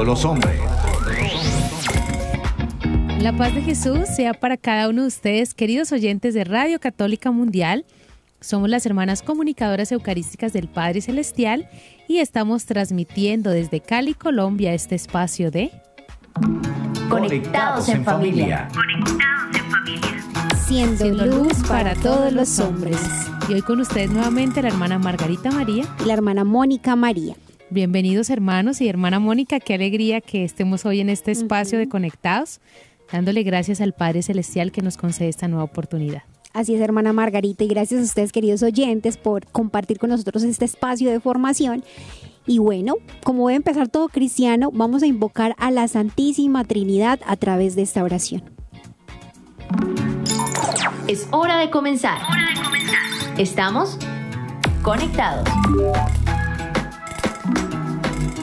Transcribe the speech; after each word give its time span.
todos 0.00 0.06
los 0.06 0.24
hombres. 0.24 0.58
La 3.18 3.36
paz 3.36 3.54
de 3.54 3.60
Jesús 3.60 4.08
sea 4.08 4.32
para 4.32 4.56
cada 4.56 4.88
uno 4.88 5.02
de 5.02 5.08
ustedes, 5.08 5.52
queridos 5.52 5.92
oyentes 5.92 6.32
de 6.32 6.44
Radio 6.44 6.80
Católica 6.80 7.30
Mundial. 7.30 7.84
Somos 8.40 8.70
las 8.70 8.86
hermanas 8.86 9.20
comunicadoras 9.20 9.92
eucarísticas 9.92 10.54
del 10.54 10.68
Padre 10.68 11.02
Celestial 11.02 11.68
y 12.08 12.18
estamos 12.18 12.64
transmitiendo 12.64 13.50
desde 13.50 13.80
Cali, 13.80 14.14
Colombia, 14.14 14.72
este 14.72 14.94
espacio 14.94 15.50
de 15.50 15.70
Conectados 17.10 17.88
en 17.90 18.02
familia. 18.02 18.68
Conectados 18.72 19.56
en 19.56 19.70
familia. 19.70 20.26
Siendo, 20.66 20.96
Siendo 20.96 21.26
luz 21.26 21.54
para 21.68 21.94
todos 21.96 22.32
los 22.32 22.58
hombres. 22.58 22.98
Y 23.50 23.52
hoy 23.52 23.60
con 23.60 23.80
ustedes 23.80 24.10
nuevamente 24.10 24.62
la 24.62 24.68
hermana 24.68 24.98
Margarita 24.98 25.50
María. 25.50 25.84
Y 26.02 26.06
la 26.06 26.14
hermana 26.14 26.44
Mónica 26.44 26.96
María. 26.96 27.36
Bienvenidos 27.72 28.30
hermanos 28.30 28.80
y 28.80 28.88
hermana 28.88 29.20
Mónica, 29.20 29.60
qué 29.60 29.74
alegría 29.74 30.20
que 30.20 30.42
estemos 30.42 30.84
hoy 30.84 30.98
en 30.98 31.08
este 31.08 31.30
espacio 31.30 31.78
de 31.78 31.88
Conectados, 31.88 32.60
dándole 33.12 33.44
gracias 33.44 33.80
al 33.80 33.92
Padre 33.92 34.22
Celestial 34.22 34.72
que 34.72 34.82
nos 34.82 34.96
concede 34.96 35.28
esta 35.28 35.46
nueva 35.46 35.62
oportunidad. 35.62 36.24
Así 36.52 36.74
es, 36.74 36.80
hermana 36.80 37.12
Margarita, 37.12 37.62
y 37.62 37.68
gracias 37.68 38.00
a 38.00 38.02
ustedes, 38.02 38.32
queridos 38.32 38.64
oyentes, 38.64 39.16
por 39.16 39.46
compartir 39.46 40.00
con 40.00 40.10
nosotros 40.10 40.42
este 40.42 40.64
espacio 40.64 41.12
de 41.12 41.20
formación. 41.20 41.84
Y 42.44 42.58
bueno, 42.58 42.94
como 43.22 43.46
debe 43.46 43.58
empezar 43.58 43.86
todo 43.86 44.08
cristiano, 44.08 44.70
vamos 44.72 45.04
a 45.04 45.06
invocar 45.06 45.54
a 45.56 45.70
la 45.70 45.86
Santísima 45.86 46.64
Trinidad 46.64 47.20
a 47.24 47.36
través 47.36 47.76
de 47.76 47.82
esta 47.82 48.02
oración. 48.02 48.42
Es 51.06 51.28
hora 51.30 51.58
de 51.58 51.70
comenzar. 51.70 52.20
Hora 52.28 52.48
de 52.52 52.62
comenzar. 52.64 53.38
Estamos 53.38 53.96
conectados. 54.82 55.48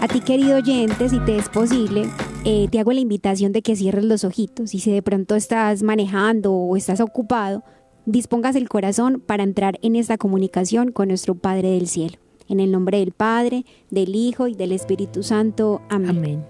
A 0.08 0.09
ti, 0.09 0.22
querido 0.22 0.55
oyente, 0.55 1.09
si 1.09 1.19
te 1.19 1.36
es 1.36 1.50
posible, 1.50 2.09
eh, 2.45 2.69
te 2.72 2.80
hago 2.80 2.94
la 2.94 3.02
invitación 3.02 3.52
de 3.52 3.61
que 3.61 3.75
cierres 3.75 4.05
los 4.05 4.23
ojitos 4.23 4.73
y 4.73 4.80
si 4.80 4.89
de 4.89 5.02
pronto 5.02 5.36
estás 5.36 5.83
manejando 5.83 6.53
o 6.53 6.77
estás 6.77 7.02
ocupado, 7.02 7.61
dispongas 8.05 8.55
el 8.55 8.69
corazón 8.69 9.19
para 9.19 9.44
entrar 9.44 9.78
en 9.81 9.97
esta 9.97 10.17
comunicación 10.17 10.94
con 10.94 11.09
nuestro 11.09 11.35
Padre 11.35 11.72
del 11.72 11.89
Cielo. 11.89 12.19
En 12.47 12.61
el 12.61 12.72
nombre 12.72 13.00
del 13.00 13.11
Padre, 13.11 13.66
del 13.91 14.16
Hijo 14.16 14.47
y 14.47 14.55
del 14.55 14.72
Espíritu 14.72 15.23
Santo. 15.23 15.81
Amén. 15.89 16.09
Amén. 16.11 16.45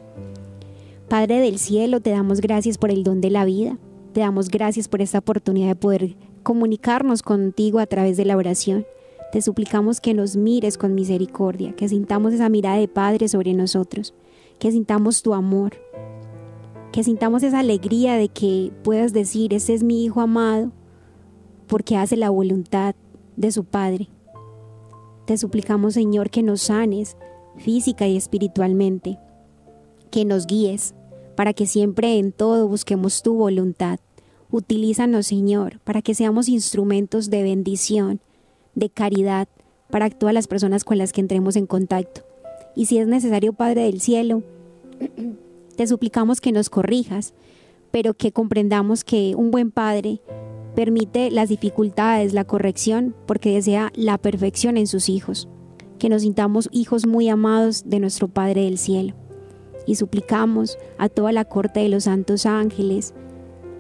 Padre 1.10 1.40
del 1.40 1.58
Cielo, 1.58 2.00
te 2.00 2.12
damos 2.12 2.42
gracias 2.42 2.78
por 2.78 2.92
el 2.92 3.04
don 3.04 3.22
de 3.22 3.32
la 3.32 3.44
vida. 3.44 3.80
Te 4.14 4.20
damos 4.20 4.50
gracias 4.50 4.88
por 4.88 5.02
esta 5.02 5.18
oportunidad 5.18 5.70
de 5.70 5.76
poder 5.76 6.16
comunicarnos 6.44 7.24
contigo 7.24 7.80
a 7.80 7.88
través 7.88 8.18
de 8.18 8.26
la 8.26 8.38
oración. 8.38 8.86
Te 9.32 9.42
suplicamos 9.42 10.00
que 10.00 10.14
nos 10.14 10.36
mires 10.36 10.78
con 10.78 10.96
misericordia, 10.96 11.76
que 11.76 11.90
sintamos 11.90 12.34
esa 12.34 12.50
mirada 12.50 12.78
de 12.78 12.88
Padre 12.88 13.28
sobre 13.28 13.54
nosotros, 13.54 14.14
que 14.60 14.72
sintamos 14.72 15.22
tu 15.22 15.34
amor, 15.34 15.74
que 16.92 17.04
sintamos 17.04 17.44
esa 17.44 17.60
alegría 17.60 18.16
de 18.16 18.30
que 18.30 18.72
puedas 18.84 19.12
decir, 19.12 19.54
ese 19.54 19.74
es 19.74 19.84
mi 19.84 20.06
Hijo 20.06 20.22
amado, 20.22 20.72
porque 21.68 21.98
hace 21.98 22.16
la 22.16 22.30
voluntad 22.30 22.96
de 23.36 23.52
su 23.52 23.66
Padre. 23.66 24.08
Te 25.26 25.38
suplicamos, 25.38 25.94
Señor, 25.94 26.30
que 26.30 26.42
nos 26.42 26.62
sanes 26.62 27.18
física 27.58 28.08
y 28.08 28.16
espiritualmente, 28.16 29.20
que 30.10 30.24
nos 30.24 30.48
guíes 30.48 30.96
para 31.36 31.54
que 31.54 31.68
siempre 31.68 32.18
en 32.18 32.32
todo 32.32 32.68
busquemos 32.68 33.22
tu 33.22 33.36
voluntad. 33.36 34.00
Utilízanos, 34.50 35.28
Señor, 35.28 35.80
para 35.84 36.02
que 36.02 36.16
seamos 36.16 36.48
instrumentos 36.48 37.30
de 37.30 37.44
bendición, 37.44 38.22
de 38.78 38.90
caridad 38.90 39.48
para 39.90 40.10
todas 40.10 40.34
las 40.34 40.48
personas 40.48 40.84
con 40.84 40.98
las 40.98 41.12
que 41.12 41.22
entremos 41.22 41.56
en 41.56 41.66
contacto. 41.66 42.22
Y 42.76 42.86
si 42.86 43.00
es 43.00 43.08
necesario, 43.08 43.54
Padre 43.54 43.84
del 43.84 44.00
Cielo, 44.00 44.44
te 45.76 45.88
suplicamos 45.88 46.40
que 46.42 46.52
nos 46.52 46.70
corrijas, 46.70 47.34
pero 47.90 48.14
que 48.14 48.32
comprendamos 48.32 49.04
que 49.04 49.34
un 49.36 49.50
buen 49.50 49.72
Padre 49.72 50.22
permite 50.76 51.32
las 51.32 51.50
dificultades, 51.50 52.34
la 52.34 52.44
corrección, 52.44 53.16
porque 53.26 53.56
desea 53.56 53.92
la 53.96 54.20
perfección 54.20 54.78
en 54.78 54.86
sus 54.86 55.10
hijos, 55.10 55.50
que 55.98 56.10
nos 56.10 56.22
sintamos 56.22 56.70
hijos 56.72 57.08
muy 57.08 57.30
amados 57.30 57.90
de 57.90 58.00
nuestro 58.00 58.28
Padre 58.28 58.66
del 58.66 58.78
Cielo. 58.78 59.16
Y 59.88 59.96
suplicamos 59.96 60.78
a 61.00 61.10
toda 61.10 61.32
la 61.32 61.46
corte 61.46 61.80
de 61.80 61.90
los 61.90 62.04
santos 62.04 62.46
ángeles, 62.46 63.16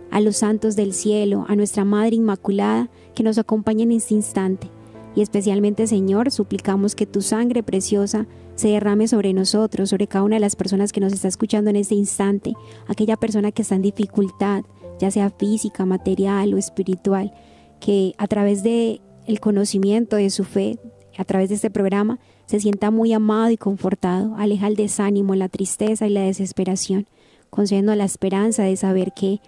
a 0.10 0.22
los 0.22 0.38
santos 0.38 0.76
del 0.76 0.94
cielo, 0.94 1.46
a 1.48 1.56
nuestra 1.56 1.86
Madre 1.86 2.16
Inmaculada, 2.16 2.90
que 3.14 3.24
nos 3.24 3.38
acompañen 3.38 3.92
en 3.92 3.98
este 3.98 4.16
instante. 4.16 4.72
Y 5.18 5.24
especialmente, 5.24 5.88
Señor, 5.88 6.30
suplicamos 6.30 6.94
que 6.94 7.08
tu 7.08 7.24
sangre 7.24 7.64
preciosa 7.64 8.28
se 8.54 8.68
derrame 8.68 9.08
sobre 9.08 9.34
nosotros, 9.34 9.90
sobre 9.90 10.06
cada 10.06 10.24
una 10.24 10.36
de 10.36 10.42
las 10.42 10.56
personas 10.56 10.92
que 10.92 11.00
nos 11.00 11.12
está 11.12 11.28
escuchando 11.28 11.72
en 11.72 11.76
este 11.76 11.96
instante, 11.96 12.54
aquella 12.86 13.18
persona 13.18 13.52
que 13.52 13.64
está 13.64 13.74
en 13.74 13.82
dificultad, 13.82 14.64
ya 15.00 15.10
sea 15.10 15.32
física, 15.32 15.88
material 15.88 16.54
o 16.54 16.58
espiritual, 16.60 17.34
que 17.80 18.14
a 18.20 18.28
través 18.28 18.62
de 18.62 19.02
el 19.26 19.40
conocimiento 19.40 20.18
de 20.18 20.30
su 20.30 20.44
fe, 20.44 20.78
a 21.18 21.26
través 21.26 21.50
de 21.50 21.56
este 21.56 21.72
programa, 21.72 22.20
se 22.46 22.60
sienta 22.60 22.92
muy 22.92 23.12
amado 23.12 23.50
y 23.50 23.58
confortado, 23.58 24.36
aleja 24.38 24.68
el 24.68 24.76
desánimo, 24.76 25.34
la 25.34 25.50
tristeza 25.50 26.06
y 26.06 26.12
la 26.12 26.22
desesperación, 26.22 27.08
concediendo 27.50 27.96
la 27.96 28.06
esperanza 28.06 28.62
de 28.62 28.78
saber 28.78 29.14
que 29.14 29.40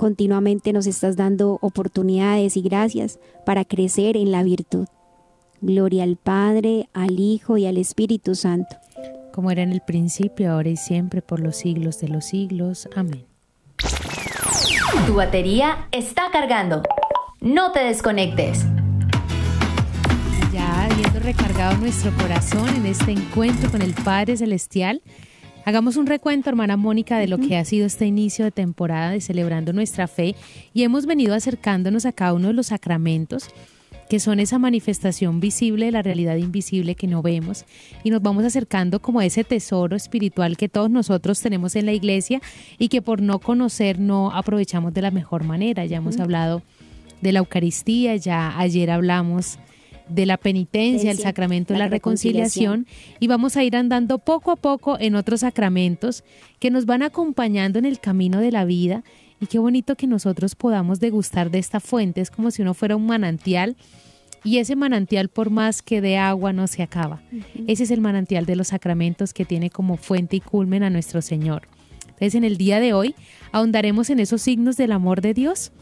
continuamente 0.00 0.72
nos 0.72 0.86
estás 0.86 1.14
dando 1.14 1.58
oportunidades 1.60 2.56
y 2.56 2.62
gracias 2.62 3.18
para 3.44 3.66
crecer 3.66 4.16
en 4.16 4.32
la 4.32 4.42
virtud. 4.42 4.86
Gloria 5.60 6.04
al 6.04 6.16
Padre, 6.16 6.88
al 6.94 7.20
Hijo 7.20 7.58
y 7.58 7.66
al 7.66 7.76
Espíritu 7.76 8.34
Santo. 8.34 8.78
Como 9.30 9.50
era 9.50 9.60
en 9.60 9.72
el 9.72 9.82
principio, 9.82 10.52
ahora 10.52 10.70
y 10.70 10.78
siempre, 10.78 11.20
por 11.20 11.38
los 11.38 11.56
siglos 11.56 12.00
de 12.00 12.08
los 12.08 12.24
siglos. 12.24 12.88
Amén. 12.96 13.26
Tu 15.06 15.14
batería 15.14 15.86
está 15.92 16.30
cargando. 16.32 16.82
No 17.42 17.70
te 17.72 17.80
desconectes. 17.80 18.64
Ya 20.50 20.84
habiendo 20.84 21.20
recargado 21.20 21.76
nuestro 21.76 22.10
corazón 22.16 22.70
en 22.70 22.86
este 22.86 23.12
encuentro 23.12 23.70
con 23.70 23.82
el 23.82 23.92
Padre 23.92 24.38
Celestial, 24.38 25.02
hagamos 25.64 25.96
un 25.96 26.06
recuento, 26.06 26.50
hermana 26.50 26.76
Mónica, 26.76 27.18
de 27.18 27.28
lo 27.28 27.38
que 27.38 27.56
ha 27.56 27.64
sido 27.64 27.86
este 27.86 28.06
inicio 28.06 28.44
de 28.44 28.50
temporada 28.50 29.10
de 29.10 29.20
celebrando 29.20 29.72
nuestra 29.72 30.08
fe. 30.08 30.34
Y 30.74 30.82
hemos 30.82 31.06
venido 31.06 31.34
acercándonos 31.34 32.06
a 32.06 32.12
cada 32.12 32.34
uno 32.34 32.48
de 32.48 32.54
los 32.54 32.68
sacramentos 32.68 33.48
que 34.10 34.18
son 34.18 34.40
esa 34.40 34.58
manifestación 34.58 35.38
visible 35.38 35.86
de 35.86 35.92
la 35.92 36.02
realidad 36.02 36.34
invisible 36.34 36.96
que 36.96 37.06
no 37.06 37.22
vemos. 37.22 37.64
Y 38.02 38.10
nos 38.10 38.20
vamos 38.20 38.44
acercando 38.44 39.00
como 39.00 39.20
a 39.20 39.24
ese 39.24 39.44
tesoro 39.44 39.94
espiritual 39.94 40.56
que 40.56 40.68
todos 40.68 40.90
nosotros 40.90 41.40
tenemos 41.40 41.76
en 41.76 41.86
la 41.86 41.92
iglesia 41.92 42.42
y 42.76 42.88
que 42.88 43.02
por 43.02 43.22
no 43.22 43.38
conocer 43.38 44.00
no 44.00 44.32
aprovechamos 44.32 44.92
de 44.94 45.02
la 45.02 45.12
mejor 45.12 45.44
manera. 45.44 45.86
Ya 45.86 45.98
hemos 45.98 46.18
hablado 46.18 46.62
de 47.20 47.30
la 47.30 47.38
Eucaristía, 47.38 48.16
ya 48.16 48.58
ayer 48.58 48.90
hablamos 48.90 49.60
de 50.10 50.26
la 50.26 50.36
penitencia, 50.36 51.10
el 51.10 51.18
sacramento 51.18 51.72
de 51.72 51.78
la 51.78 51.86
la 51.86 51.90
reconciliación 51.90 52.86
y 53.18 53.26
vamos 53.26 53.56
a 53.56 53.64
ir 53.64 53.76
andando 53.76 54.18
poco 54.18 54.50
a 54.50 54.56
poco 54.56 54.98
en 54.98 55.14
otros 55.14 55.40
sacramentos 55.40 56.24
que 56.58 56.70
nos 56.70 56.86
van 56.86 57.02
acompañando 57.02 57.78
en 57.78 57.84
el 57.84 58.00
camino 58.00 58.40
de 58.40 58.52
la 58.52 58.64
vida 58.64 59.04
y 59.40 59.46
qué 59.46 59.58
bonito 59.58 59.96
que 59.96 60.06
nosotros 60.06 60.54
podamos 60.54 61.00
degustar 61.00 61.50
de 61.50 61.58
esta 61.58 61.80
fuente, 61.80 62.20
es 62.20 62.30
como 62.30 62.50
si 62.50 62.62
uno 62.62 62.74
fuera 62.74 62.96
un 62.96 63.06
manantial 63.06 63.76
y 64.44 64.58
ese 64.58 64.76
manantial 64.76 65.28
por 65.28 65.50
más 65.50 65.82
que 65.82 66.00
de 66.00 66.16
agua 66.16 66.52
no 66.52 66.66
se 66.66 66.82
acaba. 66.82 67.22
Ese 67.66 67.84
es 67.84 67.90
el 67.90 68.00
manantial 68.00 68.46
de 68.46 68.56
los 68.56 68.68
sacramentos 68.68 69.32
que 69.32 69.44
tiene 69.44 69.70
como 69.70 69.96
fuente 69.96 70.36
y 70.36 70.40
culmen 70.40 70.82
a 70.82 70.90
nuestro 70.90 71.22
Señor. 71.22 71.68
Entonces 72.04 72.34
en 72.34 72.44
el 72.44 72.56
día 72.56 72.80
de 72.80 72.92
hoy 72.92 73.14
ahondaremos 73.52 74.10
en 74.10 74.20
esos 74.20 74.42
signos 74.42 74.76
del 74.76 74.92
amor 74.92 75.20
de 75.20 75.34
Dios 75.34 75.72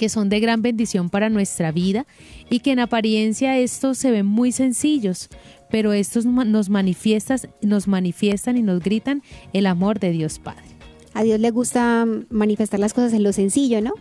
que 0.00 0.08
son 0.08 0.30
de 0.30 0.40
gran 0.40 0.62
bendición 0.62 1.10
para 1.10 1.28
nuestra 1.28 1.72
vida 1.72 2.06
y 2.48 2.60
que 2.60 2.72
en 2.72 2.78
apariencia 2.78 3.58
estos 3.58 3.98
se 3.98 4.10
ven 4.10 4.24
muy 4.24 4.50
sencillos, 4.50 5.28
pero 5.70 5.92
estos 5.92 6.24
nos 6.24 6.70
manifiestan, 6.70 7.38
nos 7.60 7.86
manifiestan 7.86 8.56
y 8.56 8.62
nos 8.62 8.82
gritan 8.82 9.22
el 9.52 9.66
amor 9.66 10.00
de 10.00 10.12
Dios 10.12 10.38
Padre. 10.38 10.64
A 11.12 11.22
Dios 11.22 11.38
le 11.38 11.50
gusta 11.50 12.06
manifestar 12.30 12.80
las 12.80 12.94
cosas 12.94 13.12
en 13.12 13.22
lo 13.22 13.34
sencillo, 13.34 13.82
¿no? 13.82 13.92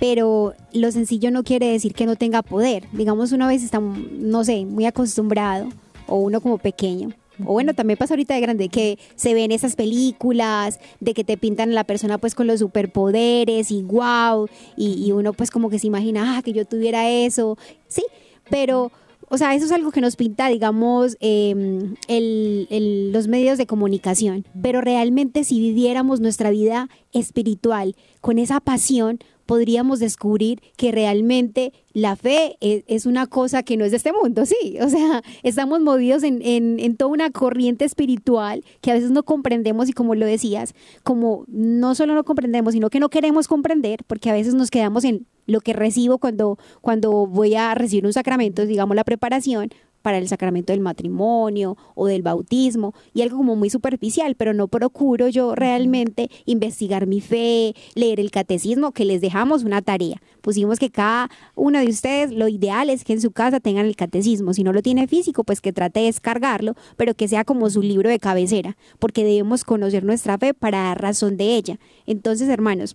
Pero 0.00 0.54
lo 0.72 0.90
sencillo 0.90 1.30
no 1.30 1.44
quiere 1.44 1.68
decir 1.68 1.94
que 1.94 2.06
no 2.06 2.16
tenga 2.16 2.42
poder. 2.42 2.82
Digamos, 2.90 3.30
una 3.30 3.46
vez 3.46 3.62
está, 3.62 3.78
no 3.78 4.42
sé, 4.42 4.64
muy 4.64 4.84
acostumbrado, 4.84 5.68
o 6.08 6.16
uno 6.16 6.40
como 6.40 6.58
pequeño. 6.58 7.10
O 7.42 7.52
bueno, 7.52 7.74
también 7.74 7.96
pasa 7.96 8.14
ahorita 8.14 8.34
de 8.34 8.40
grande 8.40 8.68
que 8.68 8.98
se 9.16 9.34
ven 9.34 9.52
esas 9.52 9.76
películas 9.76 10.78
de 11.00 11.14
que 11.14 11.24
te 11.24 11.36
pintan 11.36 11.70
a 11.70 11.74
la 11.74 11.84
persona 11.84 12.18
pues 12.18 12.34
con 12.34 12.46
los 12.46 12.60
superpoderes 12.60 13.70
y 13.70 13.82
wow, 13.82 14.48
y, 14.76 15.04
y 15.04 15.12
uno 15.12 15.32
pues 15.32 15.50
como 15.50 15.70
que 15.70 15.78
se 15.78 15.86
imagina, 15.86 16.36
ah, 16.36 16.42
que 16.42 16.52
yo 16.52 16.64
tuviera 16.64 17.10
eso. 17.10 17.58
Sí, 17.88 18.04
pero 18.50 18.92
o 19.28 19.38
sea, 19.38 19.54
eso 19.54 19.64
es 19.66 19.72
algo 19.72 19.90
que 19.90 20.00
nos 20.00 20.16
pinta, 20.16 20.48
digamos, 20.48 21.16
em, 21.20 21.94
el- 22.08 22.66
el- 22.70 23.12
los 23.12 23.28
medios 23.28 23.58
de 23.58 23.66
comunicación. 23.66 24.46
Pero 24.62 24.80
realmente 24.80 25.44
si 25.44 25.58
viviéramos 25.60 26.20
nuestra 26.20 26.50
vida 26.50 26.88
espiritual 27.12 27.96
con 28.20 28.38
esa 28.38 28.60
pasión, 28.60 29.18
podríamos 29.46 29.98
descubrir 29.98 30.60
que 30.78 30.90
realmente 30.90 31.72
la 31.92 32.16
fe 32.16 32.56
es, 32.60 32.82
es 32.86 33.04
una 33.04 33.26
cosa 33.26 33.62
que 33.62 33.76
no 33.76 33.84
es 33.84 33.90
de 33.90 33.98
este 33.98 34.12
mundo, 34.12 34.46
sí. 34.46 34.78
O 34.80 34.88
sea, 34.88 35.22
estamos 35.42 35.80
movidos 35.80 36.22
en, 36.22 36.40
en- 36.42 36.80
en 36.80 36.96
toda 36.96 37.10
una 37.10 37.30
corriente 37.30 37.84
espiritual 37.84 38.64
que 38.80 38.90
a 38.90 38.94
veces 38.94 39.10
no 39.10 39.22
comprendemos 39.22 39.88
y 39.88 39.92
como 39.92 40.14
lo 40.14 40.24
decías, 40.24 40.74
como 41.02 41.44
no 41.48 41.94
solo 41.94 42.14
no 42.14 42.24
comprendemos, 42.24 42.72
sino 42.72 42.88
que 42.88 43.00
no 43.00 43.10
queremos 43.10 43.46
comprender, 43.46 44.00
porque 44.06 44.30
a 44.30 44.32
veces 44.32 44.54
nos 44.54 44.70
quedamos 44.70 45.04
en 45.04 45.26
lo 45.46 45.60
que 45.60 45.72
recibo 45.72 46.18
cuando, 46.18 46.58
cuando 46.80 47.26
voy 47.26 47.54
a 47.54 47.74
recibir 47.74 48.06
un 48.06 48.12
sacramento, 48.12 48.66
digamos 48.66 48.96
la 48.96 49.04
preparación 49.04 49.70
para 50.04 50.18
el 50.18 50.28
sacramento 50.28 50.70
del 50.74 50.80
matrimonio 50.80 51.78
o 51.94 52.06
del 52.08 52.20
bautismo 52.20 52.92
y 53.14 53.22
algo 53.22 53.38
como 53.38 53.56
muy 53.56 53.70
superficial, 53.70 54.34
pero 54.34 54.52
no 54.52 54.68
procuro 54.68 55.28
yo 55.28 55.54
realmente 55.54 56.28
investigar 56.44 57.06
mi 57.06 57.22
fe, 57.22 57.74
leer 57.94 58.20
el 58.20 58.30
catecismo, 58.30 58.92
que 58.92 59.06
les 59.06 59.22
dejamos 59.22 59.64
una 59.64 59.80
tarea. 59.80 60.20
Pusimos 60.42 60.78
que 60.78 60.90
cada 60.90 61.30
uno 61.54 61.78
de 61.78 61.86
ustedes, 61.86 62.32
lo 62.32 62.48
ideal 62.48 62.90
es 62.90 63.02
que 63.02 63.14
en 63.14 63.22
su 63.22 63.30
casa 63.30 63.60
tengan 63.60 63.86
el 63.86 63.96
catecismo. 63.96 64.52
Si 64.52 64.62
no 64.62 64.74
lo 64.74 64.82
tiene 64.82 65.08
físico, 65.08 65.42
pues 65.42 65.62
que 65.62 65.72
trate 65.72 66.00
de 66.00 66.06
descargarlo, 66.06 66.74
pero 66.98 67.14
que 67.14 67.26
sea 67.26 67.44
como 67.44 67.70
su 67.70 67.80
libro 67.80 68.10
de 68.10 68.18
cabecera, 68.18 68.76
porque 68.98 69.24
debemos 69.24 69.64
conocer 69.64 70.04
nuestra 70.04 70.36
fe 70.36 70.52
para 70.52 70.82
dar 70.82 71.00
razón 71.00 71.38
de 71.38 71.56
ella. 71.56 71.78
Entonces, 72.04 72.50
hermanos, 72.50 72.94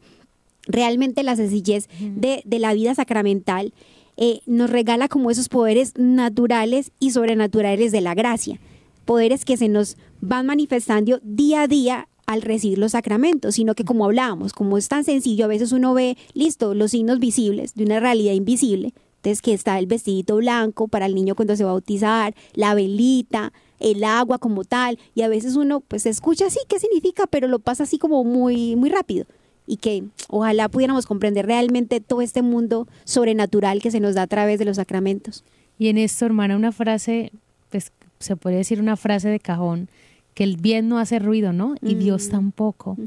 realmente 0.68 1.24
la 1.24 1.36
sencillez 1.36 1.88
de, 2.00 2.42
de 2.46 2.60
la 2.60 2.74
vida 2.74 2.96
sacramental 2.96 3.74
eh, 4.22 4.42
nos 4.46 4.70
regala 4.70 5.08
como 5.08 5.32
esos 5.32 5.48
poderes 5.48 5.94
naturales 5.98 6.92
y 7.00 7.12
sobrenaturales 7.12 7.94
de 7.94 8.02
la 8.02 8.16
gracia, 8.16 8.60
poderes 9.06 9.46
que 9.46 9.56
se 9.56 9.70
nos 9.70 9.96
van 10.20 10.46
manifestando 10.46 11.22
día 11.24 11.62
a 11.62 11.68
día 11.68 12.10
al 12.26 12.42
recibir 12.42 12.80
los 12.80 12.92
sacramentos, 12.92 13.56
sino 13.56 13.76
que 13.76 13.86
como 13.86 14.04
hablábamos, 14.04 14.52
como 14.52 14.78
es 14.78 14.90
tan 14.90 15.06
sencillo, 15.06 15.46
a 15.46 15.48
veces 15.48 15.72
uno 15.72 15.94
ve, 15.94 16.18
listo, 16.34 16.74
los 16.74 16.92
signos 16.92 17.20
visibles 17.20 17.76
de 17.76 17.86
una 17.86 18.02
realidad 18.02 18.34
invisible, 18.34 18.94
entonces 19.16 19.42
que 19.42 19.54
está 19.54 19.80
el 19.80 19.88
vestidito 19.88 20.36
blanco 20.36 20.90
para 20.90 21.06
el 21.06 21.16
niño 21.16 21.34
cuando 21.36 21.56
se 21.56 21.64
va 21.64 21.70
a 21.70 21.74
bautizar, 21.74 22.36
la 22.54 22.74
velita, 22.74 23.54
el 23.80 24.04
agua 24.04 24.38
como 24.38 24.66
tal, 24.66 25.00
y 25.16 25.22
a 25.22 25.30
veces 25.30 25.56
uno 25.56 25.80
pues 25.80 26.06
escucha 26.06 26.48
así 26.48 26.60
qué 26.68 26.78
significa, 26.78 27.26
pero 27.26 27.48
lo 27.48 27.60
pasa 27.60 27.84
así 27.84 27.98
como 27.98 28.26
muy, 28.26 28.76
muy 28.76 28.90
rápido 28.90 29.26
y 29.70 29.78
que 29.78 30.04
ojalá 30.30 30.68
pudiéramos 30.68 31.06
comprender 31.06 31.46
realmente 31.46 32.02
todo 32.02 32.22
este 32.22 32.42
mundo 32.42 32.88
sobrenatural 33.04 33.84
que 33.84 33.92
se 33.92 34.00
nos 34.00 34.16
da 34.16 34.24
a 34.24 34.28
través 34.28 34.58
de 34.58 34.66
los 34.66 34.78
sacramentos. 34.78 35.44
Y 35.78 35.90
en 35.90 36.00
esto, 36.00 36.26
hermana, 36.26 36.56
una 36.56 36.72
frase, 36.72 37.32
pues 37.70 37.92
se 38.18 38.36
podría 38.36 38.58
decir 38.58 38.82
una 38.82 38.98
frase 38.98 39.30
de 39.30 39.40
cajón, 39.40 39.88
que 40.34 40.44
el 40.44 40.58
bien 40.58 40.90
no 40.90 40.98
hace 40.98 41.20
ruido, 41.20 41.54
¿no? 41.54 41.76
Y 41.84 41.94
Dios 41.94 42.30
tampoco. 42.30 42.98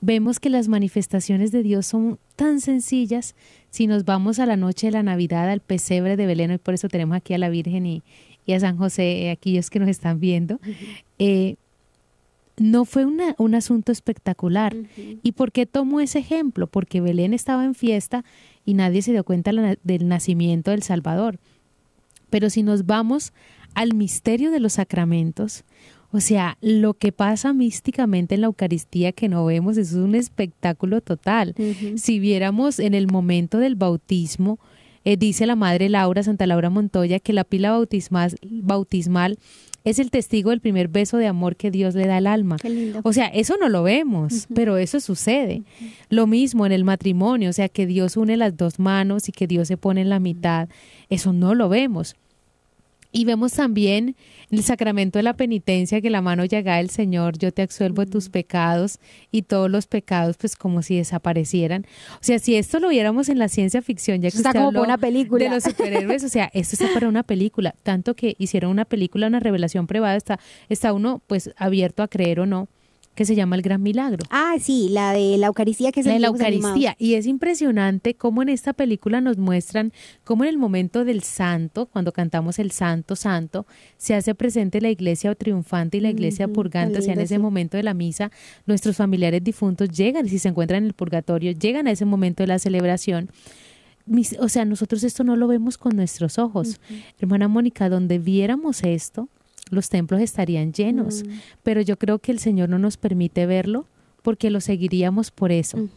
Vemos 0.00 0.38
que 0.38 0.48
las 0.48 0.68
manifestaciones 0.68 1.50
de 1.50 1.64
Dios 1.64 1.86
son 1.86 2.18
tan 2.36 2.60
sencillas 2.60 3.34
si 3.70 3.88
nos 3.88 4.04
vamos 4.04 4.38
a 4.38 4.46
la 4.46 4.56
noche 4.56 4.86
de 4.86 4.92
la 4.92 5.02
Navidad, 5.02 5.50
al 5.50 5.60
pesebre 5.60 6.16
de 6.16 6.26
Belén, 6.26 6.52
y 6.52 6.58
por 6.58 6.74
eso 6.74 6.88
tenemos 6.88 7.16
aquí 7.16 7.34
a 7.34 7.38
la 7.38 7.48
Virgen 7.48 7.84
y, 7.84 8.02
y 8.46 8.52
a 8.52 8.60
San 8.60 8.76
José, 8.76 9.24
eh, 9.24 9.30
aquellos 9.32 9.70
que 9.70 9.80
nos 9.80 9.88
están 9.88 10.20
viendo. 10.20 10.60
eh, 11.18 11.56
no 12.60 12.84
fue 12.84 13.06
una- 13.06 13.34
un 13.38 13.54
asunto 13.54 13.90
espectacular. 13.90 14.76
¿Y 15.22 15.32
por 15.32 15.50
qué 15.50 15.64
tomo 15.64 15.98
ese 16.00 16.18
ejemplo? 16.18 16.66
Porque 16.66 17.00
Belén 17.00 17.32
estaba 17.32 17.64
en 17.64 17.74
fiesta 17.74 18.22
y 18.66 18.74
nadie 18.74 19.00
se 19.00 19.12
dio 19.12 19.24
cuenta 19.24 19.50
del 19.82 20.06
nacimiento 20.08 20.70
del 20.70 20.82
Salvador. 20.82 21.38
Pero 22.28 22.50
si 22.50 22.62
nos 22.62 22.84
vamos 22.84 23.32
al 23.74 23.94
misterio 23.94 24.50
de 24.50 24.60
los 24.60 24.74
sacramentos, 24.74 25.64
o 26.12 26.20
sea, 26.20 26.58
lo 26.60 26.94
que 26.94 27.12
pasa 27.12 27.52
místicamente 27.54 28.34
en 28.34 28.42
la 28.42 28.48
Eucaristía 28.48 29.12
que 29.12 29.28
no 29.30 29.44
vemos 29.46 29.78
es 29.78 29.94
un 29.94 30.14
espectáculo 30.14 31.00
total. 31.00 31.54
Si 31.96 32.18
viéramos 32.18 32.78
en 32.78 32.92
el 32.94 33.06
momento 33.06 33.56
del 33.58 33.74
bautismo, 33.74 34.58
eh, 35.12 35.16
dice 35.16 35.46
la 35.46 35.56
Madre 35.56 35.88
Laura, 35.88 36.22
Santa 36.22 36.46
Laura 36.46 36.70
Montoya, 36.70 37.18
que 37.18 37.32
la 37.32 37.44
pila 37.44 37.70
bautismal, 37.70 38.36
bautismal 38.42 39.38
es 39.82 39.98
el 39.98 40.10
testigo 40.10 40.50
del 40.50 40.60
primer 40.60 40.88
beso 40.88 41.16
de 41.16 41.26
amor 41.26 41.56
que 41.56 41.70
Dios 41.70 41.94
le 41.94 42.06
da 42.06 42.18
al 42.18 42.26
alma. 42.26 42.56
Qué 42.60 42.70
lindo. 42.70 43.00
O 43.02 43.12
sea, 43.12 43.26
eso 43.26 43.56
no 43.58 43.68
lo 43.68 43.82
vemos, 43.82 44.46
pero 44.54 44.76
eso 44.76 45.00
sucede. 45.00 45.62
Lo 46.10 46.26
mismo 46.26 46.66
en 46.66 46.72
el 46.72 46.84
matrimonio, 46.84 47.50
o 47.50 47.52
sea, 47.52 47.68
que 47.68 47.86
Dios 47.86 48.16
une 48.16 48.36
las 48.36 48.56
dos 48.56 48.78
manos 48.78 49.28
y 49.28 49.32
que 49.32 49.46
Dios 49.46 49.68
se 49.68 49.76
pone 49.76 50.02
en 50.02 50.10
la 50.10 50.20
mitad, 50.20 50.68
eso 51.08 51.32
no 51.32 51.54
lo 51.54 51.68
vemos. 51.68 52.14
Y 53.12 53.24
vemos 53.24 53.52
también 53.52 54.14
el 54.50 54.62
sacramento 54.62 55.18
de 55.18 55.24
la 55.24 55.34
penitencia, 55.34 56.00
que 56.00 56.10
la 56.10 56.22
mano 56.22 56.44
llagada 56.44 56.78
del 56.78 56.90
Señor, 56.90 57.38
yo 57.38 57.52
te 57.52 57.62
absuelvo 57.62 58.04
de 58.04 58.10
tus 58.10 58.28
pecados 58.28 58.98
y 59.32 59.42
todos 59.42 59.70
los 59.70 59.86
pecados, 59.86 60.36
pues 60.36 60.54
como 60.56 60.82
si 60.82 60.96
desaparecieran. 60.96 61.86
O 62.14 62.22
sea, 62.22 62.38
si 62.38 62.54
esto 62.54 62.78
lo 62.78 62.88
viéramos 62.88 63.28
en 63.28 63.38
la 63.38 63.48
ciencia 63.48 63.82
ficción, 63.82 64.20
ya 64.20 64.30
que 64.30 64.36
está 64.36 64.50
usted 64.50 64.60
como 64.60 64.72
para 64.72 64.84
una 64.84 64.98
película. 64.98 65.44
de 65.44 65.50
los 65.50 65.64
superhéroes, 65.64 66.22
o 66.24 66.28
sea, 66.28 66.50
esto 66.54 66.76
está 66.76 66.92
para 66.94 67.08
una 67.08 67.22
película, 67.22 67.74
tanto 67.82 68.14
que 68.14 68.36
hicieron 68.38 68.70
una 68.70 68.84
película, 68.84 69.26
una 69.26 69.40
revelación 69.40 69.86
privada, 69.86 70.16
está, 70.16 70.38
está 70.68 70.92
uno 70.92 71.20
pues 71.26 71.50
abierto 71.56 72.02
a 72.02 72.08
creer 72.08 72.40
o 72.40 72.46
no, 72.46 72.68
que 73.20 73.26
se 73.26 73.34
llama 73.34 73.54
El 73.54 73.60
Gran 73.60 73.82
Milagro. 73.82 74.24
Ah, 74.30 74.54
sí, 74.58 74.88
la 74.88 75.12
de 75.12 75.36
la 75.36 75.48
Eucaristía 75.48 75.92
que 75.92 76.00
es 76.00 76.06
La 76.06 76.14
de 76.14 76.20
la 76.20 76.28
animados. 76.28 76.54
Eucaristía. 76.54 76.96
Y 76.98 77.16
es 77.16 77.26
impresionante 77.26 78.14
cómo 78.14 78.40
en 78.40 78.48
esta 78.48 78.72
película 78.72 79.20
nos 79.20 79.36
muestran 79.36 79.92
cómo 80.24 80.44
en 80.44 80.48
el 80.48 80.56
momento 80.56 81.04
del 81.04 81.22
santo, 81.22 81.84
cuando 81.84 82.12
cantamos 82.12 82.58
el 82.58 82.70
santo, 82.70 83.16
santo, 83.16 83.66
se 83.98 84.14
hace 84.14 84.34
presente 84.34 84.80
la 84.80 84.88
iglesia 84.88 85.34
triunfante 85.34 85.98
y 85.98 86.00
la 86.00 86.08
iglesia 86.08 86.48
purgante. 86.48 87.00
O 87.00 87.02
sea, 87.02 87.12
en 87.12 87.20
ese 87.20 87.34
sí. 87.34 87.38
momento 87.38 87.76
de 87.76 87.82
la 87.82 87.92
misa, 87.92 88.30
nuestros 88.64 88.96
familiares 88.96 89.44
difuntos 89.44 89.90
llegan, 89.90 90.26
si 90.26 90.38
se 90.38 90.48
encuentran 90.48 90.84
en 90.84 90.86
el 90.86 90.94
purgatorio, 90.94 91.52
llegan 91.52 91.88
a 91.88 91.90
ese 91.90 92.06
momento 92.06 92.42
de 92.42 92.46
la 92.46 92.58
celebración. 92.58 93.28
Mis- 94.06 94.34
o 94.40 94.48
sea, 94.48 94.64
nosotros 94.64 95.04
esto 95.04 95.24
no 95.24 95.36
lo 95.36 95.46
vemos 95.46 95.76
con 95.76 95.94
nuestros 95.94 96.38
ojos. 96.38 96.80
Hermana 97.18 97.48
Mónica, 97.48 97.90
donde 97.90 98.18
viéramos 98.18 98.82
esto, 98.82 99.28
los 99.70 99.88
templos 99.88 100.20
estarían 100.20 100.72
llenos. 100.72 101.22
Mm. 101.24 101.30
Pero 101.62 101.80
yo 101.80 101.96
creo 101.98 102.18
que 102.18 102.32
el 102.32 102.38
Señor 102.38 102.68
no 102.68 102.78
nos 102.78 102.96
permite 102.96 103.46
verlo 103.46 103.86
porque 104.22 104.50
lo 104.50 104.60
seguiríamos 104.60 105.30
por 105.30 105.50
eso. 105.52 105.88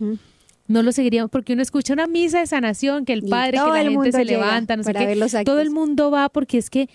No 0.68 0.82
lo 0.82 0.92
seguiríamos 0.94 1.30
porque 1.30 1.54
uno 1.54 1.62
escucha 1.62 1.94
una 1.94 2.08
misa 2.08 2.40
de 2.40 2.48
sanación, 2.48 3.04
que 3.06 3.12
el 3.14 3.24
Padre, 3.24 3.52
que 3.52 3.58
la 3.58 3.82
el 3.82 3.90
gente 3.90 4.12
se 4.14 4.18
levanta, 4.26 4.78
no 4.78 4.84
sé 4.84 4.92
qué. 4.94 5.16
Todo 5.46 5.60
el 5.60 5.70
mundo 5.72 6.10
va 6.10 6.30
porque 6.30 6.58
es 6.58 6.70
que 6.70 6.88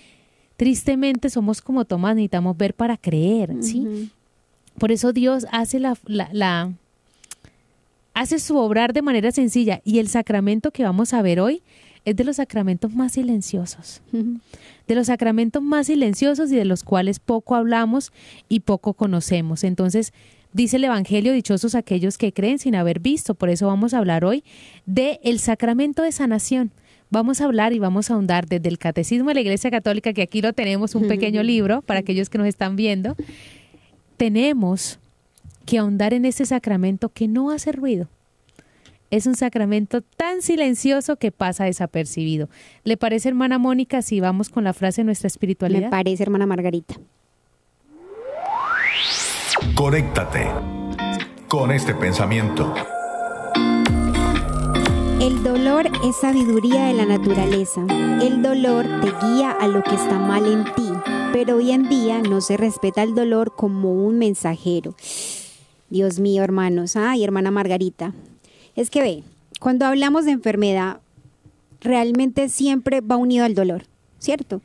tristemente 0.56 1.28
somos 1.30 1.60
como 1.60 1.84
Tomás, 1.84 2.14
necesitamos 2.16 2.56
ver 2.56 2.72
para 2.74 2.96
creer, 2.96 3.54
¿sí? 3.60 4.10
Por 4.78 4.90
eso 4.90 5.12
Dios 5.12 5.46
hace 5.52 5.78
la, 5.80 5.96
la, 6.06 6.28
la- 6.32 6.72
hace 8.14 8.38
su 8.38 8.56
obrar 8.56 8.92
de 8.92 9.02
manera 9.02 9.30
sencilla 9.32 9.80
y 9.84 9.98
el 9.98 10.08
sacramento 10.08 10.70
que 10.70 10.82
vamos 10.82 11.12
a 11.14 11.22
ver 11.22 11.38
hoy 11.40 11.62
es 12.04 12.16
de 12.16 12.24
los 12.24 12.36
sacramentos 12.36 12.94
más 12.94 13.12
silenciosos, 13.12 14.02
de 14.12 14.94
los 14.94 15.06
sacramentos 15.08 15.62
más 15.62 15.86
silenciosos 15.86 16.50
y 16.52 16.56
de 16.56 16.64
los 16.64 16.82
cuales 16.82 17.18
poco 17.18 17.54
hablamos 17.54 18.12
y 18.48 18.60
poco 18.60 18.94
conocemos. 18.94 19.64
Entonces, 19.64 20.12
dice 20.52 20.76
el 20.76 20.84
Evangelio, 20.84 21.32
dichosos 21.32 21.74
aquellos 21.74 22.18
que 22.18 22.32
creen 22.32 22.58
sin 22.58 22.74
haber 22.74 23.00
visto. 23.00 23.34
Por 23.34 23.48
eso 23.50 23.66
vamos 23.66 23.94
a 23.94 23.98
hablar 23.98 24.24
hoy 24.24 24.44
de 24.86 25.20
el 25.22 25.38
sacramento 25.38 26.02
de 26.02 26.12
sanación. 26.12 26.72
Vamos 27.10 27.40
a 27.40 27.44
hablar 27.44 27.72
y 27.72 27.78
vamos 27.78 28.10
a 28.10 28.14
ahondar 28.14 28.46
desde 28.46 28.68
el 28.68 28.78
Catecismo 28.78 29.28
de 29.28 29.34
la 29.34 29.40
Iglesia 29.40 29.70
Católica, 29.70 30.12
que 30.12 30.22
aquí 30.22 30.42
lo 30.42 30.52
tenemos, 30.52 30.94
un 30.94 31.08
pequeño 31.08 31.42
libro 31.44 31.80
para 31.82 32.00
aquellos 32.00 32.28
que 32.28 32.38
nos 32.38 32.46
están 32.46 32.76
viendo. 32.76 33.16
Tenemos 34.18 34.98
que 35.64 35.78
ahondar 35.78 36.12
en 36.12 36.24
ese 36.24 36.44
sacramento 36.44 37.08
que 37.08 37.28
no 37.28 37.50
hace 37.50 37.72
ruido. 37.72 38.08
Es 39.10 39.26
un 39.26 39.34
sacramento 39.36 40.02
tan 40.02 40.42
silencioso 40.42 41.16
que 41.16 41.32
pasa 41.32 41.64
desapercibido. 41.64 42.48
¿Le 42.84 42.96
parece, 42.96 43.28
hermana 43.28 43.58
Mónica, 43.58 44.02
si 44.02 44.20
vamos 44.20 44.50
con 44.50 44.64
la 44.64 44.74
frase 44.74 45.00
de 45.00 45.06
nuestra 45.06 45.26
Me 45.26 45.28
espiritualidad? 45.28 45.90
parece, 45.90 46.22
hermana 46.22 46.46
Margarita. 46.46 46.94
Conéctate 49.74 50.46
con 51.48 51.70
este 51.70 51.94
pensamiento. 51.94 52.74
El 55.20 55.42
dolor 55.42 55.86
es 56.04 56.16
sabiduría 56.16 56.86
de 56.86 56.94
la 56.94 57.06
naturaleza. 57.06 57.80
El 58.22 58.42
dolor 58.42 58.86
te 59.00 59.26
guía 59.26 59.50
a 59.52 59.66
lo 59.68 59.82
que 59.82 59.94
está 59.94 60.18
mal 60.18 60.46
en 60.46 60.64
ti, 60.74 60.88
pero 61.32 61.56
hoy 61.56 61.72
en 61.72 61.88
día 61.88 62.20
no 62.20 62.40
se 62.40 62.56
respeta 62.56 63.02
el 63.02 63.14
dolor 63.14 63.54
como 63.56 63.92
un 63.92 64.18
mensajero. 64.18 64.94
Dios 65.90 66.20
mío, 66.20 66.44
hermanos, 66.44 66.96
ay, 66.96 67.24
hermana 67.24 67.50
Margarita. 67.50 68.12
Es 68.78 68.90
que 68.90 69.02
ve, 69.02 69.24
cuando 69.58 69.86
hablamos 69.86 70.24
de 70.24 70.30
enfermedad, 70.30 71.00
realmente 71.80 72.48
siempre 72.48 73.00
va 73.00 73.16
unido 73.16 73.44
al 73.44 73.56
dolor, 73.56 73.86
¿cierto? 74.20 74.58
O 74.58 74.60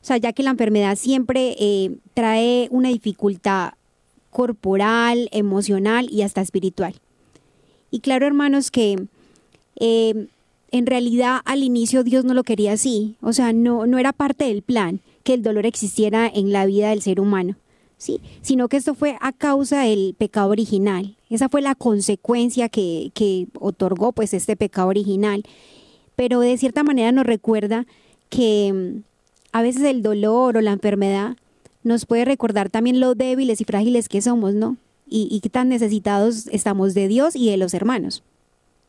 sea, 0.00 0.16
ya 0.16 0.32
que 0.32 0.42
la 0.42 0.52
enfermedad 0.52 0.96
siempre 0.96 1.54
eh, 1.58 1.94
trae 2.14 2.68
una 2.70 2.88
dificultad 2.88 3.74
corporal, 4.30 5.28
emocional 5.32 6.08
y 6.10 6.22
hasta 6.22 6.40
espiritual. 6.40 6.94
Y 7.90 8.00
claro, 8.00 8.26
hermanos, 8.26 8.70
que 8.70 8.96
eh, 9.78 10.28
en 10.70 10.86
realidad 10.86 11.40
al 11.44 11.62
inicio 11.62 12.04
Dios 12.04 12.24
no 12.24 12.32
lo 12.32 12.44
quería 12.44 12.72
así, 12.72 13.16
o 13.20 13.34
sea, 13.34 13.52
no, 13.52 13.86
no 13.86 13.98
era 13.98 14.14
parte 14.14 14.46
del 14.46 14.62
plan 14.62 15.00
que 15.24 15.34
el 15.34 15.42
dolor 15.42 15.66
existiera 15.66 16.26
en 16.26 16.52
la 16.52 16.64
vida 16.64 16.88
del 16.88 17.02
ser 17.02 17.20
humano, 17.20 17.56
¿sí? 17.98 18.18
sino 18.40 18.68
que 18.68 18.78
esto 18.78 18.94
fue 18.94 19.18
a 19.20 19.32
causa 19.32 19.82
del 19.82 20.14
pecado 20.16 20.48
original. 20.48 21.16
Esa 21.32 21.48
fue 21.48 21.62
la 21.62 21.74
consecuencia 21.74 22.68
que, 22.68 23.10
que 23.14 23.46
otorgó 23.58 24.12
pues 24.12 24.34
este 24.34 24.54
pecado 24.56 24.88
original. 24.88 25.44
Pero 26.14 26.40
de 26.40 26.56
cierta 26.58 26.82
manera 26.82 27.10
nos 27.10 27.24
recuerda 27.24 27.86
que 28.28 28.72
mm, 28.72 29.02
a 29.52 29.62
veces 29.62 29.82
el 29.84 30.02
dolor 30.02 30.56
o 30.56 30.60
la 30.60 30.72
enfermedad 30.72 31.36
nos 31.84 32.06
puede 32.06 32.24
recordar 32.24 32.68
también 32.68 33.00
lo 33.00 33.14
débiles 33.14 33.60
y 33.60 33.64
frágiles 33.64 34.08
que 34.08 34.20
somos, 34.20 34.54
¿no? 34.54 34.76
Y, 35.08 35.28
y 35.30 35.48
tan 35.48 35.68
necesitados 35.68 36.46
estamos 36.48 36.94
de 36.94 37.08
Dios 37.08 37.34
y 37.34 37.50
de 37.50 37.56
los 37.56 37.74
hermanos. 37.74 38.22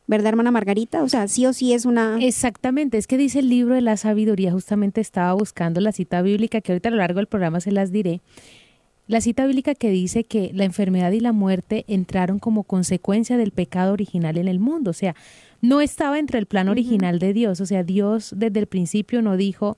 ¿Verdad, 0.06 0.28
hermana 0.28 0.50
Margarita? 0.50 1.02
O 1.02 1.08
sea, 1.08 1.28
sí 1.28 1.46
o 1.46 1.54
sí 1.54 1.72
es 1.72 1.86
una... 1.86 2.18
Exactamente, 2.20 2.98
es 2.98 3.06
que 3.06 3.16
dice 3.16 3.38
el 3.38 3.48
libro 3.48 3.74
de 3.74 3.80
la 3.80 3.96
sabiduría, 3.96 4.52
justamente 4.52 5.00
estaba 5.00 5.32
buscando 5.32 5.80
la 5.80 5.92
cita 5.92 6.20
bíblica, 6.20 6.60
que 6.60 6.72
ahorita 6.72 6.90
a 6.90 6.92
lo 6.92 6.98
largo 6.98 7.16
del 7.16 7.26
programa 7.26 7.60
se 7.60 7.72
las 7.72 7.90
diré. 7.90 8.20
La 9.06 9.20
cita 9.20 9.46
bíblica 9.46 9.74
que 9.74 9.90
dice 9.90 10.24
que 10.24 10.50
la 10.54 10.64
enfermedad 10.64 11.12
y 11.12 11.20
la 11.20 11.32
muerte 11.32 11.84
entraron 11.88 12.38
como 12.38 12.64
consecuencia 12.64 13.36
del 13.36 13.50
pecado 13.50 13.92
original 13.92 14.38
en 14.38 14.48
el 14.48 14.58
mundo, 14.58 14.90
o 14.90 14.94
sea, 14.94 15.14
no 15.60 15.80
estaba 15.80 16.18
entre 16.18 16.38
el 16.38 16.46
plan 16.46 16.68
original 16.68 17.18
de 17.18 17.32
Dios, 17.32 17.60
o 17.60 17.66
sea, 17.66 17.82
Dios 17.82 18.32
desde 18.36 18.60
el 18.60 18.66
principio 18.66 19.20
no 19.20 19.36
dijo, 19.36 19.76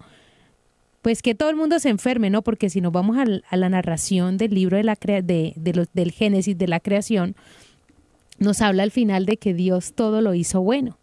pues 1.03 1.23
que 1.23 1.35
todo 1.35 1.51
el 1.51 1.57
mundo 1.57 1.79
se 1.79 1.89
enferme, 1.89 2.31
¿no? 2.31 2.43
Porque 2.43 2.71
si 2.71 2.81
nos 2.81 2.93
vamos 2.93 3.17
a, 3.19 3.57
la 3.57 3.69
narración 3.69 4.39
del 4.39 4.55
libro 4.55 4.77
de 4.77 4.85
la 4.85 4.97
de, 4.97 5.53
de 5.55 5.73
los, 5.75 5.93
del 5.93 6.11
Génesis 6.11 6.59
de 6.59 6.67
la 6.67 6.81
creación, 6.81 7.37
nos 8.39 8.61
habla 8.61 8.83
al 8.83 8.91
final 8.91 9.27
de 9.27 9.37
que 9.37 9.55
Dios 9.55 9.93
todo 9.95 10.21
lo 10.21 10.35
hizo 10.35 10.61
bueno. 10.61 10.99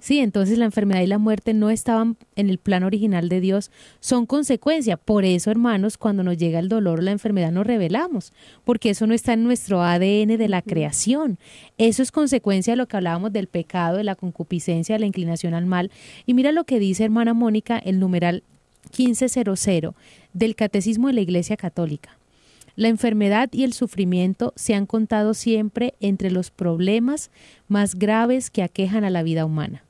Sí, 0.00 0.18
entonces 0.18 0.58
la 0.58 0.64
enfermedad 0.64 1.00
y 1.00 1.06
la 1.06 1.18
muerte 1.18 1.54
no 1.54 1.70
estaban 1.70 2.16
en 2.36 2.50
el 2.50 2.58
plan 2.58 2.82
original 2.82 3.28
de 3.28 3.40
Dios, 3.40 3.70
son 4.00 4.26
consecuencia. 4.26 4.96
Por 4.96 5.24
eso, 5.24 5.50
hermanos, 5.50 5.96
cuando 5.96 6.22
nos 6.22 6.36
llega 6.36 6.58
el 6.58 6.68
dolor 6.68 6.98
o 6.98 7.02
la 7.02 7.12
enfermedad 7.12 7.52
nos 7.52 7.66
revelamos, 7.66 8.32
porque 8.64 8.90
eso 8.90 9.06
no 9.06 9.14
está 9.14 9.32
en 9.32 9.44
nuestro 9.44 9.82
ADN 9.82 10.36
de 10.36 10.48
la 10.48 10.62
creación. 10.62 11.38
Eso 11.78 12.02
es 12.02 12.12
consecuencia 12.12 12.72
de 12.72 12.76
lo 12.76 12.86
que 12.86 12.96
hablábamos 12.96 13.32
del 13.32 13.46
pecado, 13.46 13.96
de 13.96 14.04
la 14.04 14.14
concupiscencia, 14.14 14.94
de 14.96 15.00
la 15.00 15.06
inclinación 15.06 15.54
al 15.54 15.66
mal. 15.66 15.90
Y 16.26 16.34
mira 16.34 16.52
lo 16.52 16.64
que 16.64 16.78
dice 16.78 17.04
hermana 17.04 17.34
Mónica, 17.34 17.78
el 17.78 17.98
numeral 17.98 18.42
1500 18.96 19.94
del 20.32 20.54
Catecismo 20.54 21.08
de 21.08 21.14
la 21.14 21.20
Iglesia 21.20 21.56
Católica. 21.56 22.18
La 22.76 22.88
enfermedad 22.88 23.48
y 23.52 23.64
el 23.64 23.72
sufrimiento 23.72 24.52
se 24.56 24.74
han 24.74 24.86
contado 24.86 25.34
siempre 25.34 25.94
entre 26.00 26.30
los 26.30 26.50
problemas 26.50 27.30
más 27.68 27.94
graves 27.94 28.50
que 28.50 28.62
aquejan 28.62 29.04
a 29.04 29.10
la 29.10 29.22
vida 29.22 29.44
humana. 29.44 29.84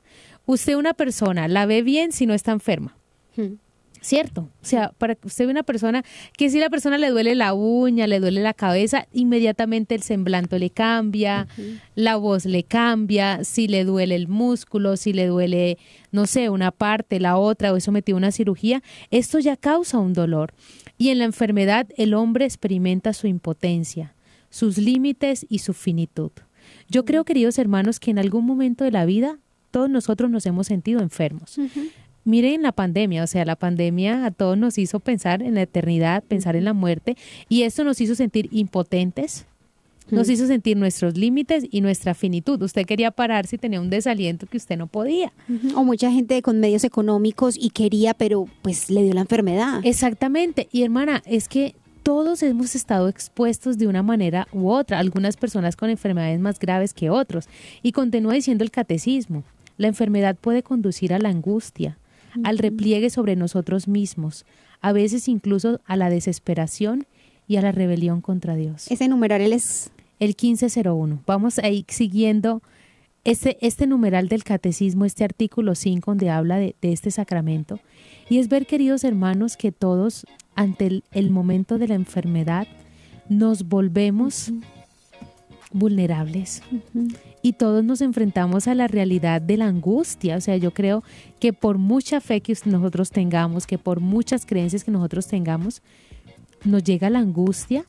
Usted 0.45 0.75
una 0.75 0.93
persona 0.93 1.47
la 1.47 1.65
ve 1.65 1.81
bien 1.81 2.11
si 2.11 2.25
no 2.25 2.33
está 2.33 2.51
enferma. 2.51 2.95
Hmm. 3.35 3.55
¿Cierto? 4.01 4.41
O 4.61 4.65
sea, 4.65 4.93
para 4.99 5.15
que 5.15 5.25
usted 5.25 5.45
ve 5.45 5.51
una 5.51 5.63
persona 5.63 6.03
que 6.37 6.51
si 6.51 6.59
la 6.59 6.69
persona 6.69 6.99
le 6.99 7.09
duele 7.09 7.33
la 7.33 7.55
uña, 7.55 8.05
le 8.05 8.19
duele 8.19 8.39
la 8.43 8.53
cabeza, 8.53 9.07
inmediatamente 9.11 9.95
el 9.95 10.03
semblante 10.03 10.59
le 10.59 10.69
cambia, 10.69 11.47
la 11.95 12.15
voz 12.15 12.45
le 12.45 12.61
cambia, 12.61 13.43
si 13.43 13.67
le 13.67 13.83
duele 13.83 14.13
el 14.13 14.27
músculo, 14.27 14.95
si 14.95 15.11
le 15.11 15.25
duele, 15.25 15.79
no 16.11 16.27
sé, 16.27 16.51
una 16.51 16.69
parte, 16.69 17.19
la 17.19 17.37
otra, 17.37 17.73
o 17.73 17.77
eso 17.77 17.91
metió 17.91 18.15
una 18.15 18.31
cirugía, 18.31 18.83
esto 19.09 19.39
ya 19.39 19.57
causa 19.57 19.97
un 19.97 20.13
dolor. 20.13 20.53
Y 20.97 21.09
en 21.09 21.19
la 21.19 21.25
enfermedad 21.25 21.87
el 21.97 22.13
hombre 22.13 22.45
experimenta 22.45 23.13
su 23.13 23.27
impotencia, 23.27 24.15
sus 24.49 24.77
límites 24.77 25.45
y 25.49 25.59
su 25.59 25.73
finitud. 25.73 26.31
Yo 26.89 27.05
creo, 27.05 27.25
queridos 27.25 27.59
hermanos, 27.59 27.99
que 27.99 28.11
en 28.11 28.19
algún 28.19 28.45
momento 28.45 28.83
de 28.83 28.91
la 28.91 29.05
vida 29.05 29.39
todos 29.71 29.89
nosotros 29.89 30.29
nos 30.31 30.45
hemos 30.45 30.67
sentido 30.67 31.01
enfermos. 31.01 31.59
Miren 32.23 32.63
la 32.63 32.71
pandemia, 32.71 33.23
o 33.23 33.27
sea, 33.27 33.45
la 33.45 33.55
pandemia 33.55 34.25
a 34.25 34.31
todos 34.31 34.57
nos 34.57 34.77
hizo 34.77 34.99
pensar 34.99 35.43
en 35.43 35.53
la 35.53 35.61
eternidad, 35.61 36.23
pensar 36.23 36.55
en 36.55 36.65
la 36.65 36.73
muerte, 36.73 37.17
y 37.49 37.63
esto 37.63 37.83
nos 37.83 38.01
hizo 38.01 38.15
sentir 38.15 38.49
impotentes, 38.51 39.45
nos 40.09 40.29
hizo 40.29 40.47
sentir 40.47 40.77
nuestros 40.77 41.17
límites 41.17 41.65
y 41.69 41.81
nuestra 41.81 42.13
finitud. 42.13 42.61
Usted 42.61 42.85
quería 42.85 43.11
parar 43.11 43.47
si 43.47 43.57
tenía 43.57 43.81
un 43.81 43.89
desaliento 43.89 44.45
que 44.47 44.57
usted 44.57 44.77
no 44.77 44.87
podía. 44.87 45.33
O 45.75 45.83
mucha 45.83 46.11
gente 46.11 46.41
con 46.41 46.59
medios 46.59 46.83
económicos 46.83 47.55
y 47.59 47.69
quería, 47.69 48.13
pero 48.13 48.47
pues 48.61 48.89
le 48.89 49.03
dio 49.03 49.13
la 49.13 49.21
enfermedad. 49.21 49.81
Exactamente. 49.83 50.67
Y 50.71 50.83
hermana, 50.83 51.23
es 51.25 51.47
que 51.47 51.75
todos 52.03 52.43
hemos 52.43 52.75
estado 52.75 53.07
expuestos 53.07 53.79
de 53.79 53.87
una 53.87 54.03
manera 54.03 54.47
u 54.53 54.69
otra, 54.69 54.99
algunas 54.99 55.37
personas 55.37 55.75
con 55.75 55.89
enfermedades 55.89 56.39
más 56.39 56.59
graves 56.59 56.93
que 56.93 57.09
otros. 57.09 57.49
Y 57.81 57.93
continúa 57.93 58.33
diciendo 58.33 58.63
el 58.63 58.69
catecismo, 58.69 59.43
la 59.77 59.87
enfermedad 59.87 60.35
puede 60.35 60.61
conducir 60.61 61.13
a 61.13 61.19
la 61.19 61.29
angustia, 61.29 61.97
al 62.43 62.59
repliegue 62.59 63.09
sobre 63.09 63.35
nosotros 63.35 63.87
mismos, 63.87 64.45
a 64.81 64.91
veces 64.91 65.27
incluso 65.27 65.81
a 65.85 65.95
la 65.95 66.09
desesperación 66.09 67.07
y 67.47 67.55
a 67.55 67.61
la 67.61 67.71
rebelión 67.71 68.21
contra 68.21 68.55
Dios. 68.55 68.89
Ese 68.91 69.07
numeral 69.07 69.41
es 69.51 69.91
el 70.19 70.29
1501. 70.29 71.21
Vamos 71.25 71.59
a 71.59 71.69
ir 71.69 71.85
siguiendo 71.89 72.61
este, 73.23 73.57
este 73.65 73.87
numeral 73.87 74.29
del 74.29 74.43
catecismo, 74.43 75.03
este 75.03 75.23
artículo 75.23 75.75
5 75.75 76.11
donde 76.11 76.29
habla 76.29 76.57
de, 76.57 76.75
este 76.81 77.11
sacramento. 77.11 77.79
Y 78.29 78.37
es 78.37 78.49
ver, 78.49 78.67
queridos 78.67 79.03
hermanos, 79.03 79.57
que 79.57 79.71
todos 79.71 80.25
ante 80.55 81.01
el, 81.11 81.29
momento 81.31 81.77
de 81.77 81.87
la 81.87 81.95
enfermedad 81.95 82.67
nos 83.27 83.67
volvemos 83.67 84.51
vulnerables 85.71 86.61
y 87.41 87.53
todos 87.53 87.83
nos 87.83 88.01
enfrentamos 88.01 88.67
a 88.67 88.75
la 88.75 88.87
realidad 88.87 89.41
de 89.41 89.57
la 89.57 89.65
angustia. 89.65 90.37
O 90.37 90.41
sea, 90.41 90.55
yo 90.57 90.71
creo 90.71 91.03
que 91.39 91.51
por 91.51 91.77
mucha 91.77 92.21
fe 92.21 92.41
que 92.41 92.55
nosotros 92.65 93.09
tengamos, 93.09 93.65
que 93.67 93.77
por 93.77 93.99
muchas 93.99 94.45
creencias 94.45 94.83
que 94.83 94.91
nosotros 94.91 95.27
tengamos, 95.27 95.81
nos 96.63 96.83
llega 96.83 97.09
la 97.09 97.19
angustia 97.19 97.85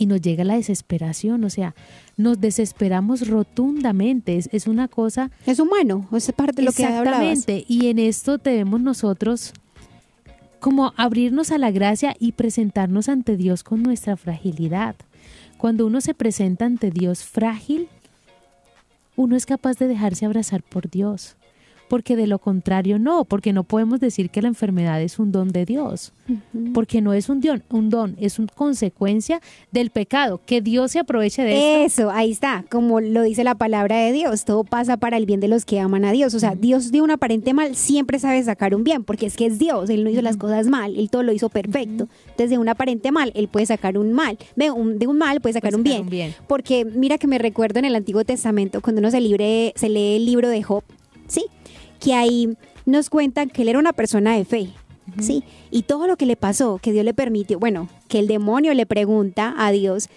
y 0.00 0.06
nos 0.06 0.22
llega 0.22 0.44
la 0.44 0.54
desesperación, 0.54 1.44
o 1.44 1.50
sea, 1.50 1.74
nos 2.16 2.40
desesperamos 2.40 3.28
rotundamente, 3.28 4.40
es, 4.50 4.66
una 4.66 4.88
cosa... 4.88 5.30
Es 5.44 5.60
humano, 5.60 6.08
es 6.10 6.32
parte 6.32 6.62
de 6.62 6.62
lo 6.62 6.72
que 6.72 6.84
Exactamente, 6.84 7.66
y 7.68 7.88
en 7.88 7.98
esto 7.98 8.38
debemos 8.38 8.80
nosotros 8.80 9.52
como 10.58 10.94
abrirnos 10.96 11.52
a 11.52 11.58
la 11.58 11.70
gracia 11.70 12.16
y 12.18 12.32
presentarnos 12.32 13.10
ante 13.10 13.36
Dios 13.36 13.62
con 13.62 13.82
nuestra 13.82 14.16
fragilidad. 14.16 14.96
Cuando 15.58 15.86
uno 15.86 16.00
se 16.00 16.14
presenta 16.14 16.64
ante 16.64 16.90
Dios 16.90 17.22
frágil, 17.22 17.88
uno 19.16 19.36
es 19.36 19.44
capaz 19.44 19.76
de 19.76 19.86
dejarse 19.86 20.24
abrazar 20.24 20.62
por 20.62 20.88
Dios 20.88 21.36
porque 21.90 22.14
de 22.14 22.28
lo 22.28 22.38
contrario 22.38 23.00
no, 23.00 23.24
porque 23.24 23.52
no 23.52 23.64
podemos 23.64 23.98
decir 23.98 24.30
que 24.30 24.40
la 24.40 24.46
enfermedad 24.46 25.02
es 25.02 25.18
un 25.18 25.32
don 25.32 25.48
de 25.48 25.66
Dios, 25.66 26.12
porque 26.72 27.00
no 27.00 27.12
es 27.12 27.28
un 27.28 27.40
don, 27.40 27.64
un 27.68 27.90
don, 27.90 28.16
es 28.20 28.38
una 28.38 28.46
consecuencia 28.54 29.40
del 29.72 29.90
pecado, 29.90 30.40
que 30.46 30.60
Dios 30.60 30.92
se 30.92 31.00
aproveche 31.00 31.42
de 31.42 31.84
eso. 31.84 32.02
Eso, 32.02 32.10
ahí 32.12 32.30
está, 32.30 32.64
como 32.70 33.00
lo 33.00 33.22
dice 33.22 33.42
la 33.42 33.56
palabra 33.56 33.96
de 33.96 34.12
Dios, 34.12 34.44
todo 34.44 34.62
pasa 34.62 34.98
para 34.98 35.16
el 35.16 35.26
bien 35.26 35.40
de 35.40 35.48
los 35.48 35.64
que 35.64 35.80
aman 35.80 36.04
a 36.04 36.12
Dios, 36.12 36.32
o 36.34 36.38
sea, 36.38 36.54
Dios 36.54 36.92
de 36.92 37.00
un 37.00 37.10
aparente 37.10 37.54
mal 37.54 37.74
siempre 37.74 38.20
sabe 38.20 38.40
sacar 38.44 38.72
un 38.72 38.84
bien, 38.84 39.02
porque 39.02 39.26
es 39.26 39.36
que 39.36 39.46
es 39.46 39.58
Dios, 39.58 39.90
Él 39.90 40.04
no 40.04 40.10
hizo 40.10 40.22
las 40.22 40.36
cosas 40.36 40.68
mal, 40.68 40.96
Él 40.96 41.10
todo 41.10 41.24
lo 41.24 41.32
hizo 41.32 41.48
perfecto, 41.48 42.08
desde 42.38 42.56
un 42.56 42.68
aparente 42.68 43.10
mal, 43.10 43.32
Él 43.34 43.48
puede 43.48 43.66
sacar 43.66 43.98
un 43.98 44.12
mal, 44.12 44.38
de 44.54 44.70
un, 44.70 45.00
de 45.00 45.08
un 45.08 45.18
mal 45.18 45.40
puede 45.40 45.54
sacar, 45.54 45.74
un, 45.74 45.82
bien. 45.82 46.02
un 46.02 46.08
bien, 46.08 46.36
porque 46.46 46.84
mira 46.84 47.18
que 47.18 47.26
me 47.26 47.38
recuerdo 47.38 47.80
en 47.80 47.84
el 47.84 47.96
Antiguo 47.96 48.24
Testamento, 48.24 48.80
cuando 48.80 49.00
uno 49.00 49.10
se, 49.10 49.20
libre, 49.20 49.72
se 49.74 49.88
lee 49.88 50.14
el 50.18 50.26
libro 50.26 50.48
de 50.48 50.62
Job, 50.62 50.84
¿sí? 51.26 51.46
Que 52.00 52.14
ahí 52.14 52.56
nos 52.86 53.10
cuentan 53.10 53.50
que 53.50 53.62
él 53.62 53.68
era 53.68 53.78
una 53.78 53.92
persona 53.92 54.34
de 54.36 54.44
fe, 54.44 54.70
¿sí? 55.20 55.44
Y 55.70 55.82
todo 55.82 56.06
lo 56.06 56.16
que 56.16 56.26
le 56.26 56.36
pasó, 56.36 56.78
que 56.82 56.92
Dios 56.92 57.04
le 57.04 57.14
permitió, 57.14 57.58
bueno, 57.58 57.88
que 58.08 58.18
el 58.18 58.26
demonio 58.26 58.74
le 58.74 58.86
pregunta 58.86 59.54
a 59.56 59.70
Dios 59.70 60.08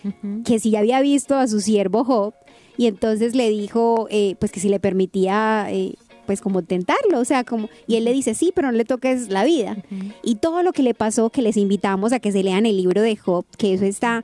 que 0.46 0.60
si 0.60 0.72
ya 0.72 0.80
había 0.80 1.02
visto 1.02 1.36
a 1.36 1.48
su 1.48 1.62
siervo 1.62 2.04
Job, 2.04 2.34
y 2.78 2.88
entonces 2.88 3.36
le 3.36 3.50
dijo, 3.50 4.08
eh, 4.10 4.36
pues 4.40 4.52
que 4.52 4.60
si 4.60 4.70
le 4.70 4.80
permitía... 4.80 5.68
Eh, 5.70 5.96
pues 6.26 6.40
como 6.40 6.62
tentarlo, 6.62 7.20
o 7.20 7.26
sea, 7.26 7.44
como, 7.44 7.68
y 7.86 7.98
él 7.98 8.06
le 8.06 8.14
dice, 8.14 8.34
sí, 8.34 8.54
pero 8.56 8.72
no 8.72 8.78
le 8.78 8.86
toques 8.86 9.30
la 9.30 9.44
vida. 9.44 9.76
Y 10.24 10.36
todo 10.36 10.64
lo 10.64 10.72
que 10.72 10.82
le 10.82 10.94
pasó, 10.94 11.30
que 11.30 11.42
les 11.42 11.58
invitamos 11.58 12.14
a 12.14 12.20
que 12.20 12.32
se 12.32 12.44
lean 12.44 12.66
el 12.66 12.78
libro 12.78 13.02
de 13.02 13.18
Job, 13.18 13.46
que 13.58 13.74
eso 13.74 13.84
está 13.84 14.24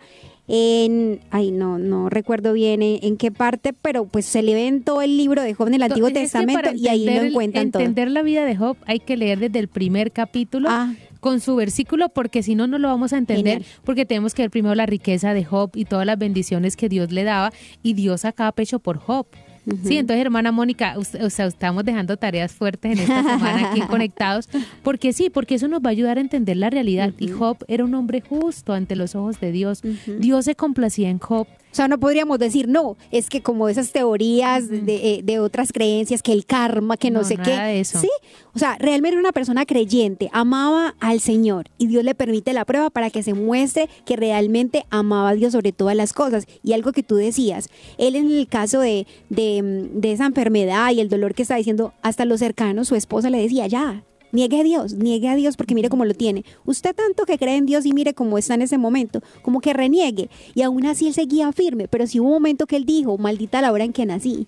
en, 0.52 1.20
ay, 1.30 1.52
no, 1.52 1.78
no 1.78 2.10
recuerdo 2.10 2.54
bien 2.54 2.82
en, 2.82 3.18
qué 3.18 3.32
parte, 3.32 3.72
pero 3.72 4.06
pues 4.06 4.26
se 4.26 4.42
le 4.42 4.56
ven 4.56 4.84
todo 4.84 5.04
el 5.04 5.16
libro 5.16 5.44
de 5.44 5.54
Job 5.54 5.68
en 5.68 5.76
el 5.76 5.84
Antiguo 5.84 6.10
Testamento 6.10 6.72
y 6.76 6.88
ahí 6.88 7.06
lo 7.06 7.22
encuentran 7.22 7.70
todo. 7.72 7.84
Entender 7.84 8.10
la 8.10 8.24
vida 8.24 8.46
de 8.46 8.56
Job 8.56 8.76
hay 8.88 9.00
que 9.00 9.16
leer 9.16 9.38
desde 9.40 9.60
el 9.60 9.68
primer 9.68 10.12
capítulo. 10.12 10.70
Ah. 10.72 10.94
con 11.20 11.42
su 11.42 11.58
versículo, 11.58 12.08
porque 12.08 12.44
si 12.44 12.56
no, 12.56 12.66
no 12.66 12.80
lo 12.80 12.88
vamos 12.88 13.12
a 13.12 13.18
entender, 13.18 13.64
porque 13.84 14.06
tenemos 14.06 14.34
que 14.34 14.44
ver 14.44 14.50
primero 14.50 14.74
la 14.74 14.86
riqueza 14.86 15.34
de 15.34 15.44
Job 15.44 15.72
y 15.76 15.84
todas 15.84 16.06
las 16.06 16.18
bendiciones 16.18 16.78
que 16.78 16.88
Dios 16.88 17.12
le 17.12 17.26
daba, 17.26 17.52
y 17.84 17.94
Dios 17.94 18.22
sacaba 18.22 18.54
pecho 18.54 18.80
por 18.80 18.98
Job. 18.98 19.28
Sí, 19.84 19.98
entonces, 19.98 20.22
hermana 20.22 20.52
Mónica, 20.52 20.96
o 20.98 21.30
sea, 21.30 21.46
estamos 21.46 21.84
dejando 21.84 22.18
tareas 22.18 22.52
fuertes 22.52 22.94
en 22.94 23.00
esta 23.00 23.24
semana 23.24 23.72
aquí 23.72 23.82
conectados, 23.88 24.50
porque 24.84 25.14
sí, 25.14 25.30
porque 25.30 25.56
eso 25.56 25.68
nos 25.68 25.82
va 25.82 25.90
a 25.90 25.92
ayudar 25.92 26.18
a 26.18 26.22
entender 26.22 26.58
la 26.58 26.70
realidad. 26.70 27.14
Y 27.18 27.30
Job 27.30 27.58
era 27.68 27.84
un 27.84 27.94
hombre 27.96 28.22
justo 28.22 28.74
ante 28.74 28.96
los 28.96 29.16
ojos 29.16 29.40
de 29.40 29.52
Dios. 29.52 29.82
Dios 30.20 30.46
se 30.46 30.56
complacía 30.56 31.10
en 31.10 31.20
Job 31.20 31.48
O 31.72 31.76
sea, 31.76 31.88
no 31.88 32.00
podríamos 32.00 32.40
decir, 32.40 32.68
no, 32.68 32.98
es 33.12 33.30
que 33.30 33.42
como 33.42 33.70
esas 33.70 33.92
teorías 33.92 34.68
de, 34.70 34.96
eh, 34.96 35.22
de 35.24 35.40
otras 35.40 35.72
creencias, 35.72 36.24
que 36.24 36.34
el 36.34 36.46
karma, 36.46 36.98
que 36.98 37.12
no, 37.12 37.20
No, 37.20 37.26
sé 37.28 37.38
nada 37.38 37.46
qué. 37.46 37.62
de 37.74 37.80
eso. 37.82 38.00
Sí, 38.00 38.10
o 38.56 38.60
sea, 38.60 38.76
realmente 38.80 39.18
una 39.18 39.32
persona 39.32 39.66
creyente, 39.66 40.30
amaba 40.34 40.96
al 41.00 41.20
Señor 41.20 41.68
y 41.78 41.88
Dios 41.88 42.04
le 42.04 42.16
permite 42.16 42.54
la 42.54 42.66
prueba 42.66 42.90
para 42.90 43.12
que 43.12 43.22
se 43.22 43.34
muestre 43.34 43.88
que 44.06 44.16
realmente 44.16 44.86
amaba 44.90 45.30
a 45.30 45.34
Dios 45.36 45.52
sobre 45.54 45.72
todas 45.72 45.96
las 45.96 46.14
cosas. 46.14 46.48
Y 46.64 46.74
algo 46.74 46.92
que 46.92 47.04
tú 47.04 47.16
decías, 47.16 47.70
él 47.98 48.16
en 48.16 48.32
el 48.32 48.48
caso 48.48 48.80
de, 48.80 49.06
de, 49.30 49.90
de 49.94 50.12
esa 50.12 50.26
enfermedad 50.26 50.92
y 50.92 51.00
el 51.02 51.10
dolor 51.10 51.36
que 51.36 51.44
está 51.44 51.56
diciendo, 51.56 51.94
hasta 52.02 52.26
los 52.26 52.40
cercanos, 52.40 52.88
su 52.88 52.96
esposa 52.96 53.30
le 53.30 53.42
decía, 53.42 53.68
ya. 53.68 54.04
Niegue 54.32 54.60
a 54.60 54.64
Dios, 54.64 54.94
niegue 54.94 55.28
a 55.28 55.36
Dios 55.36 55.58
porque 55.58 55.76
mire 55.76 55.90
cómo 55.90 56.06
lo 56.06 56.14
tiene. 56.14 56.46
Usted 56.66 56.96
tanto 56.96 57.26
que 57.26 57.38
cree 57.38 57.56
en 57.56 57.66
Dios 57.66 57.86
y 57.86 57.94
mire 57.94 58.14
cómo 58.14 58.38
está 58.38 58.54
en 58.54 58.62
ese 58.62 58.78
momento, 58.78 59.22
como 59.42 59.62
que 59.62 59.74
reniegue. 59.74 60.30
Y 60.54 60.62
aún 60.62 60.86
así 60.86 61.08
él 61.08 61.14
seguía 61.14 61.52
firme, 61.52 61.88
pero 61.88 62.08
sí 62.08 62.20
hubo 62.20 62.28
un 62.28 62.34
momento 62.34 62.68
que 62.68 62.76
él 62.76 62.86
dijo, 62.86 63.18
maldita 63.18 63.62
la 63.62 63.72
hora 63.72 63.84
en 63.84 63.94
que 63.94 64.06
nací. 64.06 64.48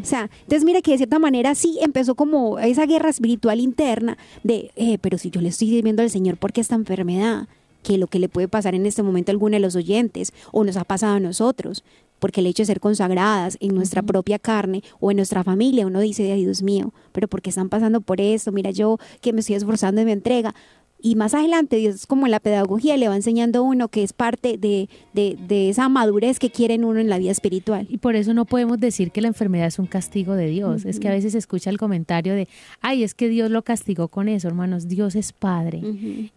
O 0.00 0.04
sea, 0.04 0.30
entonces 0.42 0.64
mire 0.64 0.80
que 0.80 0.92
de 0.92 0.96
cierta 0.96 1.18
manera 1.18 1.54
sí 1.54 1.78
empezó 1.82 2.14
como 2.14 2.58
esa 2.58 2.86
guerra 2.86 3.10
espiritual 3.10 3.60
interna 3.60 4.16
de, 4.42 4.70
eh, 4.76 4.96
pero 4.98 5.18
si 5.18 5.30
yo 5.30 5.42
le 5.42 5.50
estoy 5.50 5.68
sirviendo 5.68 6.02
al 6.02 6.08
Señor, 6.08 6.38
¿por 6.38 6.52
qué 6.52 6.62
esta 6.62 6.74
enfermedad? 6.74 7.48
Que 7.82 7.98
lo 7.98 8.06
que 8.06 8.18
le 8.18 8.30
puede 8.30 8.48
pasar 8.48 8.74
en 8.74 8.86
este 8.86 9.02
momento 9.02 9.30
a 9.30 9.34
alguno 9.34 9.56
de 9.56 9.60
los 9.60 9.76
oyentes 9.76 10.32
o 10.52 10.64
nos 10.64 10.78
ha 10.78 10.84
pasado 10.84 11.16
a 11.16 11.20
nosotros, 11.20 11.84
porque 12.18 12.40
el 12.40 12.46
hecho 12.46 12.62
de 12.62 12.66
ser 12.66 12.80
consagradas 12.80 13.56
en 13.60 13.74
nuestra 13.74 14.02
propia 14.02 14.38
carne 14.38 14.82
o 15.00 15.10
en 15.10 15.16
nuestra 15.16 15.44
familia, 15.44 15.86
uno 15.86 16.00
dice, 16.00 16.34
Dios 16.34 16.62
mío, 16.62 16.92
pero 17.12 17.28
porque 17.28 17.50
están 17.50 17.68
pasando 17.68 18.00
por 18.00 18.20
esto? 18.20 18.52
Mira, 18.52 18.70
yo 18.70 18.98
que 19.20 19.32
me 19.32 19.40
estoy 19.40 19.56
esforzando 19.56 20.00
en 20.00 20.06
mi 20.06 20.12
entrega. 20.12 20.54
Y 21.00 21.14
más 21.14 21.34
adelante, 21.34 21.76
Dios, 21.76 22.06
como 22.06 22.26
en 22.26 22.32
la 22.32 22.40
pedagogía, 22.40 22.96
le 22.96 23.08
va 23.08 23.14
enseñando 23.14 23.60
a 23.60 23.62
uno 23.62 23.88
que 23.88 24.02
es 24.02 24.12
parte 24.12 24.58
de, 24.58 24.88
de, 25.14 25.38
de 25.46 25.68
esa 25.68 25.88
madurez 25.88 26.38
que 26.38 26.50
quiere 26.50 26.74
en 26.74 26.84
uno 26.84 26.98
en 26.98 27.08
la 27.08 27.18
vida 27.18 27.30
espiritual. 27.30 27.86
Y 27.88 27.98
por 27.98 28.16
eso 28.16 28.34
no 28.34 28.44
podemos 28.44 28.80
decir 28.80 29.12
que 29.12 29.20
la 29.20 29.28
enfermedad 29.28 29.68
es 29.68 29.78
un 29.78 29.86
castigo 29.86 30.34
de 30.34 30.48
Dios. 30.48 30.84
Es 30.84 30.98
que 30.98 31.08
a 31.08 31.12
veces 31.12 31.32
se 31.32 31.38
escucha 31.38 31.70
el 31.70 31.78
comentario 31.78 32.34
de, 32.34 32.48
ay, 32.80 33.04
es 33.04 33.14
que 33.14 33.28
Dios 33.28 33.50
lo 33.50 33.62
castigó 33.62 34.08
con 34.08 34.28
eso, 34.28 34.48
hermanos. 34.48 34.88
Dios 34.88 35.14
es 35.14 35.32
padre. 35.32 35.82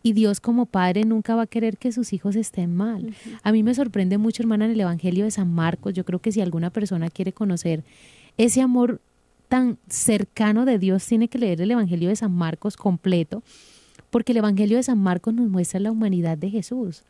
Y 0.04 0.14
Dios 0.14 0.40
como 0.40 0.66
padre 0.68 1.06
nunca 1.06 1.36
va 1.36 1.44
a 1.44 1.48
querer 1.48 1.78
que 1.78 1.92
sus 1.92 2.14
hijos 2.14 2.36
estén 2.36 2.76
mal. 2.76 3.16
A 3.44 3.52
mí 3.52 3.64
me 3.64 3.74
sorprende 3.74 4.18
mucho, 4.18 4.44
hermana, 4.44 4.66
en 4.66 4.72
el 4.72 4.82
Evangelio 4.82 5.26
de 5.26 5.32
San 5.32 5.52
Marcos. 5.52 5.94
Yo 5.94 6.06
creo 6.06 6.20
que 6.20 6.32
si 6.32 6.42
alguna 6.42 6.70
persona 6.70 7.10
quiere 7.10 7.34
conocer 7.34 7.84
ese 8.38 8.62
amor 8.62 9.02
tan 9.48 9.78
cercano 9.90 10.66
de 10.66 10.80
Dios, 10.80 11.06
tiene 11.06 11.28
que 11.28 11.38
leer 11.38 11.62
el 11.62 11.72
Evangelio 11.72 12.08
de 12.10 12.16
San 12.16 12.32
Marcos 12.32 12.78
completo, 12.78 13.44
porque 14.12 14.34
el 14.34 14.38
Evangelio 14.38 14.78
de 14.78 14.84
San 14.84 15.00
Marcos 15.00 15.34
nos 15.34 15.50
muestra 15.50 15.80
la 15.80 15.92
humanidad 15.92 16.38
de 16.38 16.52
Jesús 16.52 17.04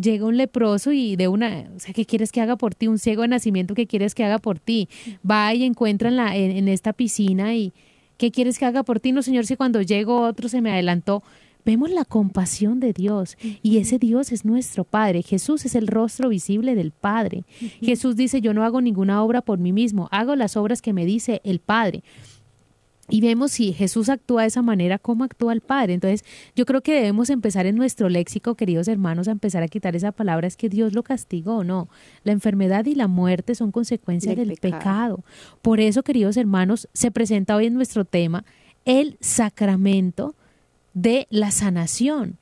llega 0.00 0.26
un 0.26 0.36
leproso 0.36 0.92
y 0.92 1.16
de 1.16 1.28
una, 1.28 1.70
o 1.76 1.80
sea, 1.80 1.92
¿qué 1.92 2.06
quieres 2.06 2.32
que 2.32 2.40
haga 2.40 2.56
por 2.56 2.74
ti? 2.74 2.88
Un 2.88 2.98
ciego 2.98 3.22
de 3.22 3.28
nacimiento, 3.28 3.74
¿qué 3.74 3.86
quieres 3.86 4.14
que 4.14 4.24
haga 4.24 4.38
por 4.38 4.58
ti? 4.58 4.88
Va 5.28 5.52
y 5.54 5.64
encuentra 5.64 6.08
en, 6.08 6.16
la, 6.16 6.36
en, 6.36 6.50
en 6.50 6.68
esta 6.68 6.92
piscina 6.92 7.54
y 7.54 7.72
¿qué 8.16 8.30
quieres 8.30 8.58
que 8.58 8.64
haga 8.64 8.82
por 8.82 9.00
ti? 9.00 9.12
No, 9.12 9.22
Señor, 9.22 9.46
si 9.46 9.56
cuando 9.56 9.82
llego 9.82 10.20
otro 10.20 10.48
se 10.48 10.60
me 10.60 10.72
adelantó. 10.72 11.22
Vemos 11.64 11.90
la 11.90 12.04
compasión 12.04 12.80
de 12.80 12.92
Dios 12.92 13.36
y 13.62 13.78
ese 13.78 14.00
Dios 14.00 14.32
es 14.32 14.44
nuestro 14.44 14.82
Padre. 14.82 15.22
Jesús 15.22 15.64
es 15.64 15.76
el 15.76 15.86
rostro 15.86 16.28
visible 16.28 16.74
del 16.74 16.90
Padre. 16.90 17.44
Jesús 17.80 18.16
dice, 18.16 18.40
yo 18.40 18.52
no 18.52 18.64
hago 18.64 18.80
ninguna 18.80 19.22
obra 19.22 19.42
por 19.42 19.60
mí 19.60 19.72
mismo, 19.72 20.08
hago 20.10 20.34
las 20.34 20.56
obras 20.56 20.82
que 20.82 20.92
me 20.92 21.06
dice 21.06 21.40
el 21.44 21.60
Padre. 21.60 22.02
Y 23.12 23.20
vemos 23.20 23.52
si 23.52 23.74
Jesús 23.74 24.08
actúa 24.08 24.40
de 24.40 24.48
esa 24.48 24.62
manera, 24.62 24.98
cómo 24.98 25.24
actúa 25.24 25.52
el 25.52 25.60
Padre. 25.60 25.92
Entonces, 25.92 26.24
yo 26.56 26.64
creo 26.64 26.80
que 26.80 26.94
debemos 26.94 27.28
empezar 27.28 27.66
en 27.66 27.76
nuestro 27.76 28.08
léxico, 28.08 28.54
queridos 28.54 28.88
hermanos, 28.88 29.28
a 29.28 29.32
empezar 29.32 29.62
a 29.62 29.68
quitar 29.68 29.94
esa 29.94 30.12
palabra, 30.12 30.46
es 30.46 30.56
que 30.56 30.70
Dios 30.70 30.94
lo 30.94 31.02
castigó, 31.02 31.62
no. 31.62 31.90
La 32.24 32.32
enfermedad 32.32 32.86
y 32.86 32.94
la 32.94 33.08
muerte 33.08 33.54
son 33.54 33.70
consecuencias 33.70 34.34
Del 34.34 34.48
del, 34.48 34.56
pecado. 34.56 34.78
pecado. 34.78 35.24
Por 35.60 35.80
eso, 35.80 36.02
queridos 36.02 36.38
hermanos, 36.38 36.88
se 36.94 37.10
presenta 37.10 37.54
hoy 37.54 37.66
en 37.66 37.74
nuestro 37.74 38.06
tema 38.06 38.46
el 38.86 39.18
sacramento 39.20 40.34
de 40.94 41.26
la 41.28 41.50
sanación. 41.50 42.38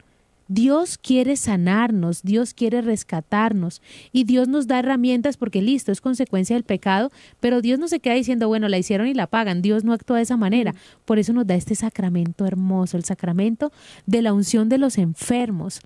Dios 0.52 0.98
quiere 0.98 1.36
sanarnos, 1.36 2.24
Dios 2.24 2.54
quiere 2.54 2.82
rescatarnos 2.82 3.80
y 4.10 4.24
Dios 4.24 4.48
nos 4.48 4.66
da 4.66 4.80
herramientas 4.80 5.36
porque 5.36 5.62
listo, 5.62 5.92
es 5.92 6.00
consecuencia 6.00 6.56
del 6.56 6.64
pecado, 6.64 7.12
pero 7.38 7.62
Dios 7.62 7.78
no 7.78 7.86
se 7.86 8.00
queda 8.00 8.14
diciendo, 8.14 8.48
bueno, 8.48 8.68
la 8.68 8.76
hicieron 8.76 9.06
y 9.06 9.14
la 9.14 9.28
pagan, 9.28 9.62
Dios 9.62 9.84
no 9.84 9.92
actúa 9.92 10.16
de 10.16 10.24
esa 10.24 10.36
manera. 10.36 10.74
Por 11.04 11.20
eso 11.20 11.32
nos 11.32 11.46
da 11.46 11.54
este 11.54 11.76
sacramento 11.76 12.46
hermoso, 12.46 12.96
el 12.96 13.04
sacramento 13.04 13.70
de 14.06 14.22
la 14.22 14.32
unción 14.32 14.68
de 14.68 14.78
los 14.78 14.98
enfermos. 14.98 15.82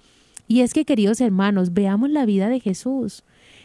Y 0.49 0.61
es 0.61 0.73
que, 0.73 0.87
queridos 0.87 1.21
hermanos, 1.21 1.75
veamos 1.75 2.09
la 2.09 2.25
vida 2.25 2.49
de 2.49 2.61
Jesús. 2.61 3.23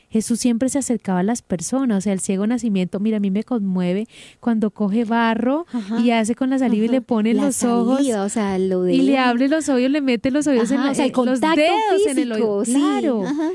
Jesús 0.10 0.40
siempre 0.40 0.70
se 0.70 0.80
acercaba 0.80 1.20
a 1.20 1.24
las 1.24 1.42
personas, 1.44 1.98
o 2.00 2.02
sea, 2.02 2.14
el 2.14 2.20
ciego 2.20 2.48
nacimiento, 2.48 3.00
mira, 3.00 3.18
a 3.18 3.20
mí 3.20 3.30
me 3.32 3.44
conmueve 3.44 4.08
cuando 4.40 4.72
coge 4.72 5.06
barro 5.06 5.66
Ajá. 5.72 6.00
y 6.00 6.12
hace 6.12 6.34
con 6.36 6.50
la 6.50 6.58
saliva 6.60 6.86
y 6.86 6.90
le 6.90 7.02
pone 7.02 7.32
en 7.32 7.38
La 7.38 7.46
los 7.46 7.64
ojos 7.64 8.02
o 8.02 8.30
sea, 8.30 8.58
lo 8.58 8.82
de 8.84 8.94
y 8.96 9.02
le 9.04 9.18
abre 9.20 9.48
los 9.48 9.70
oídos, 9.70 9.92
le 9.92 10.02
mete 10.02 10.32
los 10.32 10.48
oídos 10.48 10.72
en, 10.72 10.84
la- 10.84 10.92
o 10.92 10.96
sea, 10.96 11.06
el 11.06 11.12
en 11.16 11.26
los 11.26 11.40
dedos 11.42 11.60
en 12.08 12.18
el 12.20 12.28
físico, 12.34 12.48
oído. 12.56 12.66
sí, 12.66 12.74
Claro. 12.74 13.24
ajá. 13.26 13.50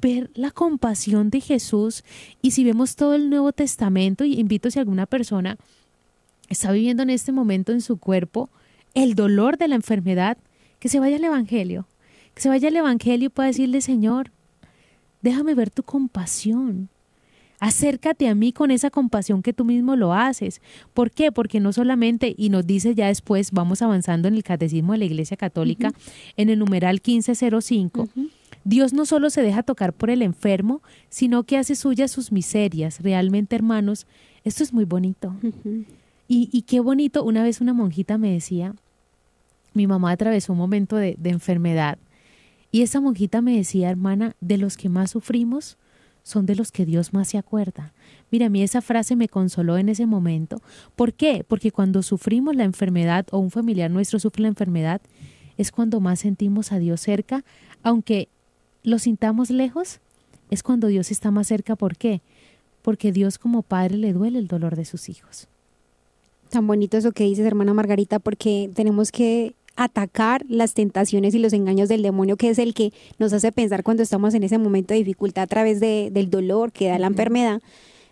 Ver 0.00 0.30
la 0.34 0.50
compasión 0.52 1.28
de 1.30 1.40
Jesús 1.40 2.04
y 2.42 2.52
si 2.52 2.62
vemos 2.64 2.94
todo 2.94 3.14
el 3.14 3.30
Nuevo 3.30 3.50
Testamento, 3.52 4.24
y 4.24 4.38
invito 4.38 4.70
si 4.70 4.78
alguna 4.78 5.06
persona 5.06 5.56
está 6.48 6.70
viviendo 6.70 7.02
en 7.02 7.10
este 7.10 7.32
momento 7.32 7.72
en 7.72 7.80
su 7.80 7.96
cuerpo 7.96 8.48
el 8.94 9.14
dolor 9.14 9.58
de 9.58 9.68
la 9.68 9.74
enfermedad, 9.74 10.38
que 10.78 10.88
se 10.88 11.00
vaya 11.00 11.16
al 11.16 11.24
Evangelio, 11.24 11.86
que 12.34 12.42
se 12.42 12.48
vaya 12.48 12.68
al 12.68 12.76
Evangelio 12.76 13.26
y 13.26 13.28
pueda 13.30 13.48
decirle, 13.48 13.80
Señor, 13.80 14.30
déjame 15.22 15.54
ver 15.54 15.70
tu 15.70 15.82
compasión. 15.82 16.88
Acércate 17.60 18.28
a 18.28 18.36
mí 18.36 18.52
con 18.52 18.70
esa 18.70 18.88
compasión 18.88 19.42
que 19.42 19.52
tú 19.52 19.64
mismo 19.64 19.96
lo 19.96 20.12
haces. 20.14 20.60
¿Por 20.94 21.10
qué? 21.10 21.32
Porque 21.32 21.58
no 21.58 21.72
solamente, 21.72 22.32
y 22.36 22.50
nos 22.50 22.66
dice 22.66 22.94
ya 22.94 23.08
después, 23.08 23.50
vamos 23.50 23.82
avanzando 23.82 24.28
en 24.28 24.34
el 24.34 24.44
Catecismo 24.44 24.92
de 24.92 24.98
la 24.98 25.04
Iglesia 25.06 25.36
Católica, 25.36 25.92
en 26.36 26.50
el 26.50 26.60
numeral 26.60 27.00
1505, 27.04 28.08
Dios 28.64 28.92
no 28.92 29.06
solo 29.06 29.30
se 29.30 29.42
deja 29.42 29.62
tocar 29.64 29.92
por 29.92 30.10
el 30.10 30.22
enfermo, 30.22 30.82
sino 31.08 31.42
que 31.42 31.56
hace 31.56 31.74
suyas 31.74 32.12
sus 32.12 32.30
miserias. 32.30 33.00
Realmente, 33.00 33.56
hermanos, 33.56 34.06
esto 34.44 34.62
es 34.62 34.72
muy 34.72 34.84
bonito. 34.84 35.34
Y, 36.28 36.48
y 36.52 36.62
qué 36.62 36.78
bonito, 36.78 37.24
una 37.24 37.42
vez 37.42 37.60
una 37.60 37.72
monjita 37.72 38.18
me 38.18 38.30
decía, 38.30 38.74
mi 39.74 39.86
mamá 39.86 40.12
atravesó 40.12 40.52
un 40.52 40.58
momento 40.58 40.96
de, 40.96 41.16
de 41.18 41.30
enfermedad 41.30 41.98
y 42.70 42.82
esa 42.82 43.00
monjita 43.00 43.40
me 43.40 43.56
decía, 43.56 43.90
hermana, 43.90 44.34
de 44.40 44.58
los 44.58 44.76
que 44.76 44.88
más 44.88 45.10
sufrimos 45.10 45.78
son 46.22 46.44
de 46.44 46.54
los 46.54 46.70
que 46.70 46.84
Dios 46.84 47.14
más 47.14 47.28
se 47.28 47.38
acuerda. 47.38 47.94
Mira, 48.30 48.46
a 48.46 48.48
mí 48.50 48.62
esa 48.62 48.82
frase 48.82 49.16
me 49.16 49.28
consoló 49.28 49.78
en 49.78 49.88
ese 49.88 50.04
momento. 50.04 50.60
¿Por 50.94 51.14
qué? 51.14 51.44
Porque 51.48 51.72
cuando 51.72 52.02
sufrimos 52.02 52.54
la 52.54 52.64
enfermedad 52.64 53.26
o 53.30 53.38
un 53.38 53.50
familiar 53.50 53.90
nuestro 53.90 54.18
sufre 54.18 54.42
la 54.42 54.48
enfermedad, 54.48 55.00
es 55.56 55.72
cuando 55.72 56.00
más 56.00 56.20
sentimos 56.20 56.70
a 56.70 56.78
Dios 56.78 57.00
cerca, 57.00 57.44
aunque 57.82 58.28
lo 58.82 58.98
sintamos 58.98 59.48
lejos, 59.50 60.00
es 60.50 60.62
cuando 60.62 60.88
Dios 60.88 61.10
está 61.10 61.30
más 61.30 61.46
cerca. 61.46 61.76
¿Por 61.76 61.96
qué? 61.96 62.20
Porque 62.82 63.10
Dios 63.10 63.38
como 63.38 63.62
Padre 63.62 63.96
le 63.96 64.12
duele 64.12 64.38
el 64.38 64.48
dolor 64.48 64.76
de 64.76 64.84
sus 64.84 65.08
hijos. 65.08 65.48
Tan 66.50 66.66
bonito 66.66 66.98
eso 66.98 67.12
que 67.12 67.24
dices, 67.24 67.46
hermana 67.46 67.72
Margarita, 67.72 68.18
porque 68.18 68.70
tenemos 68.74 69.12
que 69.12 69.54
atacar 69.78 70.44
las 70.48 70.74
tentaciones 70.74 71.34
y 71.36 71.38
los 71.38 71.52
engaños 71.52 71.88
del 71.88 72.02
demonio, 72.02 72.36
que 72.36 72.50
es 72.50 72.58
el 72.58 72.74
que 72.74 72.92
nos 73.18 73.32
hace 73.32 73.52
pensar 73.52 73.84
cuando 73.84 74.02
estamos 74.02 74.34
en 74.34 74.42
ese 74.42 74.58
momento 74.58 74.92
de 74.92 74.98
dificultad 74.98 75.44
a 75.44 75.46
través 75.46 75.78
de, 75.78 76.10
del 76.12 76.30
dolor 76.30 76.72
que 76.72 76.88
da 76.88 76.98
la 76.98 77.06
enfermedad, 77.06 77.62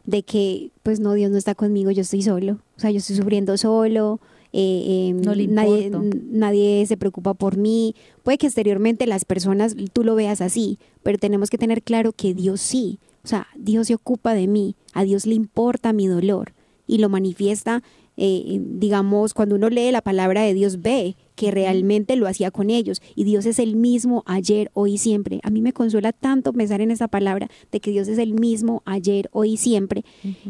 de 0.04 0.22
que, 0.22 0.70
pues 0.84 1.00
no, 1.00 1.14
Dios 1.14 1.32
no 1.32 1.36
está 1.36 1.56
conmigo, 1.56 1.90
yo 1.90 2.02
estoy 2.02 2.22
solo, 2.22 2.60
o 2.76 2.80
sea, 2.80 2.92
yo 2.92 2.98
estoy 2.98 3.16
sufriendo 3.16 3.56
solo, 3.58 4.20
eh, 4.52 5.08
eh, 5.08 5.12
No 5.12 5.34
le 5.34 5.48
nadie, 5.48 5.90
nadie 6.30 6.86
se 6.86 6.96
preocupa 6.96 7.34
por 7.34 7.58
mí. 7.58 7.94
Puede 8.22 8.38
que 8.38 8.46
exteriormente 8.46 9.06
las 9.06 9.24
personas 9.24 9.74
tú 9.92 10.04
lo 10.04 10.14
veas 10.14 10.40
así, 10.40 10.78
pero 11.02 11.18
tenemos 11.18 11.50
que 11.50 11.58
tener 11.58 11.82
claro 11.82 12.12
que 12.12 12.32
Dios 12.32 12.60
sí, 12.60 13.00
o 13.24 13.28
sea, 13.28 13.48
Dios 13.56 13.88
se 13.88 13.94
ocupa 13.94 14.34
de 14.34 14.46
mí, 14.46 14.76
a 14.94 15.02
Dios 15.02 15.26
le 15.26 15.34
importa 15.34 15.92
mi 15.92 16.06
dolor 16.06 16.52
y 16.86 16.98
lo 16.98 17.08
manifiesta, 17.08 17.82
eh, 18.16 18.60
digamos, 18.60 19.34
cuando 19.34 19.54
uno 19.56 19.68
lee 19.68 19.90
la 19.90 20.00
palabra 20.00 20.42
de 20.42 20.54
Dios, 20.54 20.80
ve 20.80 21.16
que 21.34 21.50
realmente 21.50 22.16
lo 22.16 22.26
hacía 22.26 22.50
con 22.50 22.70
ellos 22.70 23.02
y 23.14 23.24
Dios 23.24 23.44
es 23.44 23.58
el 23.58 23.76
mismo 23.76 24.22
ayer, 24.26 24.70
hoy 24.72 24.94
y 24.94 24.98
siempre. 24.98 25.40
A 25.42 25.50
mí 25.50 25.60
me 25.60 25.72
consuela 25.72 26.12
tanto 26.12 26.52
pensar 26.52 26.80
en 26.80 26.90
esa 26.90 27.08
palabra 27.08 27.48
de 27.70 27.80
que 27.80 27.90
Dios 27.90 28.08
es 28.08 28.18
el 28.18 28.32
mismo 28.32 28.82
ayer, 28.86 29.28
hoy 29.32 29.52
y 29.52 29.56
siempre, 29.58 30.04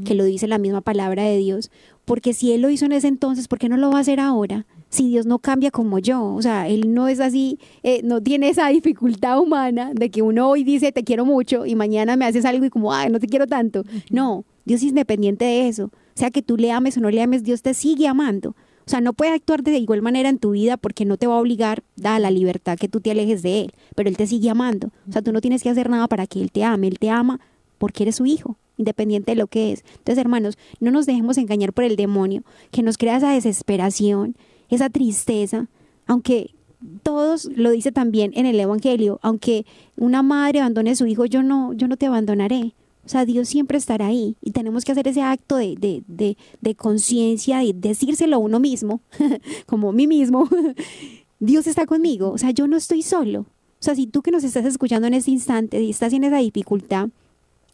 que 0.04 0.14
lo 0.14 0.24
dice 0.24 0.46
la 0.46 0.58
misma 0.58 0.80
palabra 0.80 1.24
de 1.24 1.36
Dios, 1.38 1.70
porque 2.04 2.34
si 2.34 2.52
Él 2.52 2.62
lo 2.62 2.70
hizo 2.70 2.84
en 2.84 2.92
ese 2.92 3.08
entonces, 3.08 3.48
¿por 3.48 3.58
qué 3.58 3.68
no 3.68 3.76
lo 3.76 3.90
va 3.90 3.98
a 3.98 4.00
hacer 4.00 4.20
ahora? 4.20 4.64
Si 4.88 5.08
Dios 5.08 5.26
no 5.26 5.40
cambia 5.40 5.72
como 5.72 5.98
yo, 5.98 6.22
o 6.22 6.40
sea, 6.40 6.68
Él 6.68 6.94
no 6.94 7.08
es 7.08 7.18
así, 7.18 7.58
eh, 7.82 8.00
no 8.04 8.22
tiene 8.22 8.48
esa 8.48 8.68
dificultad 8.68 9.40
humana 9.40 9.90
de 9.92 10.10
que 10.10 10.22
uno 10.22 10.48
hoy 10.48 10.62
dice 10.62 10.92
te 10.92 11.02
quiero 11.02 11.24
mucho 11.24 11.66
y 11.66 11.74
mañana 11.74 12.16
me 12.16 12.24
haces 12.24 12.44
algo 12.44 12.64
y 12.64 12.70
como, 12.70 12.94
ay, 12.94 13.10
no 13.10 13.18
te 13.18 13.26
quiero 13.26 13.48
tanto. 13.48 13.82
No, 14.10 14.44
Dios 14.66 14.82
es 14.82 14.88
independiente 14.88 15.46
de 15.46 15.68
eso. 15.68 15.86
O 15.86 16.18
sea, 16.18 16.30
que 16.30 16.42
tú 16.42 16.58
le 16.58 16.72
ames 16.72 16.98
o 16.98 17.00
no 17.00 17.10
le 17.10 17.22
ames, 17.22 17.42
Dios 17.42 17.62
te 17.62 17.72
sigue 17.72 18.06
amando. 18.06 18.50
O 18.86 18.90
sea, 18.90 19.00
no 19.00 19.14
puede 19.14 19.32
actuar 19.32 19.62
de 19.62 19.78
igual 19.78 20.02
manera 20.02 20.28
en 20.28 20.38
tu 20.38 20.50
vida 20.50 20.76
porque 20.76 21.04
no 21.04 21.16
te 21.16 21.26
va 21.26 21.34
a 21.34 21.40
obligar, 21.40 21.82
da 21.96 22.18
la 22.18 22.30
libertad 22.30 22.78
que 22.78 22.88
tú 22.88 23.00
te 23.00 23.10
alejes 23.10 23.42
de 23.42 23.62
Él, 23.62 23.72
pero 23.94 24.08
Él 24.08 24.16
te 24.16 24.26
sigue 24.26 24.50
amando. 24.50 24.88
O 25.08 25.12
sea, 25.12 25.22
tú 25.22 25.32
no 25.32 25.40
tienes 25.40 25.62
que 25.62 25.70
hacer 25.70 25.90
nada 25.90 26.06
para 26.06 26.26
que 26.26 26.40
Él 26.40 26.52
te 26.52 26.62
ame, 26.62 26.86
Él 26.86 26.98
te 26.98 27.10
ama 27.10 27.40
porque 27.78 28.04
eres 28.04 28.16
su 28.16 28.26
hijo, 28.26 28.56
independiente 28.76 29.32
de 29.32 29.36
lo 29.36 29.48
que 29.48 29.72
es. 29.72 29.84
Entonces, 29.98 30.18
hermanos, 30.18 30.56
no 30.78 30.90
nos 30.90 31.06
dejemos 31.06 31.36
engañar 31.36 31.72
por 31.72 31.84
el 31.84 31.96
demonio, 31.96 32.44
que 32.70 32.82
nos 32.82 32.96
crea 32.96 33.16
esa 33.16 33.32
desesperación, 33.32 34.36
esa 34.68 34.88
tristeza, 34.88 35.68
aunque 36.06 36.54
todos 37.02 37.46
lo 37.46 37.70
dice 37.70 37.90
también 37.90 38.32
en 38.34 38.46
el 38.46 38.58
evangelio, 38.60 39.18
aunque 39.22 39.66
una 39.96 40.22
madre 40.22 40.60
abandone 40.60 40.90
a 40.90 40.96
su 40.96 41.06
hijo, 41.06 41.24
yo 41.24 41.42
no 41.42 41.72
yo 41.72 41.88
no 41.88 41.96
te 41.96 42.06
abandonaré. 42.06 42.74
O 43.06 43.08
sea, 43.08 43.24
Dios 43.24 43.48
siempre 43.48 43.78
estará 43.78 44.08
ahí 44.08 44.36
y 44.42 44.50
tenemos 44.50 44.84
que 44.84 44.90
hacer 44.90 45.06
ese 45.06 45.22
acto 45.22 45.56
de, 45.56 45.76
de, 45.78 46.02
de, 46.08 46.36
de 46.60 46.74
conciencia 46.74 47.62
y 47.62 47.72
decírselo 47.72 48.36
a 48.36 48.40
uno 48.40 48.58
mismo, 48.58 49.00
como 49.66 49.92
mí 49.92 50.08
mismo. 50.08 50.48
Dios 51.38 51.68
está 51.68 51.86
conmigo, 51.86 52.32
o 52.32 52.38
sea, 52.38 52.50
yo 52.50 52.66
no 52.66 52.76
estoy 52.76 53.02
solo. 53.02 53.40
O 53.40 53.82
sea, 53.86 53.94
si 53.94 54.08
tú 54.08 54.22
que 54.22 54.32
nos 54.32 54.42
estás 54.42 54.64
escuchando 54.64 55.06
en 55.06 55.14
este 55.14 55.30
instante 55.30 55.80
y 55.80 55.90
estás 55.90 56.12
en 56.14 56.24
esa 56.24 56.38
dificultad, 56.38 57.10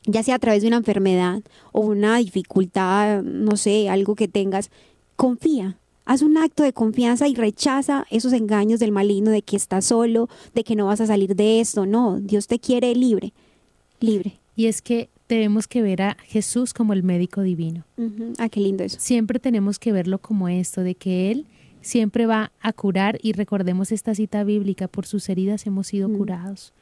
ya 0.04 0.22
sea 0.22 0.34
a 0.34 0.38
través 0.38 0.60
de 0.60 0.68
una 0.68 0.76
enfermedad 0.76 1.40
o 1.72 1.80
una 1.80 2.18
dificultad, 2.18 3.22
no 3.22 3.56
sé, 3.56 3.88
algo 3.88 4.14
que 4.14 4.28
tengas, 4.28 4.70
confía. 5.16 5.78
Haz 6.04 6.20
un 6.20 6.36
acto 6.36 6.62
de 6.62 6.74
confianza 6.74 7.26
y 7.26 7.34
rechaza 7.34 8.04
esos 8.10 8.34
engaños 8.34 8.80
del 8.80 8.92
maligno 8.92 9.30
de 9.30 9.40
que 9.40 9.56
estás 9.56 9.86
solo, 9.86 10.28
de 10.52 10.64
que 10.64 10.76
no 10.76 10.86
vas 10.86 11.00
a 11.00 11.06
salir 11.06 11.36
de 11.36 11.60
esto. 11.60 11.86
No, 11.86 12.18
Dios 12.20 12.48
te 12.48 12.58
quiere 12.58 12.94
libre, 12.94 13.32
libre. 14.00 14.40
Y 14.56 14.66
es 14.66 14.82
que 14.82 15.08
tenemos 15.32 15.66
que 15.66 15.80
ver 15.80 16.02
a 16.02 16.18
Jesús 16.24 16.74
como 16.74 16.92
el 16.92 17.02
médico 17.02 17.40
divino. 17.40 17.86
Ah, 18.36 18.50
qué 18.50 18.60
lindo 18.60 18.84
eso. 18.84 19.00
Siempre 19.00 19.38
tenemos 19.38 19.78
que 19.78 19.90
verlo 19.90 20.18
como 20.18 20.46
esto, 20.50 20.82
de 20.82 20.94
que 20.94 21.30
Él 21.30 21.46
siempre 21.80 22.26
va 22.26 22.52
a 22.60 22.74
curar 22.74 23.18
y 23.22 23.32
recordemos 23.32 23.92
esta 23.92 24.14
cita 24.14 24.44
bíblica, 24.44 24.88
por 24.88 25.06
sus 25.06 25.26
heridas 25.30 25.66
hemos 25.66 25.86
sido 25.86 26.12
curados. 26.12 26.74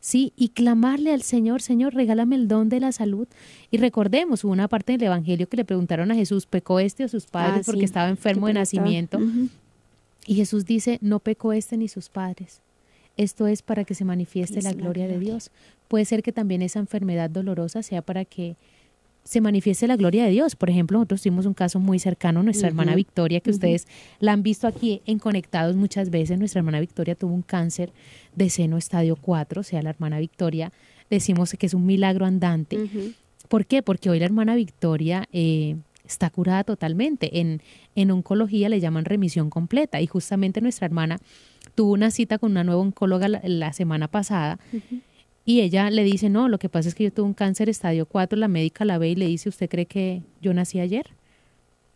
Sí, 0.00 0.32
y 0.34 0.48
clamarle 0.48 1.12
al 1.12 1.22
Señor, 1.22 1.62
Señor, 1.62 1.94
regálame 1.94 2.34
el 2.34 2.48
don 2.48 2.68
de 2.68 2.80
la 2.80 2.90
salud. 2.90 3.28
Y 3.70 3.76
recordemos, 3.76 4.42
hubo 4.42 4.50
una 4.50 4.66
parte 4.66 4.90
del 4.90 5.04
Evangelio 5.04 5.48
que 5.48 5.58
le 5.58 5.64
preguntaron 5.64 6.10
a 6.10 6.16
Jesús, 6.16 6.46
¿pecó 6.46 6.80
este 6.80 7.04
o 7.04 7.08
sus 7.08 7.26
padres 7.26 7.60
Ah, 7.60 7.62
porque 7.64 7.82
sí, 7.82 7.84
estaba 7.84 8.08
enfermo 8.08 8.48
de 8.48 8.54
nacimiento? 8.54 9.20
Y 10.26 10.34
Jesús 10.34 10.64
dice, 10.64 10.98
no 11.02 11.20
pecó 11.20 11.52
este 11.52 11.76
ni 11.76 11.86
sus 11.86 12.08
padres. 12.08 12.62
Esto 13.16 13.46
es 13.46 13.62
para 13.62 13.84
que 13.84 13.94
se 13.94 14.04
manifieste 14.04 14.58
Es 14.58 14.64
la 14.64 14.72
la 14.72 14.76
gloria 14.76 15.08
de. 15.08 15.18
Dios. 15.18 15.50
Puede 15.88 16.04
ser 16.04 16.22
que 16.22 16.32
también 16.32 16.62
esa 16.62 16.78
enfermedad 16.78 17.28
dolorosa 17.30 17.82
sea 17.82 18.02
para 18.02 18.24
que 18.24 18.56
se 19.24 19.40
manifieste 19.40 19.86
la 19.86 19.96
gloria 19.96 20.24
de 20.24 20.30
Dios. 20.30 20.56
Por 20.56 20.70
ejemplo, 20.70 20.98
nosotros 20.98 21.22
tuvimos 21.22 21.46
un 21.46 21.54
caso 21.54 21.78
muy 21.78 21.98
cercano, 21.98 22.42
nuestra 22.42 22.68
hermana 22.68 22.94
Victoria, 22.94 23.40
que 23.40 23.50
ustedes 23.50 23.86
la 24.18 24.32
han 24.32 24.42
visto 24.42 24.66
aquí 24.66 25.00
en 25.06 25.18
Conectados 25.18 25.76
muchas 25.76 26.10
veces. 26.10 26.38
Nuestra 26.38 26.60
hermana 26.60 26.80
Victoria 26.80 27.14
tuvo 27.14 27.34
un 27.34 27.42
cáncer 27.42 27.92
de 28.34 28.50
seno 28.50 28.76
estadio 28.76 29.16
4, 29.16 29.60
o 29.60 29.64
sea, 29.64 29.82
la 29.82 29.90
hermana 29.90 30.18
Victoria 30.18 30.72
decimos 31.08 31.54
que 31.58 31.66
es 31.66 31.74
un 31.74 31.86
milagro 31.86 32.26
andante. 32.26 32.78
¿Por 33.48 33.66
qué? 33.66 33.82
Porque 33.82 34.10
hoy 34.10 34.18
la 34.18 34.24
hermana 34.24 34.54
Victoria 34.54 35.28
eh, 35.32 35.76
está 36.06 36.30
curada 36.30 36.64
totalmente. 36.64 37.40
En, 37.40 37.60
en 37.94 38.10
oncología 38.10 38.68
le 38.68 38.80
llaman 38.80 39.04
remisión 39.04 39.50
completa 39.50 40.00
y 40.00 40.06
justamente 40.06 40.60
nuestra 40.60 40.86
hermana 40.86 41.20
tuvo 41.74 41.92
una 41.92 42.10
cita 42.10 42.38
con 42.38 42.50
una 42.52 42.64
nueva 42.64 42.80
oncóloga 42.80 43.28
la, 43.28 43.40
la 43.44 43.72
semana 43.72 44.08
pasada 44.08 44.58
y 45.44 45.60
ella 45.60 45.90
le 45.90 46.04
dice, 46.04 46.28
no, 46.30 46.48
lo 46.48 46.58
que 46.58 46.68
pasa 46.68 46.88
es 46.88 46.94
que 46.94 47.04
yo 47.04 47.12
tuve 47.12 47.26
un 47.26 47.34
cáncer 47.34 47.68
estadio 47.68 48.06
4, 48.06 48.38
la 48.38 48.48
médica 48.48 48.84
la 48.84 48.98
ve 48.98 49.10
y 49.10 49.14
le 49.16 49.26
dice, 49.26 49.48
¿usted 49.48 49.68
cree 49.68 49.86
que 49.86 50.22
yo 50.40 50.54
nací 50.54 50.78
ayer? 50.78 51.06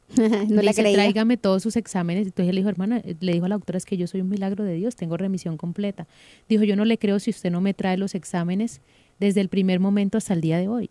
no 0.16 0.62
Le 0.62 0.62
la 0.62 0.72
dice, 0.72 0.82
creía. 0.82 0.94
tráigame 0.94 1.36
todos 1.36 1.62
sus 1.62 1.76
exámenes. 1.76 2.26
Entonces 2.26 2.54
le 2.54 2.60
dijo, 2.60 2.68
hermana, 2.68 2.98
eh, 2.98 3.14
le 3.20 3.32
dijo 3.32 3.46
a 3.46 3.48
la 3.48 3.56
doctora, 3.56 3.76
es 3.76 3.84
que 3.84 3.96
yo 3.96 4.06
soy 4.06 4.20
un 4.20 4.28
milagro 4.28 4.64
de 4.64 4.74
Dios, 4.74 4.96
tengo 4.96 5.16
remisión 5.16 5.56
completa. 5.56 6.06
Dijo, 6.48 6.64
yo 6.64 6.74
no 6.76 6.84
le 6.84 6.98
creo 6.98 7.18
si 7.18 7.30
usted 7.30 7.50
no 7.50 7.60
me 7.60 7.74
trae 7.74 7.96
los 7.96 8.14
exámenes 8.14 8.80
desde 9.20 9.40
el 9.40 9.48
primer 9.48 9.80
momento 9.80 10.18
hasta 10.18 10.34
el 10.34 10.40
día 10.40 10.58
de 10.58 10.68
hoy. 10.68 10.90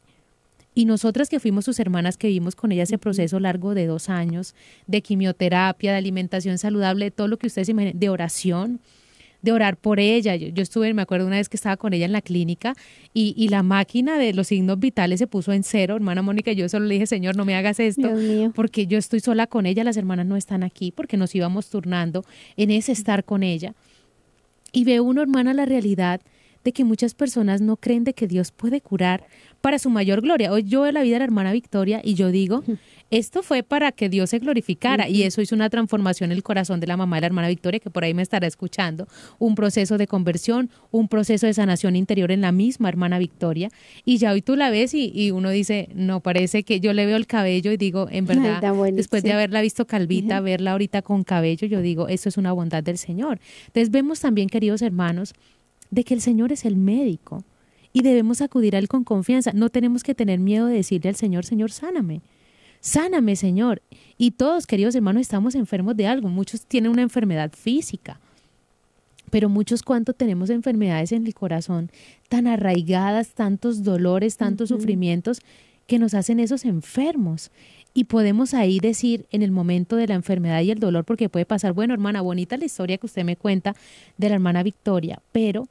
Y 0.76 0.86
nosotras 0.86 1.30
que 1.30 1.40
fuimos 1.40 1.66
sus 1.66 1.80
hermanas, 1.80 2.18
que 2.18 2.28
vimos 2.28 2.56
con 2.56 2.74
ella 2.74 2.84
ese 2.84 2.98
proceso 2.98 3.40
largo 3.40 3.74
de 3.74 3.88
dos 3.88 4.10
años, 4.10 4.54
de 4.88 5.02
quimioterapia, 5.02 5.94
de 5.94 5.98
alimentación 5.98 6.58
saludable, 6.58 7.06
de 7.06 7.12
todo 7.12 7.30
lo 7.30 7.38
que 7.38 7.48
ustedes 7.48 7.70
imaginen, 7.70 7.98
de 7.98 8.10
oración, 8.10 8.82
de 9.42 9.54
orar 9.54 9.78
por 9.78 10.02
ella. 10.02 10.36
Yo, 10.36 10.50
yo 10.50 10.62
estuve, 10.62 10.94
me 10.94 11.04
acuerdo 11.04 11.28
una 11.28 11.38
vez 11.38 11.48
que 11.48 11.56
estaba 11.56 11.78
con 11.78 11.94
ella 11.94 12.06
en 12.06 12.12
la 12.12 12.22
clínica 12.22 12.76
y, 13.14 13.34
y 13.38 13.48
la 13.48 13.64
máquina 13.64 14.18
de 14.18 14.34
los 14.34 14.48
signos 14.48 14.78
vitales 14.78 15.20
se 15.20 15.28
puso 15.28 15.54
en 15.54 15.64
cero, 15.64 15.96
hermana 15.96 16.22
Mónica, 16.22 16.52
yo 16.52 16.68
solo 16.68 16.86
le 16.88 16.96
dije, 16.96 17.08
Señor, 17.08 17.38
no 17.38 17.46
me 17.46 17.56
hagas 17.56 17.80
esto, 17.80 18.08
Dios 18.10 18.20
mío. 18.20 18.52
porque 18.54 18.86
yo 18.86 18.98
estoy 18.98 19.22
sola 19.22 19.48
con 19.48 19.66
ella, 19.66 19.86
las 19.86 19.96
hermanas 19.96 20.26
no 20.26 20.36
están 20.36 20.64
aquí, 20.64 20.92
porque 20.92 21.16
nos 21.16 21.34
íbamos 21.34 21.70
turnando 21.70 22.26
en 22.58 22.72
ese 22.72 22.92
estar 22.92 23.24
con 23.24 23.44
ella. 23.44 23.74
Y 24.74 24.84
veo 24.84 25.06
uno, 25.06 25.22
hermana, 25.22 25.54
la 25.54 25.66
realidad 25.66 26.20
de 26.66 26.74
que 26.74 26.84
muchas 26.84 27.14
personas 27.14 27.62
no 27.62 27.78
creen 27.78 28.04
de 28.04 28.14
que 28.14 28.28
Dios 28.28 28.52
puede 28.52 28.82
curar 28.82 29.28
para 29.62 29.80
su 29.80 29.90
mayor 29.90 30.22
gloria. 30.22 30.52
Hoy 30.52 30.64
yo 30.64 30.82
veo 30.82 30.92
la 30.92 31.04
vida 31.04 31.16
de 31.16 31.20
la 31.20 31.26
hermana 31.26 31.54
Victoria 31.54 32.02
y 32.04 32.16
yo 32.16 32.32
digo, 32.32 32.64
esto 33.12 33.44
fue 33.44 33.62
para 33.62 33.92
que 33.92 34.10
Dios 34.10 34.32
se 34.32 34.40
glorificara 34.40 35.08
y 35.08 35.24
eso 35.24 35.42
hizo 35.42 35.56
una 35.56 35.70
transformación 35.70 36.32
en 36.32 36.38
el 36.38 36.44
corazón 36.44 36.80
de 36.80 36.88
la 36.88 36.98
mamá 36.98 37.18
de 37.18 37.22
la 37.22 37.28
hermana 37.28 37.48
Victoria, 37.48 37.80
que 37.80 37.92
por 37.92 38.04
ahí 38.04 38.16
me 38.16 38.24
estará 38.24 38.48
escuchando, 38.48 39.08
un 39.38 39.54
proceso 39.54 40.00
de 40.00 40.08
conversión, 40.08 40.72
un 40.90 41.08
proceso 41.08 41.46
de 41.46 41.54
sanación 41.54 41.96
interior 41.96 42.32
en 42.32 42.42
la 42.42 42.52
misma 42.52 42.90
hermana 42.90 43.20
Victoria. 43.20 43.70
Y 44.04 44.18
ya 44.18 44.32
hoy 44.32 44.42
tú 44.42 44.56
la 44.56 44.72
ves 44.72 44.96
y, 44.96 45.12
y 45.14 45.30
uno 45.30 45.52
dice, 45.52 45.90
no, 45.94 46.20
parece 46.20 46.64
que 46.64 46.80
yo 46.80 46.94
le 46.94 47.06
veo 47.06 47.18
el 47.18 47.28
cabello 47.28 47.72
y 47.72 47.78
digo, 47.78 48.08
en 48.10 48.26
verdad, 48.26 48.74
bueno, 48.74 48.98
después 48.98 49.22
de 49.22 49.34
haberla 49.34 49.62
visto 49.62 49.86
calvita, 49.86 50.40
verla 50.40 50.72
ahorita 50.72 51.04
con 51.04 51.24
cabello, 51.24 51.68
yo 51.68 51.82
digo, 51.82 52.08
eso 52.08 52.28
es 52.28 52.38
una 52.38 52.52
bondad 52.54 52.82
del 52.82 52.98
Señor. 52.98 53.40
Entonces 53.68 53.92
vemos 53.92 54.20
también, 54.20 54.50
queridos 54.50 54.82
hermanos, 54.82 55.36
de 55.92 56.04
que 56.04 56.14
el 56.14 56.22
Señor 56.22 56.52
es 56.52 56.66
el 56.66 56.76
médico 56.76 57.44
y 57.94 58.02
debemos 58.02 58.42
acudir 58.42 58.76
a 58.76 58.80
Él 58.80 58.90
con 58.90 59.04
confianza. 59.06 59.52
No 59.54 59.70
tenemos 59.70 60.04
que 60.04 60.14
tener 60.14 60.40
miedo 60.40 60.66
de 60.68 60.76
decirle 60.76 61.10
al 61.10 61.16
Señor, 61.16 61.46
Señor, 61.46 61.72
sáname. 61.72 62.22
Sáname, 62.82 63.36
Señor. 63.36 63.82
Y 64.18 64.32
todos, 64.32 64.68
queridos 64.68 64.94
hermanos, 64.96 65.22
estamos 65.22 65.56
enfermos 65.56 65.96
de 65.96 66.06
algo. 66.06 66.28
Muchos 66.30 66.66
tienen 66.66 66.92
una 66.92 67.02
enfermedad 67.02 67.52
física, 67.54 68.20
pero 69.32 69.50
muchos 69.50 69.82
cuanto 69.82 70.14
tenemos 70.14 70.50
enfermedades 70.50 71.12
en 71.14 71.26
el 71.26 71.34
corazón 71.34 71.90
tan 72.30 72.48
arraigadas, 72.48 73.30
tantos 73.30 73.84
dolores, 73.84 74.38
tantos 74.38 74.70
sufrimientos 74.70 75.42
que 75.88 75.98
nos 75.98 76.14
hacen 76.14 76.40
esos 76.40 76.66
enfermos. 76.66 77.50
Y 77.94 78.04
podemos 78.04 78.54
ahí 78.54 78.80
decir 78.80 79.26
en 79.32 79.42
el 79.42 79.52
momento 79.52 79.96
de 79.96 80.08
la 80.08 80.16
enfermedad 80.16 80.62
y 80.62 80.72
el 80.72 80.80
dolor, 80.80 81.06
porque 81.06 81.30
puede 81.30 81.46
pasar, 81.46 81.72
bueno, 81.72 81.94
hermana, 81.94 82.22
bonita 82.22 82.58
la 82.58 82.66
historia 82.66 82.98
que 82.98 83.06
usted 83.06 83.24
me 83.24 83.38
cuenta 83.38 83.74
de 84.18 84.28
la 84.28 84.36
hermana 84.36 84.64
Victoria, 84.64 85.22
pero 85.32 85.70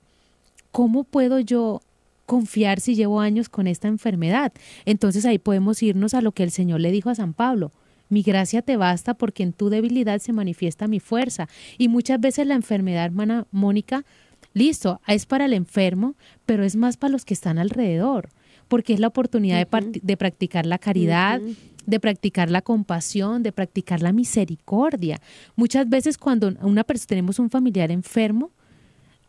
¿cómo 0.74 1.04
puedo 1.04 1.38
yo 1.38 1.82
confiar 2.26 2.80
si 2.80 2.96
llevo 2.96 3.20
años 3.20 3.48
con 3.48 3.68
esta 3.68 3.86
enfermedad? 3.86 4.52
Entonces 4.86 5.24
ahí 5.24 5.38
podemos 5.38 5.80
irnos 5.84 6.14
a 6.14 6.20
lo 6.20 6.32
que 6.32 6.42
el 6.42 6.50
Señor 6.50 6.80
le 6.80 6.90
dijo 6.90 7.10
a 7.10 7.14
San 7.14 7.32
Pablo. 7.32 7.70
Mi 8.08 8.22
gracia 8.22 8.60
te 8.60 8.76
basta 8.76 9.14
porque 9.14 9.44
en 9.44 9.52
tu 9.52 9.68
debilidad 9.68 10.18
se 10.18 10.32
manifiesta 10.32 10.88
mi 10.88 10.98
fuerza. 10.98 11.48
Y 11.78 11.86
muchas 11.86 12.20
veces 12.20 12.48
la 12.48 12.56
enfermedad, 12.56 13.04
hermana 13.04 13.46
Mónica, 13.52 14.04
listo, 14.52 15.00
es 15.06 15.26
para 15.26 15.44
el 15.44 15.52
enfermo, 15.52 16.16
pero 16.44 16.64
es 16.64 16.74
más 16.74 16.96
para 16.96 17.12
los 17.12 17.24
que 17.24 17.34
están 17.34 17.58
alrededor, 17.58 18.30
porque 18.66 18.94
es 18.94 19.00
la 19.00 19.06
oportunidad 19.06 19.58
de, 19.58 20.16
practicar 20.16 20.66
la 20.66 20.78
caridad, 20.78 21.40
de 21.86 22.00
practicar 22.00 22.50
la 22.50 22.62
compasión, 22.62 23.44
de 23.44 23.52
practicar 23.52 24.02
la 24.02 24.12
misericordia. 24.12 25.20
Muchas 25.54 25.88
veces 25.88 26.18
cuando 26.18 26.52
una 26.62 26.82
tenemos 26.82 27.38
un 27.38 27.48
familiar 27.48 27.92
enfermo, 27.92 28.50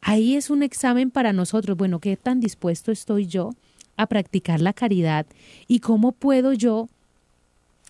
ahí 0.05 0.35
es 0.35 0.51
un 0.51 0.61
examen 0.61 1.09
para 1.09 1.33
nosotros, 1.33 1.75
bueno, 1.75 1.99
¿qué 1.99 2.15
tan 2.15 2.39
dispuesto 2.39 2.91
estoy 2.91 3.25
yo 3.25 3.49
a 3.97 4.05
practicar 4.05 4.61
la 4.61 4.71
caridad 4.71 5.25
y 5.67 5.79
cómo 5.79 6.11
puedo 6.11 6.53
yo 6.53 6.87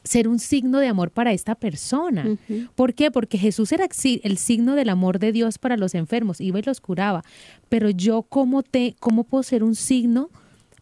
ser 0.04 0.30
un 0.30 0.40
signo 0.40 0.80
de 0.80 0.88
amor 0.88 1.12
para 1.12 1.34
esta 1.34 1.56
persona? 1.56 2.38
¿Por 2.76 2.94
qué? 2.94 3.12
Porque 3.12 3.38
Jesús 3.38 3.74
era 3.74 3.86
el 3.86 4.38
signo 4.38 4.76
del 4.76 4.90
amor 4.90 5.20
de 5.20 5.34
Dios 5.34 5.58
para 5.58 5.76
los 5.76 5.94
enfermos, 5.94 6.40
iba 6.40 6.58
y 6.58 6.62
los 6.62 6.80
curaba, 6.80 7.24
pero 7.68 7.90
yo 7.90 8.22
cómo 8.24 8.64
te 8.64 8.96
cómo 9.00 9.26
puedo 9.26 9.44
ser 9.44 9.62
un 9.62 9.76
signo 9.76 10.30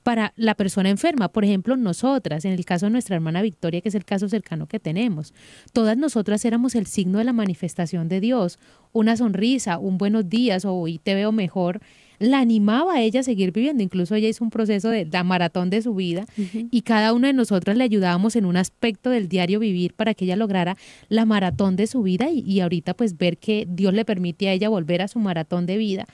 para 0.04 0.34
la 0.36 0.56
persona 0.56 0.90
enferma. 0.90 1.30
Por 1.30 1.46
ejemplo, 1.46 1.76
nosotras, 1.78 2.46
en 2.46 2.52
el 2.52 2.66
caso 2.66 2.86
de 2.86 2.92
nuestra 2.92 3.16
hermana 3.16 3.42
Victoria, 3.42 3.82
que 3.82 3.90
es 3.90 3.96
el 3.96 4.06
caso 4.06 4.30
cercano 4.30 4.68
que 4.68 4.80
tenemos, 4.80 5.34
todas 5.72 5.98
nosotras 5.98 6.44
éramos 6.46 6.76
el 6.76 6.86
signo 6.86 7.18
de 7.18 7.24
la 7.24 7.34
manifestación 7.34 8.10
de 8.10 8.20
Dios. 8.20 8.60
Una 8.92 9.18
sonrisa, 9.18 9.80
un 9.80 9.98
buenos 9.98 10.30
días 10.30 10.66
o 10.66 10.74
hoy 10.74 11.00
te 11.00 11.16
veo 11.16 11.32
mejor, 11.32 11.80
la 12.20 12.40
animaba 12.40 12.96
a 12.96 13.02
ella 13.02 13.22
a 13.22 13.24
seguir 13.24 13.52
viviendo. 13.52 13.82
Incluso 13.82 14.16
ella 14.16 14.28
hizo 14.28 14.44
un 14.44 14.50
proceso 14.50 14.90
de 14.90 15.06
la 15.06 15.24
maratón 15.24 15.70
de 15.70 15.82
su 15.82 15.96
vida 15.96 16.26
y 16.70 16.82
cada 16.82 17.14
una 17.14 17.28
de 17.28 17.34
nosotras 17.34 17.76
le 17.78 17.84
ayudábamos 17.84 18.36
en 18.36 18.46
un 18.46 18.58
aspecto 18.58 19.10
del 19.10 19.28
diario 19.28 19.60
vivir 19.60 19.94
para 19.94 20.14
que 20.14 20.26
ella 20.26 20.36
lograra 20.36 20.78
la 21.10 21.26
maratón 21.26 21.76
de 21.76 21.88
su 21.88 22.04
vida 22.04 22.30
y, 22.30 22.40
y 22.42 22.60
ahorita 22.60 22.94
pues 22.94 23.18
ver 23.18 23.38
que 23.38 23.66
Dios 23.68 23.94
le 23.94 24.06
permite 24.06 24.50
a 24.50 24.54
ella 24.54 24.70
volver 24.70 25.02
a 25.02 25.08
su 25.08 25.20
maratón 25.20 25.66
de 25.66 25.78
vida. 25.78 26.06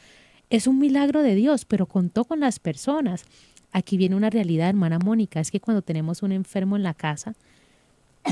Es 0.49 0.65
un 0.65 0.79
milagro 0.79 1.21
de 1.21 1.35
Dios, 1.35 1.65
pero 1.65 1.85
contó 1.85 2.25
con 2.25 2.39
las 2.39 2.59
personas. 2.59 3.25
Aquí 3.71 3.97
viene 3.97 4.15
una 4.15 4.29
realidad, 4.29 4.69
hermana 4.69 4.99
Mónica, 4.99 5.39
es 5.39 5.51
que 5.51 5.59
cuando 5.59 5.81
tenemos 5.81 6.23
un 6.23 6.31
enfermo 6.31 6.75
en 6.75 6.83
la 6.83 6.93
casa, 6.93 7.35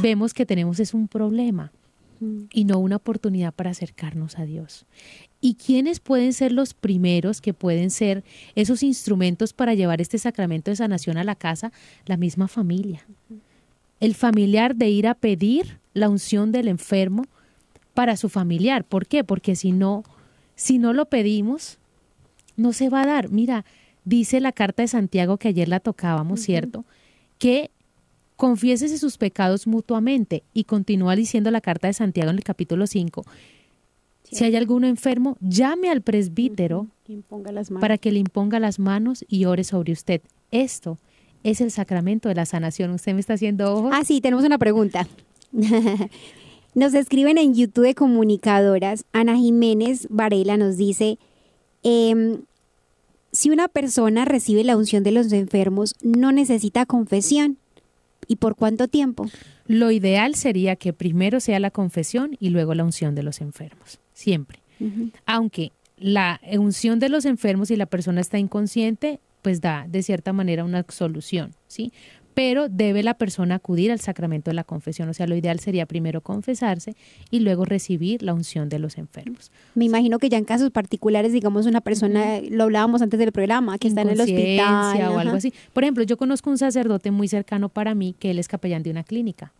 vemos 0.01 0.33
que 0.33 0.45
tenemos 0.45 0.79
es 0.79 0.93
un 0.93 1.07
problema. 1.07 1.71
y 2.51 2.65
no 2.65 2.79
una 2.79 2.95
oportunidad 2.95 3.53
para 3.53 3.69
acercarnos 3.69 4.39
a 4.39 4.45
Dios. 4.45 4.87
¿Y 5.39 5.53
quiénes 5.53 5.99
pueden 5.99 6.33
ser 6.33 6.51
los 6.51 6.73
primeros 6.73 7.41
que 7.41 7.53
pueden 7.53 7.91
ser 7.91 8.23
esos 8.55 8.81
instrumentos 8.81 9.53
para 9.53 9.75
llevar 9.75 10.01
este 10.01 10.17
sacramento 10.17 10.71
de 10.71 10.77
sanación 10.77 11.17
a 11.17 11.23
la 11.23 11.35
casa? 11.35 11.71
La 12.07 12.17
misma 12.17 12.47
familia. 12.47 13.05
El 13.99 14.15
familiar 14.15 14.75
de 14.75 14.89
ir 14.89 15.07
a 15.07 15.13
pedir 15.13 15.77
la 15.93 16.09
unción 16.09 16.51
del 16.51 16.67
enfermo 16.67 17.25
para 17.93 18.17
su 18.17 18.29
familiar. 18.29 18.83
¿Por 18.83 19.05
qué? 19.05 19.23
Porque 19.23 19.55
si 19.55 19.71
no, 19.71 20.03
si 20.55 20.79
no 20.79 20.93
lo 20.93 21.05
pedimos, 21.05 21.77
no 22.55 22.73
se 22.73 22.89
va 22.89 23.03
a 23.03 23.07
dar. 23.07 23.29
Mira, 23.29 23.63
dice 24.07 24.39
la 24.39 24.51
carta 24.51 24.83
de 24.83 24.87
Santiago 24.87 25.37
que 25.37 25.49
ayer 25.49 25.67
la 25.67 25.79
tocábamos, 25.79 26.41
¿cierto? 26.41 26.85
Que 27.37 27.71
confiésese 28.35 28.97
sus 28.97 29.17
pecados 29.17 29.67
mutuamente 29.67 30.43
y 30.53 30.63
continúa 30.63 31.15
diciendo 31.15 31.51
la 31.51 31.61
carta 31.61 31.87
de 31.87 31.93
Santiago 31.93 32.31
en 32.31 32.37
el 32.37 32.43
capítulo 32.43 32.87
5 32.87 33.25
si 34.31 34.43
hay 34.43 34.55
alguno 34.55 34.87
enfermo, 34.87 35.37
llame 35.39 35.89
al 35.89 36.01
presbítero 36.01 36.87
para 37.79 37.97
que 37.97 38.11
le 38.11 38.19
imponga 38.19 38.59
las 38.59 38.79
manos 38.79 39.23
y 39.27 39.45
ore 39.45 39.63
sobre 39.63 39.93
usted. 39.93 40.21
Esto 40.51 40.97
es 41.43 41.61
el 41.61 41.71
sacramento 41.71 42.27
de 42.27 42.35
la 42.35 42.45
sanación. 42.45 42.91
¿Usted 42.91 43.13
me 43.13 43.21
está 43.21 43.33
haciendo 43.33 43.73
ojos? 43.73 43.91
Ah, 43.93 44.03
sí, 44.03 44.19
tenemos 44.19 44.43
una 44.43 44.57
pregunta. 44.57 45.07
nos 46.75 46.93
escriben 46.93 47.37
en 47.37 47.55
YouTube 47.55 47.85
de 47.85 47.95
comunicadoras. 47.95 49.05
Ana 49.13 49.37
Jiménez 49.37 50.07
Varela 50.09 50.57
nos 50.57 50.75
dice, 50.75 51.17
em, 51.83 52.41
si 53.37 53.51
una 53.51 53.67
persona 53.67 54.25
recibe 54.25 54.63
la 54.63 54.75
unción 54.75 55.03
de 55.03 55.11
los 55.11 55.31
enfermos, 55.31 55.93
no 56.01 56.31
necesita 56.31 56.87
confesión. 56.87 57.59
¿Y 58.27 58.37
por 58.37 58.55
cuánto 58.55 58.87
tiempo? 58.87 59.27
Lo 59.67 59.91
ideal 59.91 60.33
sería 60.33 60.75
que 60.75 60.91
primero 60.91 61.39
sea 61.39 61.59
la 61.59 61.69
confesión 61.69 62.35
y 62.39 62.49
luego 62.49 62.73
la 62.73 62.83
unción 62.83 63.13
de 63.13 63.21
los 63.21 63.39
enfermos 63.39 63.99
siempre. 64.13 64.63
Aunque 65.27 65.71
la 65.99 66.41
unción 66.51 66.97
de 66.97 67.09
los 67.09 67.25
enfermos 67.25 67.69
y 67.69 67.75
la 67.75 67.85
persona 67.85 68.21
está 68.21 68.39
inconsciente, 68.39 69.19
pues 69.43 69.61
da 69.61 69.85
de 69.87 70.01
cierta 70.01 70.33
manera 70.33 70.63
una 70.63 70.83
solución, 70.89 71.53
¿sí? 71.67 71.93
Pero 72.37 72.69
debe 72.69 73.01
la 73.01 73.15
persona 73.15 73.55
acudir 73.55 73.91
al 73.91 73.99
sacramento 73.99 74.51
de 74.51 74.53
la 74.53 74.63
confesión. 74.63 75.09
O 75.09 75.13
sea, 75.15 75.25
lo 75.25 75.35
ideal 75.35 75.59
sería 75.59 75.87
primero 75.87 76.21
confesarse 76.21 76.95
y 77.31 77.39
luego 77.39 77.65
recibir 77.65 78.21
la 78.21 78.35
unción 78.35 78.69
de 78.69 78.77
los 78.77 78.99
enfermos. 78.99 79.51
Me 79.73 79.85
imagino 79.85 80.19
que 80.19 80.29
ya 80.29 80.37
en 80.37 80.45
casos 80.45 80.69
particulares, 80.69 81.33
digamos, 81.33 81.65
una 81.65 81.81
persona, 81.81 82.39
lo 82.47 82.65
hablábamos 82.65 83.01
antes 83.01 83.19
del 83.19 83.31
programa, 83.31 83.79
que 83.79 83.87
está 83.87 84.03
en 84.03 84.09
el 84.09 84.21
hospital. 84.21 85.13
o 85.13 85.17
algo 85.17 85.35
así. 85.35 85.51
Por 85.73 85.83
ejemplo, 85.83 86.03
yo 86.03 86.15
conozco 86.15 86.51
un 86.51 86.59
sacerdote 86.59 87.09
muy 87.09 87.27
cercano 87.27 87.69
para 87.69 87.95
mí 87.95 88.13
que 88.19 88.29
él 88.29 88.37
es 88.37 88.47
capellán 88.47 88.83
de 88.83 88.91
una 88.91 89.03
clínica. 89.03 89.51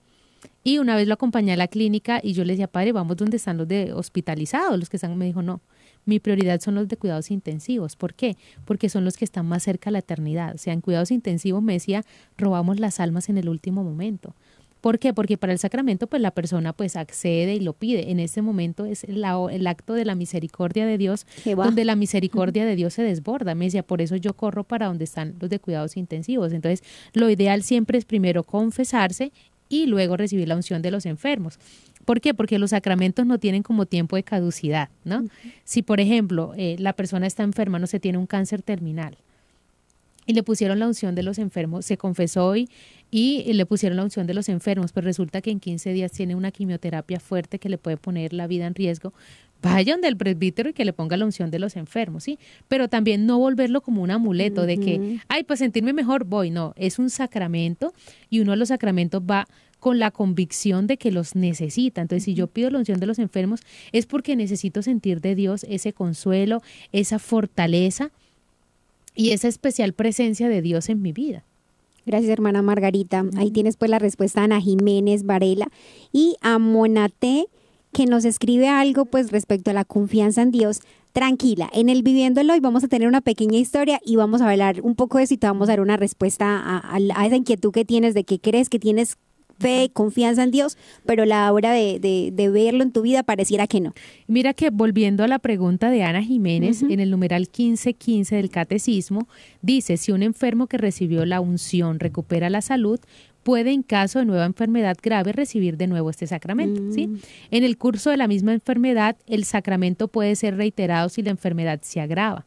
Y 0.63 0.77
una 0.77 0.95
vez 0.95 1.07
lo 1.07 1.15
acompañé 1.15 1.53
a 1.53 1.57
la 1.57 1.67
clínica 1.67 2.19
y 2.21 2.33
yo 2.33 2.45
le 2.45 2.53
decía, 2.53 2.67
padre, 2.67 2.91
vamos 2.91 3.17
donde 3.17 3.37
están 3.37 3.57
los 3.57 3.67
de 3.67 3.91
hospitalizados, 3.91 4.77
los 4.77 4.87
que 4.87 4.97
están, 4.97 5.17
me 5.17 5.25
dijo, 5.25 5.41
no, 5.41 5.61
mi 6.07 6.19
prioridad 6.19 6.59
son 6.61 6.75
los 6.75 6.87
de 6.87 6.97
cuidados 6.97 7.29
intensivos. 7.29 7.95
¿Por 7.95 8.13
qué? 8.13 8.37
Porque 8.65 8.89
son 8.89 9.05
los 9.05 9.17
que 9.17 9.25
están 9.25 9.45
más 9.45 9.63
cerca 9.63 9.89
a 9.89 9.93
la 9.93 9.99
eternidad. 9.99 10.55
O 10.55 10.57
sea, 10.57 10.73
en 10.73 10.81
cuidados 10.81 11.11
intensivos 11.11 11.61
me 11.61 11.73
decía, 11.73 12.03
robamos 12.37 12.79
las 12.79 12.99
almas 12.99 13.29
en 13.29 13.37
el 13.37 13.49
último 13.49 13.83
momento. 13.83 14.33
¿Por 14.81 14.99
qué? 14.99 15.13
Porque 15.13 15.37
para 15.37 15.53
el 15.53 15.59
sacramento, 15.59 16.07
pues 16.07 16.21
la 16.21 16.31
persona 16.31 16.71
pues 16.71 16.95
accede 16.95 17.55
y 17.55 17.59
lo 17.59 17.73
pide. 17.73 18.11
En 18.11 18.19
ese 18.19 18.41
momento 18.41 18.85
es 18.85 19.03
el 19.03 19.25
acto 19.67 19.93
de 19.93 20.05
la 20.05 20.15
misericordia 20.15 20.85
de 20.85 20.97
Dios, 20.97 21.25
donde 21.43 21.83
la 21.83 21.95
misericordia 21.97 22.65
de 22.65 22.75
Dios 22.75 22.93
se 22.93 23.03
desborda. 23.03 23.55
Me 23.55 23.65
decía, 23.65 23.83
por 23.83 24.01
eso 24.01 24.15
yo 24.15 24.33
corro 24.33 24.63
para 24.63 24.85
donde 24.85 25.03
están 25.03 25.35
los 25.39 25.49
de 25.49 25.59
cuidados 25.59 25.97
intensivos. 25.97 26.53
Entonces, 26.53 26.83
lo 27.13 27.29
ideal 27.29 27.63
siempre 27.63 27.97
es 27.97 28.05
primero 28.05 28.43
confesarse 28.43 29.31
y 29.67 29.87
luego 29.87 30.15
recibir 30.15 30.47
la 30.47 30.55
unción 30.55 30.81
de 30.81 30.91
los 30.91 31.05
enfermos. 31.05 31.59
¿Por 32.07 32.21
qué? 32.21 32.33
Porque 32.33 32.57
los 32.57 32.69
sacramentos 32.69 33.25
no 33.25 33.37
tienen 33.37 33.63
como 33.63 33.85
tiempo 33.85 34.15
de 34.15 34.23
caducidad, 34.23 34.87
¿no? 35.03 35.25
Si, 35.65 35.81
por 35.81 35.99
ejemplo, 35.99 36.53
eh, 36.55 36.77
la 36.79 36.93
persona 36.93 37.27
está 37.27 37.43
enferma, 37.43 37.79
no 37.79 37.87
se 37.87 37.99
tiene 37.99 38.17
un 38.17 38.27
cáncer 38.27 38.61
terminal 38.61 39.17
y 40.25 40.31
le 40.31 40.41
pusieron 40.41 40.79
la 40.79 40.87
unción 40.87 41.15
de 41.15 41.23
los 41.23 41.37
enfermos, 41.37 41.85
se 41.85 41.97
confesó 41.97 42.45
hoy 42.45 42.69
y 43.11 43.51
le 43.51 43.65
pusieron 43.65 43.97
la 43.97 44.05
unción 44.05 44.25
de 44.25 44.33
los 44.33 44.47
enfermos, 44.47 44.93
pero 44.93 45.03
resulta 45.03 45.41
que 45.41 45.51
en 45.51 45.59
15 45.59 45.91
días 45.91 46.13
tiene 46.13 46.35
una 46.35 46.51
quimioterapia 46.51 47.19
fuerte 47.19 47.59
que 47.59 47.67
le 47.67 47.77
puede 47.77 47.97
poner 47.97 48.31
la 48.31 48.47
vida 48.47 48.67
en 48.67 48.75
riesgo, 48.75 49.13
vayan 49.61 49.99
del 49.99 50.15
presbítero 50.15 50.69
y 50.69 50.73
que 50.73 50.85
le 50.85 50.93
ponga 50.93 51.17
la 51.17 51.25
unción 51.25 51.51
de 51.51 51.59
los 51.59 51.75
enfermos, 51.75 52.23
¿sí? 52.23 52.39
Pero 52.69 52.87
también 52.87 53.25
no 53.25 53.39
volverlo 53.39 53.81
como 53.81 54.01
un 54.01 54.11
amuleto 54.11 54.65
de 54.65 54.77
que, 54.77 55.19
ay, 55.27 55.43
pues 55.43 55.59
sentirme 55.59 55.93
mejor 55.93 56.25
voy, 56.25 56.51
no, 56.51 56.73
es 56.77 56.99
un 56.99 57.09
sacramento 57.09 57.93
y 58.29 58.39
uno 58.39 58.51
de 58.51 58.57
los 58.57 58.67
sacramentos 58.69 59.21
va 59.21 59.47
con 59.79 59.99
la 59.99 60.11
convicción 60.11 60.87
de 60.87 60.97
que 60.97 61.11
los 61.11 61.35
necesita. 61.35 62.01
Entonces, 62.01 62.23
si 62.23 62.33
yo 62.33 62.47
pido 62.47 62.69
la 62.69 62.79
unción 62.79 62.99
de 62.99 63.05
los 63.05 63.19
enfermos, 63.19 63.61
es 63.91 64.05
porque 64.05 64.35
necesito 64.35 64.81
sentir 64.81 65.21
de 65.21 65.35
Dios 65.35 65.65
ese 65.69 65.93
consuelo, 65.93 66.61
esa 66.91 67.19
fortaleza 67.19 68.11
y 69.15 69.31
esa 69.31 69.47
especial 69.47 69.93
presencia 69.93 70.49
de 70.49 70.61
Dios 70.61 70.89
en 70.89 71.01
mi 71.01 71.11
vida. 71.11 71.43
Gracias, 72.05 72.31
hermana 72.31 72.61
Margarita. 72.61 73.25
Ahí 73.35 73.51
tienes 73.51 73.75
pues 73.75 73.91
la 73.91 73.99
respuesta 73.99 74.41
a 74.41 74.45
Ana 74.45 74.61
Jiménez 74.61 75.25
Varela 75.25 75.67
y 76.13 76.37
a 76.41 76.57
Monate 76.57 77.47
que 77.91 78.05
nos 78.05 78.25
escribe 78.25 78.69
algo 78.69 79.05
pues 79.05 79.31
respecto 79.31 79.71
a 79.71 79.73
la 79.73 79.83
confianza 79.83 80.41
en 80.41 80.51
Dios. 80.51 80.79
Tranquila, 81.11 81.69
en 81.73 81.89
el 81.89 82.03
Viviéndolo 82.03 82.53
hoy 82.53 82.59
vamos 82.59 82.83
a 82.83 82.87
tener 82.87 83.07
una 83.07 83.21
pequeña 83.21 83.57
historia 83.57 83.99
y 84.05 84.15
vamos 84.17 84.41
a 84.41 84.49
hablar 84.49 84.81
un 84.83 84.95
poco 84.95 85.17
de 85.17 85.23
eso 85.23 85.33
y 85.33 85.37
te 85.37 85.47
vamos 85.47 85.67
a 85.67 85.71
dar 85.71 85.81
una 85.81 85.97
respuesta 85.97 86.81
a, 86.93 87.25
esa 87.25 87.35
inquietud 87.35 87.71
que 87.71 87.85
tienes 87.85 88.13
de 88.13 88.23
que 88.23 88.39
crees 88.39 88.69
que 88.69 88.77
tienes 88.77 89.17
fe, 89.59 89.89
confianza 89.93 90.43
en 90.43 90.51
Dios, 90.51 90.77
pero 91.05 91.25
la 91.25 91.51
hora 91.51 91.71
de, 91.71 92.33
verlo 92.53 92.83
en 92.83 92.91
tu 92.91 93.01
vida 93.01 93.23
pareciera 93.23 93.67
que 93.67 93.81
no. 93.81 93.93
Mira 94.27 94.53
que 94.53 94.69
volviendo 94.69 95.23
a 95.23 95.27
la 95.27 95.39
pregunta 95.39 95.89
de 95.89 96.03
Ana 96.03 96.23
Jiménez, 96.23 96.83
en 96.83 96.99
el 96.99 97.11
numeral 97.11 97.41
1515 97.41 98.35
del 98.35 98.49
Catecismo, 98.49 99.27
dice, 99.61 99.97
si 99.97 100.11
un 100.11 100.23
enfermo 100.23 100.67
que 100.67 100.77
recibió 100.77 101.25
la 101.25 101.41
unción 101.41 101.99
recupera 101.99 102.49
la 102.49 102.61
salud, 102.61 102.99
puede 103.47 103.71
en 103.71 103.81
caso 103.81 104.19
de 104.19 104.25
nueva 104.25 104.43
enfermedad 104.43 104.97
grave 105.01 105.31
recibir 105.31 105.77
de 105.77 105.87
nuevo 105.87 106.09
este 106.09 106.27
sacramento. 106.27 106.81
¿sí? 106.91 107.07
Mm. 107.07 107.17
En 107.51 107.63
el 107.63 107.77
curso 107.77 108.09
de 108.09 108.17
la 108.17 108.27
misma 108.27 108.51
enfermedad, 108.51 109.15
el 109.25 109.45
sacramento 109.45 110.09
puede 110.09 110.35
ser 110.35 110.57
reiterado 110.57 111.07
si 111.07 111.21
la 111.21 111.29
enfermedad 111.29 111.79
se 111.81 112.01
agrava. 112.01 112.45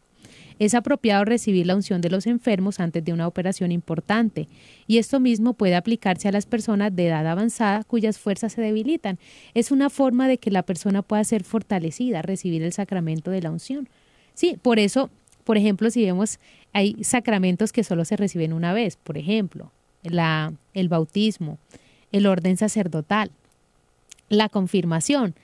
Es 0.60 0.74
apropiado 0.74 1.24
recibir 1.24 1.66
la 1.66 1.74
unción 1.74 2.02
de 2.02 2.10
los 2.10 2.26
enfermos 2.26 2.80
antes 2.80 3.02
de 3.02 3.14
una 3.14 3.26
operación 3.26 3.72
importante 3.72 4.46
y 4.86 4.98
esto 4.98 5.18
mismo 5.18 5.54
puede 5.54 5.74
aplicarse 5.74 6.28
a 6.28 6.32
las 6.32 6.44
personas 6.44 6.94
de 6.94 7.06
edad 7.06 7.26
avanzada 7.26 7.82
cuyas 7.82 8.18
fuerzas 8.18 8.52
se 8.52 8.60
debilitan. 8.60 9.18
Es 9.54 9.70
una 9.70 9.88
forma 9.88 10.28
de 10.28 10.36
que 10.36 10.50
la 10.50 10.62
persona 10.62 11.00
pueda 11.00 11.24
ser 11.24 11.44
fortalecida, 11.44 12.20
recibir 12.20 12.62
el 12.62 12.74
sacramento 12.74 13.30
de 13.30 13.40
la 13.40 13.50
unción. 13.50 13.88
Sí, 14.34 14.58
por 14.60 14.78
eso, 14.78 15.08
por 15.44 15.56
ejemplo, 15.56 15.90
si 15.90 16.04
vemos, 16.04 16.38
hay 16.74 17.02
sacramentos 17.02 17.72
que 17.72 17.82
solo 17.82 18.04
se 18.04 18.18
reciben 18.18 18.52
una 18.52 18.74
vez, 18.74 18.96
por 18.96 19.16
ejemplo, 19.16 19.72
la, 20.02 20.52
el 20.74 20.90
bautismo, 20.90 21.58
el 22.12 22.26
orden 22.26 22.58
sacerdotal, 22.58 23.30
la 24.28 24.50
confirmación. 24.50 25.34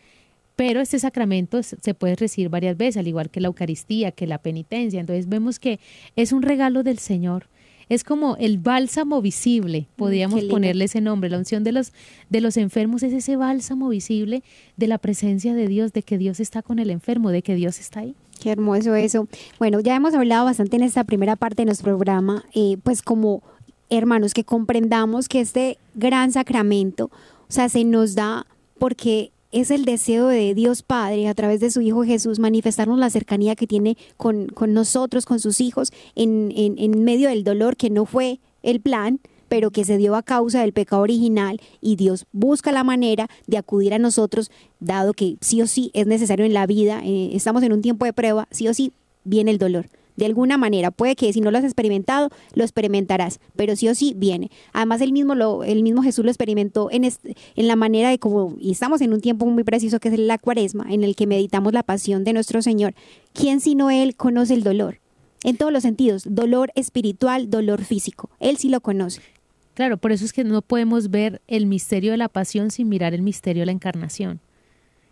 Pero 0.56 0.80
este 0.80 0.98
sacramento 0.98 1.62
se 1.62 1.94
puede 1.94 2.16
recibir 2.16 2.48
varias 2.48 2.76
veces, 2.76 2.96
al 2.96 3.08
igual 3.08 3.30
que 3.30 3.40
la 3.40 3.48
Eucaristía, 3.48 4.10
que 4.10 4.26
la 4.26 4.38
penitencia. 4.38 5.00
Entonces 5.00 5.28
vemos 5.28 5.58
que 5.58 5.78
es 6.16 6.32
un 6.32 6.42
regalo 6.42 6.82
del 6.82 6.98
Señor. 6.98 7.48
Es 7.88 8.02
como 8.02 8.36
el 8.38 8.58
bálsamo 8.58 9.22
visible, 9.22 9.82
mm, 9.82 9.96
podríamos 9.96 10.42
ponerle 10.44 10.86
ese 10.86 11.00
nombre. 11.00 11.30
La 11.30 11.38
unción 11.38 11.62
de 11.62 11.72
los, 11.72 11.92
de 12.30 12.40
los 12.40 12.56
enfermos 12.56 13.02
es 13.02 13.12
ese 13.12 13.36
bálsamo 13.36 13.88
visible 13.90 14.42
de 14.76 14.88
la 14.88 14.98
presencia 14.98 15.54
de 15.54 15.68
Dios, 15.68 15.92
de 15.92 16.02
que 16.02 16.18
Dios 16.18 16.40
está 16.40 16.62
con 16.62 16.78
el 16.80 16.90
enfermo, 16.90 17.30
de 17.30 17.42
que 17.42 17.54
Dios 17.54 17.78
está 17.78 18.00
ahí. 18.00 18.14
Qué 18.40 18.50
hermoso 18.50 18.94
eso. 18.94 19.28
Bueno, 19.58 19.80
ya 19.80 19.94
hemos 19.94 20.14
hablado 20.14 20.46
bastante 20.46 20.76
en 20.76 20.82
esta 20.82 21.04
primera 21.04 21.36
parte 21.36 21.62
de 21.62 21.66
nuestro 21.66 21.96
programa, 21.96 22.44
eh, 22.54 22.76
pues 22.82 23.02
como 23.02 23.42
hermanos, 23.88 24.34
que 24.34 24.44
comprendamos 24.44 25.28
que 25.28 25.40
este 25.40 25.78
gran 25.94 26.32
sacramento, 26.32 27.06
o 27.48 27.52
sea, 27.52 27.68
se 27.68 27.84
nos 27.84 28.14
da 28.14 28.46
porque 28.78 29.30
es 29.52 29.70
el 29.70 29.84
deseo 29.84 30.28
de 30.28 30.54
Dios 30.54 30.82
Padre 30.82 31.28
a 31.28 31.34
través 31.34 31.60
de 31.60 31.70
su 31.70 31.80
Hijo 31.80 32.04
Jesús 32.04 32.38
manifestarnos 32.38 32.98
la 32.98 33.10
cercanía 33.10 33.56
que 33.56 33.66
tiene 33.66 33.96
con, 34.16 34.48
nosotros, 34.68 35.26
con 35.26 35.40
sus 35.40 35.60
hijos, 35.60 35.92
en, 36.14 36.52
en, 36.56 37.04
medio 37.04 37.28
del 37.28 37.44
dolor 37.44 37.76
que 37.76 37.90
no 37.90 38.06
fue 38.06 38.40
el 38.62 38.80
plan, 38.80 39.20
pero 39.48 39.70
que 39.70 39.84
se 39.84 39.96
dio 39.96 40.16
a 40.16 40.22
causa 40.22 40.60
del 40.60 40.72
pecado 40.72 41.02
original 41.02 41.60
y 41.80 41.96
Dios 41.96 42.26
busca 42.32 42.72
la 42.72 42.84
manera 42.84 43.28
de 43.46 43.58
acudir 43.58 43.94
a 43.94 43.98
nosotros, 43.98 44.50
dado 44.80 45.12
que 45.12 45.36
sí 45.40 45.62
o 45.62 45.66
sí 45.66 45.90
es 45.94 46.06
necesario 46.06 46.44
en 46.44 46.52
la 46.54 46.66
vida, 46.66 47.00
eh, 47.04 47.30
estamos 47.32 47.62
en 47.62 47.72
un 47.72 47.82
tiempo 47.82 48.04
de 48.04 48.12
prueba, 48.12 48.48
sí 48.50 48.66
o 48.68 48.74
sí 48.74 48.92
viene 49.24 49.52
el 49.52 49.58
dolor 49.58 49.86
de 50.16 50.26
alguna 50.26 50.58
manera. 50.58 50.90
Puede 50.90 51.16
que 51.16 51.32
si 51.32 51.40
no 51.40 51.50
lo 51.50 51.58
has 51.58 51.64
experimentado, 51.64 52.30
lo 52.54 52.64
experimentarás, 52.64 53.40
pero 53.54 53.76
sí 53.76 53.88
o 53.88 53.94
sí 53.94 54.14
viene. 54.16 54.50
Además, 54.72 55.00
el 55.00 55.12
mismo, 55.12 55.34
lo, 55.34 55.64
el 55.64 55.82
mismo 55.82 56.02
Jesús 56.02 56.24
lo 56.24 56.30
experimentó 56.30 56.88
en, 56.90 57.04
en 57.04 57.68
la 57.68 57.76
manera 57.76 58.10
de 58.10 58.18
como, 58.18 58.56
y 58.58 58.72
estamos 58.72 59.00
en 59.00 59.12
un 59.12 59.20
tiempo 59.20 59.46
muy 59.46 59.64
preciso 59.64 60.00
que 60.00 60.08
es 60.08 60.18
la 60.18 60.38
cuaresma, 60.38 60.86
en 60.88 61.04
el 61.04 61.16
que 61.16 61.26
meditamos 61.26 61.72
la 61.72 61.82
pasión 61.82 62.24
de 62.24 62.32
nuestro 62.32 62.62
Señor. 62.62 62.94
¿Quién 63.32 63.60
sino 63.60 63.90
Él 63.90 64.16
conoce 64.16 64.54
el 64.54 64.62
dolor? 64.62 65.00
En 65.44 65.56
todos 65.56 65.72
los 65.72 65.82
sentidos, 65.82 66.24
dolor 66.28 66.72
espiritual, 66.74 67.50
dolor 67.50 67.84
físico. 67.84 68.30
Él 68.40 68.56
sí 68.56 68.68
lo 68.68 68.80
conoce. 68.80 69.20
Claro, 69.74 69.98
por 69.98 70.10
eso 70.10 70.24
es 70.24 70.32
que 70.32 70.42
no 70.42 70.62
podemos 70.62 71.10
ver 71.10 71.42
el 71.46 71.66
misterio 71.66 72.12
de 72.12 72.16
la 72.16 72.30
pasión 72.30 72.70
sin 72.70 72.88
mirar 72.88 73.12
el 73.12 73.22
misterio 73.22 73.60
de 73.60 73.66
la 73.66 73.72
encarnación. 73.72 74.40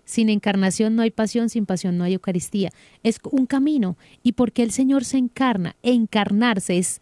Sin 0.05 0.29
encarnación 0.29 0.97
no 0.97 1.03
hay 1.03 1.11
pasión, 1.11 1.49
sin 1.49 1.67
pasión 1.67 1.97
no 1.99 2.05
hay 2.05 2.15
Eucaristía. 2.15 2.71
Es 3.03 3.19
un 3.31 3.47
camino. 3.47 3.97
¿Y 4.23 4.33
por 4.33 4.53
qué 4.53 4.63
el 4.63 4.71
Señor 4.71 5.05
se 5.05 5.17
encarna? 5.19 5.77
Encarnarse 5.83 6.77
es 6.79 7.01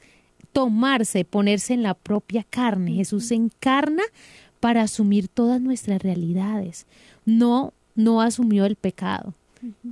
tomarse, 0.53 1.25
ponerse 1.25 1.75
en 1.75 1.83
la 1.83 1.95
propia 1.95 2.45
carne. 2.49 2.93
Jesús 2.93 3.27
se 3.27 3.35
encarna 3.35 4.03
para 4.61 4.83
asumir 4.83 5.29
todas 5.29 5.61
nuestras 5.61 6.03
realidades. 6.03 6.87
No, 7.25 7.73
no 7.95 8.21
asumió 8.21 8.65
el 8.67 8.77
pecado. 8.77 9.35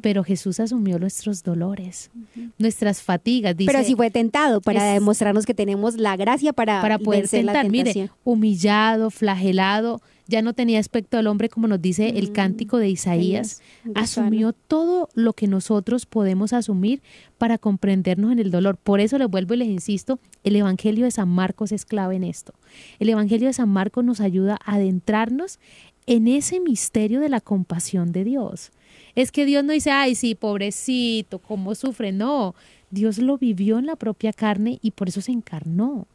Pero 0.03 0.25
Jesús 0.25 0.59
asumió 0.59 0.99
nuestros 0.99 1.44
dolores, 1.44 2.11
nuestras 2.59 3.03
fatigas. 3.03 3.57
Dice, 3.57 3.70
Pero 3.70 3.85
sí 3.85 3.94
fue 3.94 4.11
tentado 4.11 4.61
para 4.61 4.88
es- 4.88 4.94
demostrarnos 5.01 5.46
que 5.46 5.55
tenemos 5.55 5.94
la 5.96 6.16
gracia 6.16 6.53
para, 6.53 6.83
para 6.83 6.99
poder 6.99 7.20
vencer 7.23 7.44
la 7.44 7.53
tentar. 7.53 7.70
Mire, 7.70 8.11
humillado, 8.25 9.11
flagelado, 9.11 10.01
ya 10.30 10.42
no 10.42 10.54
tenía 10.54 10.78
aspecto 10.78 11.16
del 11.16 11.26
hombre 11.26 11.48
como 11.48 11.66
nos 11.66 11.82
dice 11.82 12.10
el 12.10 12.30
Mm, 12.30 12.32
cántico 12.32 12.78
de 12.78 12.88
Isaías. 12.88 13.60
Isaías, 13.84 13.94
Asumió 13.94 14.52
todo 14.52 15.08
lo 15.14 15.32
que 15.32 15.48
nosotros 15.48 16.06
podemos 16.06 16.52
asumir 16.52 17.02
para 17.36 17.58
comprendernos 17.58 18.32
en 18.32 18.38
el 18.38 18.50
dolor. 18.50 18.76
Por 18.76 19.00
eso 19.00 19.18
les 19.18 19.28
vuelvo 19.28 19.54
y 19.54 19.58
les 19.58 19.68
insisto, 19.68 20.20
el 20.44 20.56
Evangelio 20.56 21.04
de 21.04 21.10
San 21.10 21.28
Marcos 21.28 21.72
es 21.72 21.84
clave 21.84 22.16
en 22.16 22.24
esto. 22.24 22.54
El 23.00 23.08
Evangelio 23.08 23.48
de 23.48 23.52
San 23.52 23.68
Marcos 23.68 24.04
nos 24.04 24.20
ayuda 24.20 24.56
a 24.64 24.76
adentrarnos 24.76 25.58
en 26.06 26.28
ese 26.28 26.60
misterio 26.60 27.20
de 27.20 27.28
la 27.28 27.40
compasión 27.40 28.12
de 28.12 28.24
Dios. 28.24 28.70
Es 29.14 29.32
que 29.32 29.44
Dios 29.44 29.64
no 29.64 29.72
dice, 29.72 29.90
ay, 29.90 30.14
sí, 30.14 30.34
pobrecito, 30.34 31.40
cómo 31.40 31.74
sufre. 31.74 32.12
No, 32.12 32.54
Dios 32.90 33.18
lo 33.18 33.36
vivió 33.36 33.78
en 33.78 33.86
la 33.86 33.96
propia 33.96 34.32
carne 34.32 34.78
y 34.80 34.92
por 34.92 35.08
eso 35.08 35.20
se 35.20 35.32
encarnó. 35.32 36.06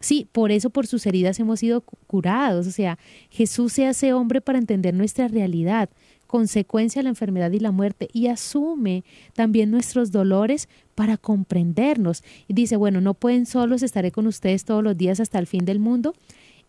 Sí, 0.00 0.26
por 0.32 0.50
eso 0.50 0.70
por 0.70 0.86
sus 0.86 1.04
heridas 1.06 1.38
hemos 1.40 1.60
sido 1.60 1.82
cu- 1.82 1.96
curados. 2.06 2.66
O 2.66 2.70
sea, 2.70 2.98
Jesús 3.30 3.74
se 3.74 3.86
hace 3.86 4.12
hombre 4.14 4.40
para 4.40 4.58
entender 4.58 4.94
nuestra 4.94 5.28
realidad, 5.28 5.90
consecuencia 6.26 7.00
de 7.00 7.04
la 7.04 7.10
enfermedad 7.10 7.50
y 7.52 7.60
la 7.60 7.70
muerte, 7.70 8.08
y 8.12 8.28
asume 8.28 9.04
también 9.34 9.70
nuestros 9.70 10.10
dolores 10.10 10.68
para 10.94 11.18
comprendernos. 11.18 12.22
Y 12.48 12.54
dice, 12.54 12.76
bueno, 12.76 13.00
no 13.02 13.12
pueden 13.14 13.44
solos, 13.44 13.82
estaré 13.82 14.10
con 14.10 14.26
ustedes 14.26 14.64
todos 14.64 14.82
los 14.82 14.96
días 14.96 15.20
hasta 15.20 15.38
el 15.38 15.46
fin 15.46 15.64
del 15.66 15.80
mundo, 15.80 16.14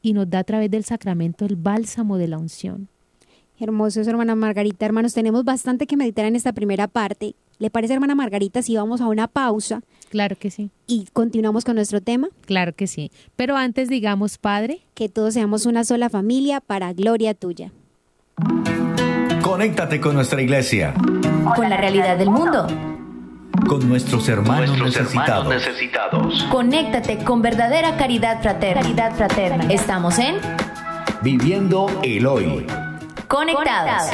y 0.02 0.14
nos 0.14 0.30
da 0.30 0.40
a 0.40 0.44
través 0.44 0.70
del 0.70 0.84
sacramento 0.84 1.46
el 1.46 1.56
bálsamo 1.56 2.18
de 2.18 2.28
la 2.28 2.38
unción. 2.38 2.90
Hermoso 3.62 4.02
eso, 4.02 4.10
hermana 4.10 4.34
Margarita. 4.36 4.86
Hermanos, 4.86 5.14
tenemos 5.14 5.44
bastante 5.46 5.86
que 5.86 5.96
meditar 5.96 6.26
en 6.26 6.36
esta 6.36 6.52
primera 6.52 6.88
parte. 6.88 7.36
¿Le 7.60 7.70
parece, 7.70 7.94
hermana 7.94 8.16
Margarita, 8.16 8.64
si 8.64 8.76
vamos 8.76 9.02
a 9.02 9.08
una 9.08 9.28
pausa 9.28 9.82
Claro 10.10 10.36
que 10.36 10.50
sí, 10.50 10.72
y 10.88 11.06
continuamos 11.14 11.64
con 11.64 11.76
nuestro 11.76 12.02
tema? 12.02 12.28
claro 12.48 12.74
que 12.74 12.88
sí. 12.88 13.12
Pero 13.36 13.56
antes 13.56 13.88
digamos, 13.88 14.40
Padre, 14.40 14.82
Que 14.96 15.10
todos 15.10 15.36
seamos 15.36 15.66
una 15.68 15.84
sola 15.84 16.10
familia 16.10 16.60
para 16.60 16.92
gloria 16.94 17.34
tuya. 17.36 17.72
Conéctate 19.44 20.00
con 20.02 20.16
nuestra 20.16 20.42
iglesia, 20.42 20.94
Con 21.56 21.70
la 21.70 21.78
realidad 21.78 22.18
del 22.18 22.32
mundo. 22.32 22.66
con 23.68 23.88
nuestros 23.88 24.28
hermanos 24.28 24.76
Nuestros 24.80 25.08
hermanos 25.14 25.48
necesitados. 25.48 25.54
necesitados. 25.54 26.44
Conéctate 26.52 27.18
con 27.24 27.42
verdadera 27.44 27.96
caridad 27.96 28.42
fraterna. 28.42 28.82
Caridad 28.82 29.16
fraterna. 29.16 29.72
Estamos 29.72 30.18
en 30.18 30.36
Viviendo 31.22 31.86
el 32.02 32.26
hoy. 32.26 32.66
Conectados. 33.32 34.12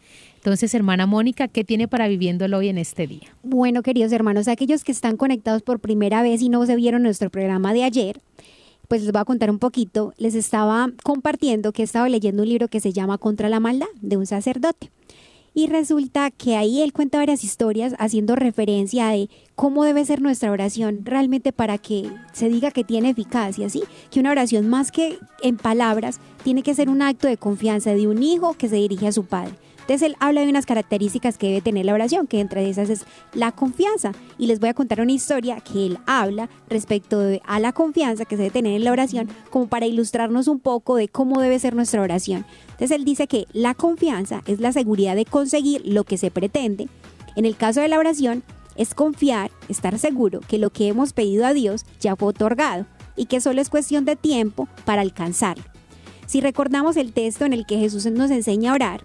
Entonces, 0.45 0.75
hermana 0.75 1.07
Mónica, 1.07 1.49
¿qué 1.49 1.65
tiene 1.65 1.89
para 1.89 2.07
Viviendo 2.07 2.45
el 2.45 2.53
Hoy 2.53 2.69
en 2.69 2.77
este 2.77 3.07
día? 3.07 3.35
Bueno, 3.43 3.83
queridos 3.83 4.13
hermanos, 4.13 4.47
aquellos 4.47 4.85
que 4.85 4.93
están 4.93 5.17
conectados 5.17 5.63
por 5.63 5.81
primera 5.81 6.21
vez 6.21 6.43
y 6.43 6.51
no 6.51 6.67
se 6.67 6.77
vieron 6.77 7.03
nuestro 7.03 7.31
programa 7.31 7.73
de 7.73 7.83
ayer, 7.83 8.21
pues 8.87 9.01
les 9.01 9.11
voy 9.11 9.23
a 9.23 9.25
contar 9.25 9.51
un 9.51 9.59
poquito. 9.59 10.13
Les 10.19 10.35
estaba 10.35 10.91
compartiendo 11.03 11.73
que 11.73 11.81
he 11.81 11.85
estado 11.87 12.09
leyendo 12.09 12.43
un 12.43 12.51
libro 12.51 12.69
que 12.69 12.81
se 12.81 12.93
llama 12.93 13.17
Contra 13.17 13.49
la 13.49 13.59
maldad 13.59 13.87
de 14.03 14.19
un 14.19 14.27
sacerdote. 14.27 14.91
Y 15.55 15.69
resulta 15.69 16.31
que 16.31 16.57
ahí 16.57 16.83
él 16.83 16.93
cuenta 16.93 17.17
varias 17.17 17.43
historias 17.43 17.95
haciendo 17.99 18.37
referencia 18.37 19.09
de 19.09 19.31
cómo 19.55 19.85
debe 19.85 20.05
ser 20.05 20.21
nuestra 20.21 20.51
oración 20.51 21.07
realmente 21.07 21.53
para 21.53 21.79
que 21.79 22.11
se 22.35 22.51
diga 22.51 22.71
que 22.71 22.85
tiene 22.85 23.09
eficacia, 23.09 23.71
¿sí? 23.71 23.83
Que 24.11 24.21
una 24.21 24.33
oración 24.33 24.69
más 24.69 24.93
que 24.93 25.17
en 25.43 25.57
palabras 25.57 26.21
tiene 26.43 26.63
que 26.63 26.75
ser 26.75 26.91
un 26.91 27.01
acto 27.01 27.29
de 27.29 27.39
confianza 27.39 27.95
de 27.95 28.09
un 28.09 28.23
hijo 28.23 28.53
que 28.59 28.69
se 28.69 28.77
dirige 28.77 29.07
a 29.07 29.13
su 29.13 29.25
padre. 29.25 29.55
Entonces 29.85 30.09
él 30.09 30.17
habla 30.19 30.41
de 30.41 30.49
unas 30.49 30.65
características 30.65 31.37
que 31.37 31.49
debe 31.49 31.61
tener 31.61 31.85
la 31.85 31.93
oración, 31.93 32.27
que 32.27 32.41
entre 32.41 32.67
esas 32.71 32.89
es 32.89 33.05
la 33.35 33.53
confianza. 33.53 34.13
Y 34.39 34.47
les 34.47 34.59
voy 34.59 34.71
a 34.71 34.75
contar 34.75 35.03
una 35.03 35.13
historia 35.13 35.61
que 35.61 35.85
él 35.85 35.99
habla 36.07 36.49
respecto 36.71 37.21
a 37.45 37.61
la 37.61 37.73
confianza 37.73 38.25
que 38.25 38.37
se 38.37 38.45
debe 38.45 38.53
tener 38.53 38.73
en 38.73 38.85
la 38.85 38.93
oración, 38.93 39.29
como 39.51 39.67
para 39.67 39.85
ilustrarnos 39.85 40.49
un 40.49 40.59
poco 40.59 40.97
de 40.97 41.09
cómo 41.09 41.39
debe 41.39 41.59
ser 41.59 41.75
nuestra 41.75 42.01
oración. 42.01 42.47
Entonces 42.71 42.93
él 42.93 43.05
dice 43.05 43.27
que 43.27 43.47
la 43.53 43.75
confianza 43.75 44.41
es 44.47 44.59
la 44.59 44.73
seguridad 44.73 45.17
de 45.17 45.27
conseguir 45.27 45.83
lo 45.85 46.05
que 46.05 46.17
se 46.17 46.31
pretende. 46.31 46.89
En 47.37 47.45
el 47.45 47.55
caso 47.55 47.83
de 47.83 47.89
la 47.89 47.99
oración, 47.99 48.43
es 48.77 48.95
confiar, 48.95 49.51
estar 49.69 49.99
seguro 49.99 50.41
que 50.41 50.59
lo 50.59 50.71
que 50.71 50.89
hemos 50.89 51.13
pedido 51.13 51.45
a 51.45 51.53
Dios 51.53 51.85
ya 52.01 52.17
fue 52.17 52.29
otorgado 52.29 52.87
y 53.17 53.27
que 53.27 53.41
solo 53.41 53.61
es 53.61 53.69
cuestión 53.69 54.07
de 54.07 54.17
tiempo 54.17 54.67
para 54.87 55.03
alcanzarlo. 55.03 55.65
Si 56.27 56.41
recordamos 56.41 56.97
el 56.97 57.13
texto 57.13 57.45
en 57.45 57.53
el 57.53 57.67
que 57.67 57.79
Jesús 57.79 58.07
nos 58.07 58.31
enseña 58.31 58.73
a 58.73 58.75
orar, 58.75 59.05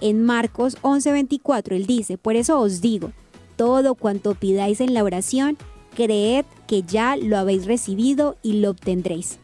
en 0.00 0.22
Marcos 0.24 0.76
11:24 0.82 1.76
él 1.76 1.86
dice, 1.86 2.18
por 2.18 2.36
eso 2.36 2.60
os 2.60 2.80
digo, 2.80 3.12
todo 3.56 3.94
cuanto 3.94 4.34
pidáis 4.34 4.80
en 4.80 4.94
la 4.94 5.02
oración, 5.02 5.58
creed 5.94 6.44
que 6.66 6.82
ya 6.82 7.16
lo 7.16 7.38
habéis 7.38 7.66
recibido 7.66 8.36
y 8.42 8.54
lo 8.54 8.70
obtendréis. 8.70 9.38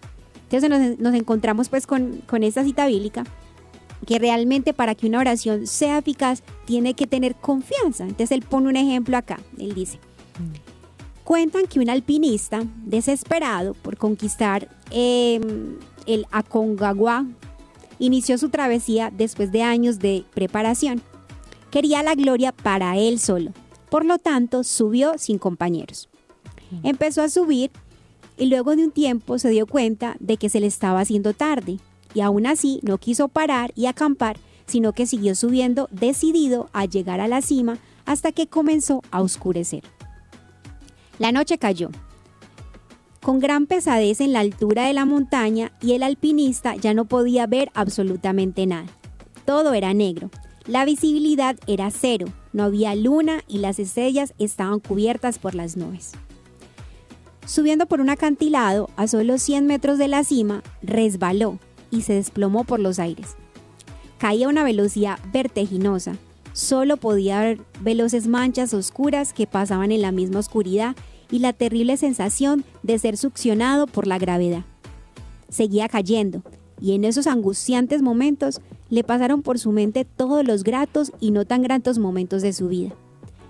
Entonces 0.50 0.98
nos, 1.00 1.14
encontramos 1.14 1.68
pues 1.68 1.86
con, 1.86 2.22
esta 2.42 2.62
cita 2.62 2.86
bíblica 2.86 3.24
que 4.06 4.18
realmente 4.18 4.72
para 4.72 4.94
que 4.94 5.06
una 5.06 5.18
oración 5.18 5.66
sea 5.66 5.98
eficaz 5.98 6.42
tiene 6.64 6.94
que 6.94 7.06
tener 7.06 7.34
confianza. 7.34 8.04
Entonces 8.04 8.30
él 8.32 8.42
pone 8.42 8.68
un 8.68 8.76
ejemplo 8.76 9.16
acá, 9.16 9.40
él 9.58 9.74
dice, 9.74 9.98
cuentan 11.24 11.66
que 11.66 11.80
un 11.80 11.90
alpinista 11.90 12.62
desesperado 12.84 13.74
por 13.74 13.96
conquistar 13.96 14.68
eh, 14.92 15.40
el 16.06 16.26
Aconcagua 16.30 17.26
inició 17.98 18.38
su 18.38 18.48
travesía 18.48 19.11
después 19.11 19.52
de 19.52 19.62
años 19.62 19.98
de 19.98 20.24
preparación. 20.35 21.02
Quería 21.70 22.02
la 22.02 22.14
gloria 22.14 22.52
para 22.52 22.96
él 22.96 23.18
solo, 23.18 23.52
por 23.90 24.04
lo 24.04 24.18
tanto 24.18 24.64
subió 24.64 25.18
sin 25.18 25.38
compañeros. 25.38 26.09
Empezó 26.83 27.22
a 27.22 27.28
subir 27.28 27.70
y 28.37 28.46
luego 28.46 28.74
de 28.76 28.85
un 28.85 28.90
tiempo 28.90 29.38
se 29.38 29.50
dio 29.50 29.66
cuenta 29.66 30.16
de 30.20 30.37
que 30.37 30.48
se 30.48 30.61
le 30.61 30.66
estaba 30.66 31.00
haciendo 31.00 31.33
tarde 31.33 31.78
y 32.14 32.20
aún 32.20 32.46
así 32.46 32.80
no 32.83 32.98
quiso 32.98 33.28
parar 33.28 33.72
y 33.74 33.87
acampar, 33.87 34.37
sino 34.66 34.92
que 34.92 35.07
siguió 35.07 35.35
subiendo 35.35 35.88
decidido 35.90 36.68
a 36.72 36.85
llegar 36.85 37.20
a 37.20 37.28
la 37.28 37.42
cima 37.42 37.78
hasta 38.07 38.33
que 38.33 38.46
comenzó 38.46 39.02
a 39.11 39.20
oscurecer. 39.20 39.83
La 41.18 41.33
noche 41.33 41.59
cayó, 41.59 41.90
con 43.24 43.40
gran 43.40 43.64
pesadez 43.64 44.20
en 44.20 44.34
la 44.34 44.40
altura 44.40 44.84
de 44.87 44.92
la 44.92 45.06
montaña 45.06 45.72
y 45.80 45.92
el 45.92 46.02
alpinista 46.02 46.76
ya 46.76 46.92
no 46.92 47.06
podía 47.06 47.46
ver 47.46 47.70
absolutamente 47.72 48.66
nada. 48.66 48.84
Todo 49.46 49.72
era 49.72 49.94
negro. 49.94 50.30
La 50.66 50.84
visibilidad 50.84 51.56
era 51.66 51.90
cero, 51.90 52.26
no 52.52 52.64
había 52.64 52.94
luna 52.94 53.40
y 53.48 53.58
las 53.58 53.78
estrellas 53.78 54.34
estaban 54.38 54.78
cubiertas 54.78 55.38
por 55.38 55.54
las 55.54 55.78
nubes. 55.78 56.12
Subiendo 57.46 57.87
por 57.87 58.02
un 58.02 58.10
acantilado 58.10 58.90
a 58.96 59.06
solo 59.06 59.38
100 59.38 59.66
metros 59.66 59.96
de 59.96 60.08
la 60.08 60.22
cima, 60.22 60.62
resbaló 60.83 61.58
y 61.90 62.02
se 62.02 62.12
desplomó 62.12 62.64
por 62.64 62.79
los 62.79 62.98
aires. 62.98 63.37
Caía 64.18 64.48
a 64.48 64.50
una 64.50 64.64
velocidad 64.64 65.18
vertiginosa. 65.33 66.18
Solo 66.52 66.98
podía 66.98 67.40
ver 67.40 67.60
veloces 67.81 68.27
manchas 68.27 68.75
oscuras 68.75 69.33
que 69.33 69.46
pasaban 69.46 69.92
en 69.92 70.02
la 70.02 70.12
misma 70.12 70.40
oscuridad 70.40 70.94
y 71.31 71.38
la 71.38 71.52
terrible 71.52 71.96
sensación 71.96 72.64
de 72.83 72.98
ser 72.98 73.16
succionado 73.16 73.87
por 73.87 74.06
la 74.06 74.18
gravedad. 74.18 74.64
Seguía 75.48 75.88
cayendo, 75.88 76.42
y 76.81 76.92
en 76.92 77.04
esos 77.04 77.27
angustiantes 77.27 78.02
momentos 78.02 78.60
le 78.90 79.04
pasaron 79.04 79.42
por 79.42 79.58
su 79.58 79.72
mente 79.72 80.04
todos 80.04 80.44
los 80.44 80.64
gratos 80.64 81.12
y 81.20 81.31
no 81.31 81.44
tan 81.44 81.62
gratos 81.62 81.98
momentos 81.98 82.42
de 82.42 82.52
su 82.52 82.68
vida. 82.68 82.94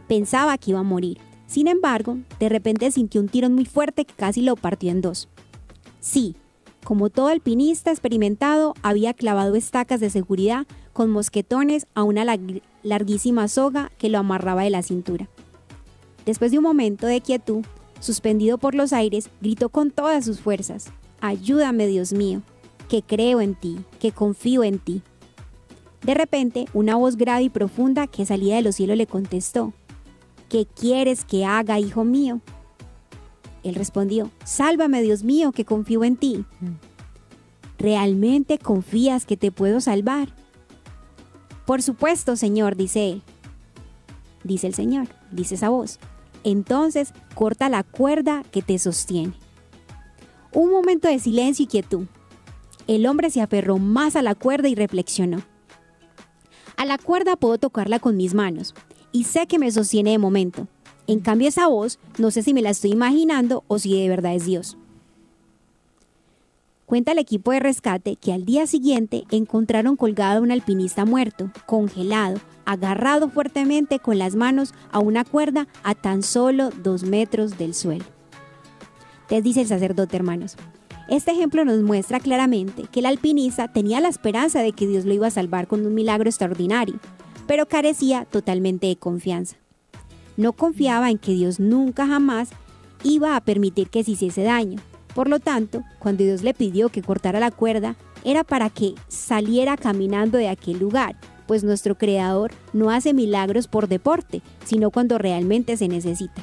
Pensaba 0.09 0.59
que 0.59 0.71
iba 0.71 0.81
a 0.81 0.85
morir. 0.85 1.19
Sin 1.47 1.69
embargo, 1.69 2.19
de 2.39 2.49
repente 2.49 2.91
sintió 2.91 3.21
un 3.21 3.29
tirón 3.29 3.55
muy 3.55 3.65
fuerte 3.65 4.05
que 4.05 4.15
casi 4.15 4.43
lo 4.43 4.57
partió 4.57 4.91
en 4.91 5.01
dos. 5.01 5.29
Sí, 6.01 6.37
como 6.85 7.09
todo 7.09 7.29
alpinista 7.29 7.91
experimentado, 7.91 8.75
había 8.83 9.15
clavado 9.15 9.55
estacas 9.55 10.01
de 10.01 10.11
seguridad 10.11 10.67
con 10.93 11.11
mosquetones 11.11 11.87
a 11.95 12.03
una 12.03 12.25
larguísima 12.83 13.49
soga 13.49 13.91
que 13.99 14.11
lo 14.11 14.19
amarraba 14.19 14.63
de 14.63 14.71
la 14.71 14.83
cintura. 14.83 15.29
Después 16.27 16.51
de 16.51 16.59
un 16.59 16.65
momento 16.65 17.07
de 17.07 17.21
quietud, 17.21 17.65
suspendido 18.01 18.59
por 18.59 18.75
los 18.75 18.93
aires, 18.93 19.31
gritó 19.41 19.69
con 19.69 19.91
todas 19.91 20.25
sus 20.25 20.41
fuerzas, 20.41 20.87
Ayúdame, 21.21 21.87
Dios 21.87 22.13
mío, 22.13 22.43
que 22.89 23.03
creo 23.03 23.41
en 23.41 23.55
ti, 23.55 23.79
que 23.99 24.13
confío 24.13 24.63
en 24.63 24.79
ti. 24.79 25.03
De 26.03 26.13
repente, 26.13 26.67
una 26.75 26.97
voz 26.97 27.17
grave 27.17 27.45
y 27.45 27.49
profunda 27.49 28.07
que 28.07 28.27
salía 28.27 28.57
de 28.57 28.63
los 28.63 28.77
cielos 28.77 28.99
le 28.99 29.07
contestó, 29.07 29.73
¿Qué 30.51 30.67
quieres 30.67 31.25
que 31.25 31.45
haga, 31.45 31.81
hijo 31.81 32.05
mío? 32.05 32.41
Él 33.63 33.75
respondió, 33.75 34.31
Sálvame, 34.45 35.03
Dios 35.03 35.25
mío, 35.25 35.53
que 35.53 35.65
confío 35.65 36.05
en 36.05 36.17
ti. 36.17 36.45
¿Realmente 37.79 38.59
confías 38.59 39.25
que 39.25 39.37
te 39.37 39.51
puedo 39.51 39.81
salvar? 39.81 40.29
Por 41.67 41.83
supuesto, 41.83 42.37
Señor, 42.37 42.77
dice 42.77 43.11
él. 43.11 43.23
Dice 44.45 44.67
el 44.67 44.75
Señor, 44.75 45.09
dice 45.33 45.55
esa 45.55 45.71
voz. 45.71 45.99
Entonces 46.45 47.13
corta 47.35 47.69
la 47.69 47.83
cuerda 47.83 48.43
que 48.53 48.63
te 48.63 48.79
sostiene. 48.79 49.33
Un 50.53 50.71
momento 50.71 51.09
de 51.09 51.19
silencio 51.19 51.65
y 51.65 51.67
quietud. 51.67 52.07
El 52.87 53.07
hombre 53.07 53.31
se 53.31 53.41
aferró 53.41 53.79
más 53.79 54.15
a 54.15 54.23
la 54.23 54.35
cuerda 54.35 54.69
y 54.69 54.75
reflexionó. 54.75 55.43
A 56.77 56.85
la 56.85 56.99
cuerda 56.99 57.37
puedo 57.37 57.59
tocarla 57.59 57.99
con 57.99 58.17
mis 58.17 58.35
manos 58.35 58.75
y 59.11 59.25
sé 59.25 59.47
que 59.47 59.59
me 59.59 59.71
sostiene 59.71 60.11
de 60.11 60.19
momento. 60.19 60.69
En 61.07 61.21
cambio 61.21 61.49
esa 61.49 61.67
voz 61.67 61.99
no 62.19 62.31
sé 62.31 62.43
si 62.43 62.55
me 62.55 62.63
la 62.63 62.71
estoy 62.71 62.93
imaginando 62.93 63.65
o 63.69 63.79
si 63.79 64.01
de 64.01 64.09
verdad 64.09 64.35
es 64.35 64.45
Dios. 64.45 64.77
Cuenta 66.87 67.13
el 67.13 67.19
equipo 67.19 67.53
de 67.53 67.61
rescate 67.61 68.17
que 68.17 68.33
al 68.33 68.45
día 68.45 68.67
siguiente 68.67 69.25
encontraron 69.31 69.97
colgado 69.97 70.39
a 70.39 70.43
un 70.43 70.51
alpinista 70.51 71.07
muerto, 71.07 71.51
congelado, 71.65 72.39
agarrado 72.67 73.31
fuertemente 73.31 73.99
con 73.99 74.19
las 74.19 74.35
manos 74.35 74.75
a 74.93 74.99
una 74.99 75.25
cuerda 75.25 75.67
a 75.83 75.95
tan 75.95 76.23
solo 76.23 76.71
dos 76.83 77.05
metros 77.05 77.57
del 77.57 77.75
suelo. 77.75 78.05
Les 79.31 79.43
dice 79.43 79.63
el 79.63 79.67
sacerdote, 79.67 80.15
hermanos. 80.17 80.57
Este 81.09 81.33
ejemplo 81.33 81.65
nos 81.65 81.81
muestra 81.83 82.21
claramente 82.21 82.85
que 82.93 83.01
el 83.01 83.07
alpinista 83.07 83.69
tenía 83.73 84.01
la 84.01 84.09
esperanza 84.09 84.61
de 84.61 84.73
que 84.73 84.87
Dios 84.87 85.07
lo 85.07 85.15
iba 85.15 85.27
a 85.27 85.31
salvar 85.31 85.67
con 85.67 85.85
un 85.87 85.95
milagro 85.95 86.29
extraordinario, 86.29 86.99
pero 87.47 87.67
carecía 87.67 88.27
totalmente 88.27 88.87
de 88.87 88.97
confianza. 88.97 89.57
No 90.37 90.53
confiaba 90.53 91.11
en 91.11 91.19
que 91.19 91.33
Dios 91.33 91.61
nunca 91.61 92.07
jamás 92.07 92.51
iba 93.03 93.37
a 93.37 93.41
permitir 93.41 93.89
que 93.89 94.05
se 94.05 94.13
hiciese 94.13 94.43
daño. 94.43 94.81
Por 95.15 95.29
lo 95.29 95.39
tanto, 95.39 95.85
cuando 95.99 96.25
Dios 96.25 96.43
le 96.43 96.55
pidió 96.55 96.89
que 96.89 97.03
cortara 97.03 97.41
la 97.41 97.51
cuerda, 97.51 97.97
era 98.25 98.43
para 98.43 98.71
que 98.71 98.95
saliera 99.09 99.77
caminando 99.77 100.39
de 100.39 100.49
aquel 100.49 100.79
lugar, 100.79 101.17
pues 101.47 101.63
nuestro 101.63 101.97
Creador 101.97 102.53
no 102.73 102.91
hace 102.91 103.13
milagros 103.13 103.69
por 103.69 103.87
deporte, 103.87 104.43
sino 104.65 104.91
cuando 104.91 105.19
realmente 105.19 105.77
se 105.77 105.89
necesita. 105.89 106.43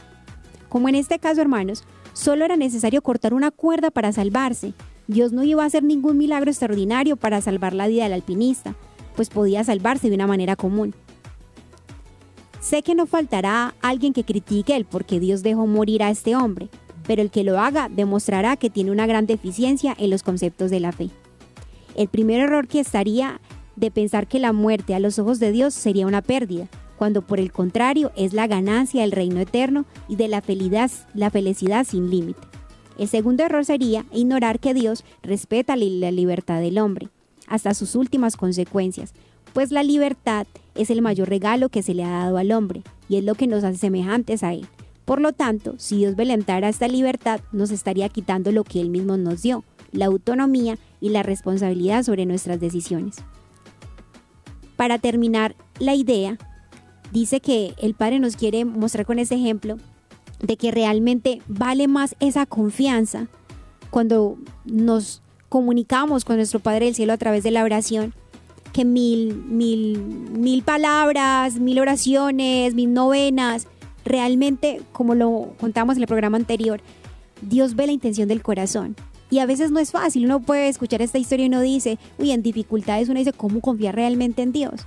Como 0.70 0.88
en 0.88 0.96
este 0.96 1.20
caso, 1.20 1.42
hermanos, 1.42 1.84
solo 2.14 2.46
era 2.46 2.56
necesario 2.56 3.02
cortar 3.02 3.34
una 3.34 3.52
cuerda 3.52 3.92
para 3.92 4.14
salvarse. 4.14 4.74
Dios 5.08 5.34
no 5.34 5.44
iba 5.44 5.64
a 5.64 5.66
hacer 5.66 5.84
ningún 5.84 6.18
milagro 6.18 6.50
extraordinario 6.50 7.18
para 7.18 7.42
salvar 7.42 7.74
la 7.74 7.88
vida 7.88 8.04
del 8.04 8.14
alpinista, 8.14 8.76
pues 9.16 9.30
podía 9.30 9.64
salvarse 9.64 10.10
de 10.10 10.16
una 10.16 10.28
manera 10.28 10.56
común. 10.56 10.96
Sé 12.62 12.84
que 12.84 12.94
no 12.94 13.08
faltará 13.08 13.74
alguien 13.82 14.14
que 14.14 14.24
critique 14.24 14.76
el 14.76 14.86
por 14.86 15.04
qué 15.04 15.20
Dios 15.20 15.42
dejó 15.42 15.66
morir 15.66 16.04
a 16.04 16.12
este 16.12 16.36
hombre, 16.36 16.70
pero 17.12 17.24
el 17.24 17.30
que 17.30 17.44
lo 17.44 17.60
haga 17.60 17.90
demostrará 17.90 18.56
que 18.56 18.70
tiene 18.70 18.90
una 18.90 19.06
gran 19.06 19.26
deficiencia 19.26 19.94
en 20.00 20.10
los 20.10 20.24
conceptos 20.24 20.72
de 20.72 20.80
la 20.80 20.94
fe. 20.94 21.10
El 21.98 22.08
primer 22.08 22.40
error 22.40 22.70
que 22.70 22.80
estaría 22.80 23.42
de 23.76 23.92
pensar 23.92 24.28
que 24.28 24.40
la 24.40 24.54
muerte 24.54 24.96
a 24.96 25.00
los 25.02 25.20
ojos 25.20 25.38
de 25.38 25.52
Dios 25.52 25.74
sería 25.74 26.08
una 26.08 26.22
pérdida, 26.22 26.70
cuando 26.96 27.22
por 27.22 27.42
el 27.42 27.52
contrario 27.52 28.14
es 28.16 28.32
la 28.32 28.48
ganancia 28.48 29.02
del 29.02 29.12
reino 29.12 29.42
eterno 29.42 29.84
y 30.08 30.16
de 30.16 30.30
la 30.30 30.40
felicidad, 30.40 30.90
la 31.14 31.30
felicidad 31.30 31.86
sin 31.86 32.10
límite. 32.10 32.40
El 32.98 33.10
segundo 33.10 33.44
error 33.44 33.66
sería 33.66 34.06
ignorar 34.14 34.62
que 34.62 34.74
Dios 34.74 35.04
respeta 35.22 35.76
la 35.76 36.12
libertad 36.12 36.62
del 36.62 36.78
hombre, 36.78 37.10
hasta 37.46 37.74
sus 37.74 37.96
últimas 37.96 38.38
consecuencias, 38.38 39.14
pues 39.52 39.72
la 39.72 39.84
libertad 39.84 40.48
es 40.76 40.90
el 40.90 41.02
mayor 41.02 41.28
regalo 41.28 41.68
que 41.68 41.84
se 41.84 41.94
le 41.94 42.06
ha 42.06 42.12
dado 42.12 42.38
al 42.38 42.54
hombre 42.54 42.84
y 43.10 43.18
es 43.18 43.26
lo 43.26 43.36
que 43.36 43.48
nos 43.48 43.66
hace 43.66 43.80
semejantes 43.80 44.44
a 44.44 44.54
él. 44.54 44.66
Por 45.12 45.20
lo 45.20 45.34
tanto, 45.34 45.76
si 45.78 45.98
Dios 45.98 46.16
violentara 46.16 46.70
esta 46.70 46.88
libertad, 46.88 47.42
nos 47.52 47.72
estaría 47.72 48.08
quitando 48.08 48.54
lo 48.54 48.64
que 48.64 48.80
Él 48.80 48.90
mismo 48.90 49.18
nos 49.18 49.42
dio, 49.42 49.66
la 49.92 50.06
autonomía 50.06 50.78
y 51.02 51.10
la 51.10 51.22
responsabilidad 51.22 52.04
sobre 52.04 52.26
nuestras 52.26 52.62
decisiones. 52.62 53.18
Para 54.78 55.00
terminar 55.00 55.58
la 55.80 55.96
idea, 55.96 56.38
dice 57.12 57.42
que 57.42 57.74
el 57.80 57.94
Padre 57.94 58.20
nos 58.20 58.38
quiere 58.38 58.64
mostrar 58.64 59.06
con 59.06 59.20
ese 59.20 59.36
ejemplo 59.36 59.76
de 60.40 60.56
que 60.56 60.72
realmente 60.72 61.42
vale 61.46 61.90
más 61.90 62.16
esa 62.22 62.46
confianza 62.46 63.28
cuando 63.90 64.38
nos 64.64 65.22
comunicamos 65.50 66.24
con 66.24 66.38
nuestro 66.38 66.62
Padre 66.62 66.86
del 66.86 66.96
Cielo 66.96 67.12
a 67.12 67.18
través 67.18 67.44
de 67.44 67.52
la 67.52 67.66
oración 67.66 68.14
que 68.72 68.86
mil, 68.86 69.36
mil, 69.36 70.00
mil 70.00 70.64
palabras, 70.64 71.60
mil 71.60 71.80
oraciones, 71.80 72.76
mil 72.76 72.94
novenas. 72.94 73.68
Realmente, 74.06 74.82
como 74.92 75.16
lo 75.16 75.54
contamos 75.60 75.96
en 75.98 76.04
el 76.04 76.08
programa 76.08 76.38
anterior, 76.38 76.82
Dios 77.42 77.76
ve 77.76 77.88
la 77.88 77.94
intención 77.94 78.28
del 78.28 78.42
corazón. 78.42 78.96
Y 79.30 79.40
a 79.40 79.46
veces 79.46 79.72
no 79.72 79.80
es 79.80 79.92
fácil, 79.92 80.26
uno 80.26 80.42
puede 80.42 80.68
escuchar 80.68 81.02
esta 81.02 81.18
historia 81.18 81.46
y 81.46 81.50
uno 81.50 81.62
dice, 81.62 81.98
uy, 82.18 82.32
en 82.32 82.44
dificultades 82.44 83.08
uno 83.08 83.20
dice, 83.20 83.32
¿cómo 83.32 83.62
confiar 83.62 83.96
realmente 83.96 84.42
en 84.42 84.52
Dios? 84.52 84.82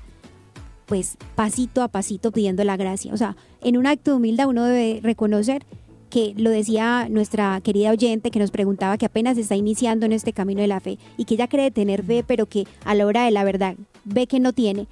Pues 0.84 1.16
pasito 1.34 1.82
a 1.82 1.88
pasito 1.88 2.30
pidiendo 2.30 2.62
la 2.62 2.76
gracia. 2.76 3.14
O 3.14 3.16
sea, 3.16 3.36
en 3.62 3.78
un 3.78 3.86
acto 3.86 4.10
de 4.10 4.16
humildad 4.18 4.48
uno 4.48 4.64
debe 4.64 5.00
reconocer 5.02 5.64
que 6.10 6.34
lo 6.36 6.50
decía 6.50 7.08
nuestra 7.10 7.60
querida 7.62 7.90
oyente 7.90 8.30
que 8.30 8.38
nos 8.38 8.50
preguntaba 8.50 8.98
que 8.98 9.06
apenas 9.06 9.38
está 9.38 9.56
iniciando 9.56 10.06
en 10.06 10.12
este 10.12 10.32
camino 10.32 10.60
de 10.60 10.68
la 10.68 10.78
fe 10.78 10.98
y 11.16 11.24
que 11.24 11.34
ella 11.34 11.48
cree 11.48 11.70
tener 11.70 12.04
fe, 12.04 12.22
pero 12.24 12.46
que 12.46 12.66
a 12.84 12.94
la 12.94 13.06
hora 13.06 13.24
de 13.24 13.30
la 13.30 13.44
verdad 13.44 13.74
ve 14.04 14.26
que 14.26 14.38
no 14.40 14.52
tiene. 14.52 14.86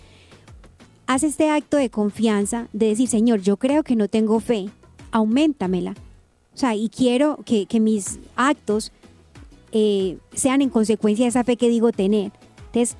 Hace 1.12 1.26
este 1.26 1.50
acto 1.50 1.76
de 1.76 1.90
confianza 1.90 2.68
de 2.72 2.86
decir, 2.86 3.06
Señor, 3.06 3.42
yo 3.42 3.58
creo 3.58 3.82
que 3.82 3.96
no 3.96 4.08
tengo 4.08 4.40
fe, 4.40 4.70
aumentamela. 5.10 5.90
O 6.54 6.56
sea, 6.56 6.74
y 6.74 6.88
quiero 6.88 7.38
que, 7.44 7.66
mis 7.80 8.18
actos 8.34 8.92
eh, 9.72 10.16
sean 10.32 10.62
en 10.62 10.70
consecuencia 10.70 11.26
de 11.26 11.28
esa 11.28 11.44
fe 11.44 11.58
que 11.58 11.68
digo 11.68 11.92
tener. 11.92 12.32
Entonces, 12.68 12.96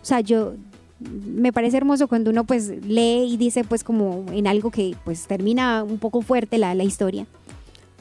o 0.00 0.04
sea, 0.04 0.20
yo 0.20 0.54
me 1.00 1.52
parece 1.52 1.78
hermoso 1.78 2.06
cuando 2.06 2.30
uno 2.30 2.44
pues 2.44 2.68
lee 2.68 3.26
y 3.32 3.36
dice 3.36 3.64
pues 3.64 3.82
como 3.82 4.24
en 4.30 4.46
algo 4.46 4.70
que 4.70 4.94
pues 5.04 5.26
termina 5.26 5.82
un 5.82 5.98
poco 5.98 6.22
fuerte 6.22 6.58
la, 6.58 6.72
la 6.76 6.84
historia 6.84 7.26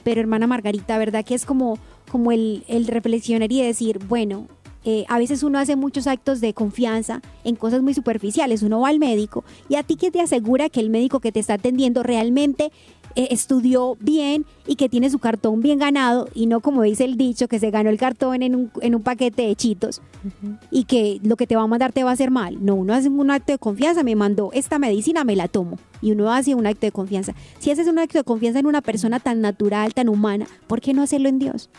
pero 0.03 0.21
hermana 0.21 0.45
Margarita, 0.45 0.99
¿verdad? 0.99 1.25
Que 1.25 1.33
es 1.33 1.45
como, 1.45 1.79
como 2.11 2.31
el, 2.31 2.63
el 2.67 2.85
reflexionar 2.85 3.51
y 3.51 3.63
decir, 3.63 3.97
bueno, 4.07 4.47
eh, 4.85 5.03
a 5.09 5.17
veces 5.17 5.41
uno 5.41 5.57
hace 5.57 5.75
muchos 5.75 6.05
actos 6.05 6.39
de 6.41 6.53
confianza 6.53 7.21
en 7.43 7.55
cosas 7.55 7.81
muy 7.81 7.95
superficiales. 7.95 8.61
Uno 8.61 8.81
va 8.81 8.89
al 8.89 8.99
médico 8.99 9.43
y 9.67 9.75
a 9.75 9.83
ti 9.83 9.95
que 9.95 10.11
te 10.11 10.21
asegura 10.21 10.69
que 10.69 10.79
el 10.79 10.91
médico 10.91 11.19
que 11.19 11.31
te 11.31 11.39
está 11.39 11.55
atendiendo 11.55 12.03
realmente 12.03 12.71
eh, 13.15 13.29
estudió 13.31 13.97
bien 13.99 14.45
y 14.67 14.75
que 14.75 14.87
tiene 14.87 15.09
su 15.09 15.19
cartón 15.19 15.61
bien 15.61 15.79
ganado 15.79 16.27
y 16.35 16.47
no 16.47 16.59
como 16.59 16.83
dice 16.83 17.05
el 17.05 17.17
dicho 17.17 17.47
que 17.47 17.59
se 17.59 17.71
ganó 17.71 17.89
el 17.89 17.97
cartón 17.97 18.43
en 18.43 18.55
un, 18.55 18.71
en 18.81 18.93
un 18.93 19.01
paquete 19.01 19.43
de 19.43 19.55
chitos 19.55 20.01
y 20.69 20.83
que 20.83 21.19
lo 21.23 21.35
que 21.35 21.47
te 21.47 21.55
va 21.55 21.63
a 21.63 21.67
mandar 21.67 21.91
te 21.91 22.03
va 22.03 22.11
a 22.11 22.13
hacer 22.13 22.29
mal. 22.29 22.63
No, 22.63 22.75
uno 22.75 22.93
hace 22.93 23.09
un 23.09 23.31
acto 23.31 23.53
de 23.53 23.57
confianza, 23.57 24.03
me 24.03 24.15
mandó 24.15 24.51
esta 24.53 24.79
medicina, 24.79 25.23
me 25.23 25.35
la 25.35 25.47
tomo 25.47 25.79
y 26.01 26.11
uno 26.11 26.31
hace 26.31 26.53
un 26.53 26.67
acto 26.67 26.85
de 26.85 26.91
confianza. 26.91 27.33
Si 27.57 27.71
haces 27.71 27.87
un 27.87 27.97
acto 27.97 28.19
de 28.19 28.23
confianza 28.23 28.59
en 28.59 28.67
una 28.67 28.81
persona 28.81 29.19
tan 29.19 29.41
natural, 29.41 29.93
tan 29.93 30.09
humana, 30.09 30.45
¿por 30.67 30.81
qué 30.81 30.93
no 30.93 31.01
hacerlo 31.01 31.29
en 31.29 31.39
Dios? 31.39 31.69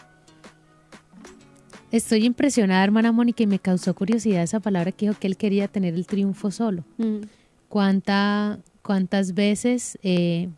Estoy 1.93 2.25
impresionada, 2.25 2.85
hermana 2.85 3.13
Mónica, 3.13 3.43
y 3.43 3.47
me 3.47 3.59
causó 3.59 3.95
curiosidad 3.95 4.43
esa 4.43 4.61
palabra 4.61 4.93
que 4.93 5.07
dijo 5.07 5.19
que 5.19 5.27
él 5.27 5.37
quería 5.37 5.69
tener 5.69 5.95
el 5.95 6.07
triunfo 6.07 6.51
solo. 6.51 6.85
Mm. 6.99 7.21
¿Cuánta, 7.69 8.59
¿Cuántas 8.83 9.35
veces 9.35 9.99
eh, 10.03 10.49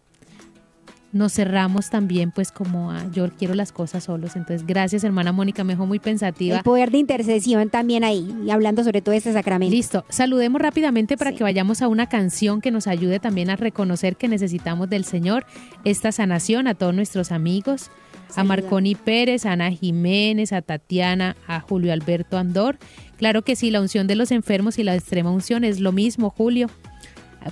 nos 1.12 1.32
cerramos 1.32 1.90
también 1.90 2.30
pues 2.30 2.52
como 2.52 2.90
a 2.90 3.10
yo 3.10 3.28
quiero 3.30 3.54
las 3.54 3.72
cosas 3.72 4.04
solos. 4.04 4.36
Entonces, 4.36 4.66
gracias 4.66 5.04
hermana 5.04 5.32
Mónica, 5.32 5.64
me 5.64 5.72
dejó 5.72 5.86
muy 5.86 5.98
pensativa. 5.98 6.56
El 6.56 6.62
poder 6.62 6.90
de 6.90 6.98
intercesión 6.98 7.70
también 7.70 8.04
ahí, 8.04 8.34
y 8.44 8.50
hablando 8.50 8.84
sobre 8.84 9.00
todo 9.00 9.14
este 9.14 9.32
sacramento. 9.32 9.74
Listo, 9.74 10.04
saludemos 10.08 10.60
rápidamente 10.60 11.16
para 11.16 11.32
que 11.32 11.42
vayamos 11.42 11.82
a 11.82 11.88
una 11.88 12.08
canción 12.08 12.60
que 12.60 12.70
nos 12.70 12.86
ayude 12.86 13.20
también 13.20 13.50
a 13.50 13.56
reconocer 13.56 14.16
que 14.16 14.28
necesitamos 14.28 14.90
del 14.90 15.04
Señor 15.04 15.46
esta 15.84 16.12
sanación 16.12 16.66
a 16.66 16.74
todos 16.74 16.94
nuestros 16.94 17.32
amigos, 17.32 17.90
a 18.36 18.44
Marconi 18.44 18.94
Pérez, 18.94 19.46
a 19.46 19.52
Ana 19.52 19.70
Jiménez, 19.70 20.52
a 20.52 20.62
Tatiana, 20.62 21.36
a 21.46 21.60
Julio 21.60 21.92
Alberto 21.92 22.38
Andor. 22.38 22.78
Claro 23.16 23.42
que 23.42 23.56
sí, 23.56 23.70
la 23.70 23.80
unción 23.80 24.06
de 24.06 24.16
los 24.16 24.30
enfermos 24.30 24.78
y 24.78 24.84
la 24.84 24.94
extrema 24.94 25.30
unción 25.30 25.64
es 25.64 25.80
lo 25.80 25.92
mismo, 25.92 26.30
Julio 26.30 26.68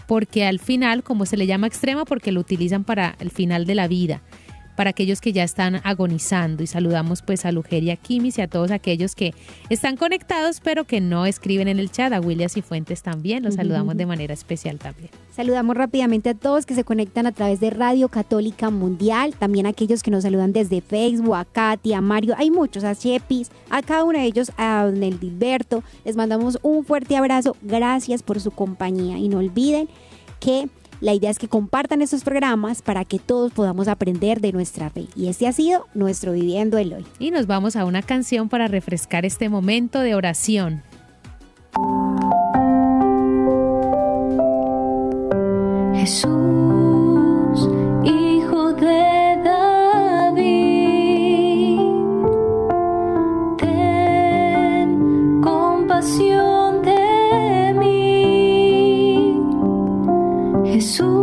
porque 0.07 0.45
al 0.45 0.59
final, 0.59 1.03
como 1.03 1.27
se 1.27 1.37
le 1.37 1.47
llama 1.47 1.66
extrema, 1.66 2.05
porque 2.05 2.33
lo 2.33 2.41
utilizan 2.41 2.85
para 2.85 3.16
el 3.20 3.31
final 3.31 3.66
de 3.66 3.74
la 3.74 3.89
vida. 3.89 4.20
Para 4.77 4.91
aquellos 4.91 5.20
que 5.20 5.33
ya 5.33 5.43
están 5.43 5.81
agonizando. 5.83 6.62
Y 6.62 6.66
saludamos 6.66 7.22
pues 7.22 7.45
a 7.45 7.53
Lugeria 7.53 7.97
Kimis 7.97 8.39
y 8.39 8.43
a 8.43 8.49
todos 8.49 8.70
aquellos 8.70 9.14
que 9.14 9.35
están 9.70 9.97
conectados 9.97 10.61
pero 10.62 10.85
que 10.85 11.01
no 11.01 11.27
escriben 11.27 11.68
en 11.68 11.79
el 11.79 11.91
chat, 11.91 12.12
a 12.12 12.20
Williams 12.20 12.57
y 12.57 12.62
Fuentes 12.62 13.03
también, 13.03 13.43
los 13.43 13.55
saludamos 13.55 13.97
de 13.97 14.07
manera 14.07 14.35
especial 14.35 14.79
también. 14.79 15.11
Saludamos 15.35 15.77
rápidamente 15.77 16.31
a 16.31 16.35
todos 16.35 16.66
que 16.66 16.74
se 16.74 16.85
conectan 16.85 17.27
a 17.27 17.33
través 17.33 17.61
de 17.61 17.70
Radio 17.70 18.09
Católica 18.09 18.70
Mundial, 18.70 19.35
también 19.35 19.66
a 19.66 19.70
aquellos 19.70 20.03
que 20.03 20.11
nos 20.11 20.22
saludan 20.22 20.53
desde 20.53 20.81
Facebook, 20.81 21.35
a 21.35 21.45
Katy, 21.45 21.93
a 21.93 22.01
Mario, 22.01 22.35
hay 22.39 22.51
muchos, 22.51 22.85
a 22.85 22.95
Chepis, 22.95 23.51
a 23.70 23.83
cada 23.83 24.05
uno 24.05 24.18
de 24.18 24.24
ellos, 24.24 24.51
a 24.57 24.85
Don 24.85 25.18
Dilberto, 25.18 25.83
les 26.05 26.16
mandamos 26.16 26.59
un 26.62 26.85
fuerte 26.85 27.16
abrazo, 27.16 27.57
gracias 27.62 28.22
por 28.22 28.41
su 28.41 28.51
compañía. 28.51 29.18
Y 29.18 29.29
no 29.29 29.39
olviden 29.39 29.89
que 30.41 30.68
la 31.01 31.15
idea 31.15 31.31
es 31.31 31.39
que 31.39 31.49
compartan 31.49 32.03
estos 32.03 32.25
programas 32.25 32.83
para 32.83 33.05
que 33.05 33.19
todos 33.19 33.53
podamos 33.53 33.89
aprender 33.89 34.41
de 34.41 34.53
nuestra 34.53 34.91
fe. 34.91 35.07
Y 35.15 35.29
este 35.29 35.47
ha 35.47 35.53
sido 35.53 35.87
nuestro 35.95 36.33
Viviendo 36.33 36.79
el 36.79 36.93
Hoy. 36.93 37.07
Y 37.19 37.31
nos 37.31 37.47
vamos 37.47 37.77
a 37.77 37.85
una 37.85 38.03
canción 38.03 38.49
para 38.49 38.69
refrescar 38.69 39.25
este 39.25 39.49
momento 39.49 40.01
de 40.01 40.15
oración. 40.15 40.83
Jesús, 45.95 46.76
Jesús, 60.77 61.16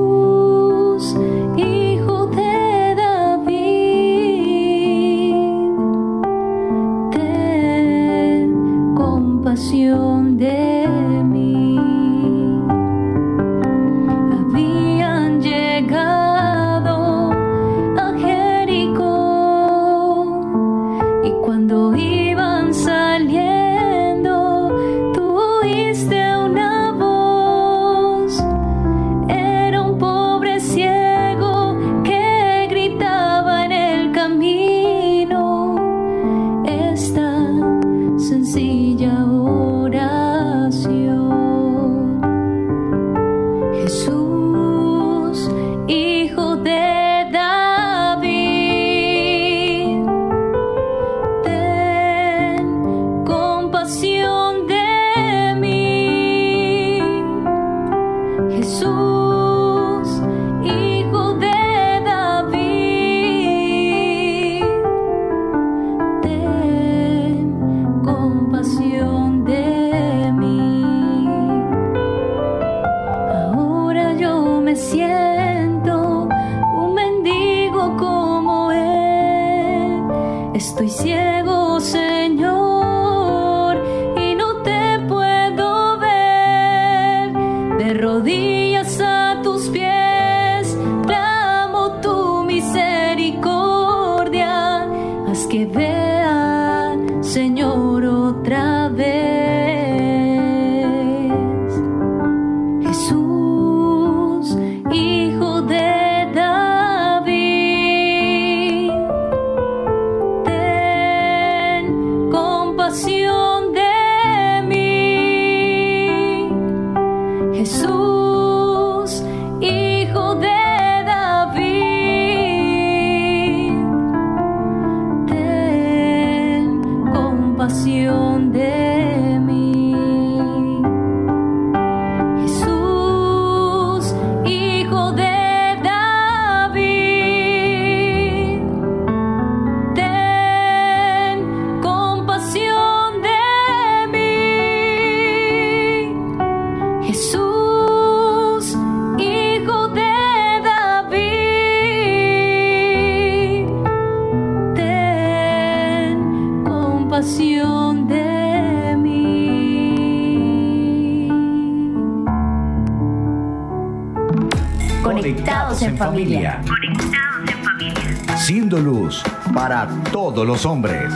Conectados 165.13 165.79
en 165.83 165.95
familia. 165.95 166.59
Conectados 166.67 167.49
en 167.49 167.63
familia. 167.63 168.37
Siendo 168.37 168.79
luz 168.79 169.21
para 169.53 169.87
todos 170.11 170.45
los 170.45 170.65
hombres. 170.65 171.13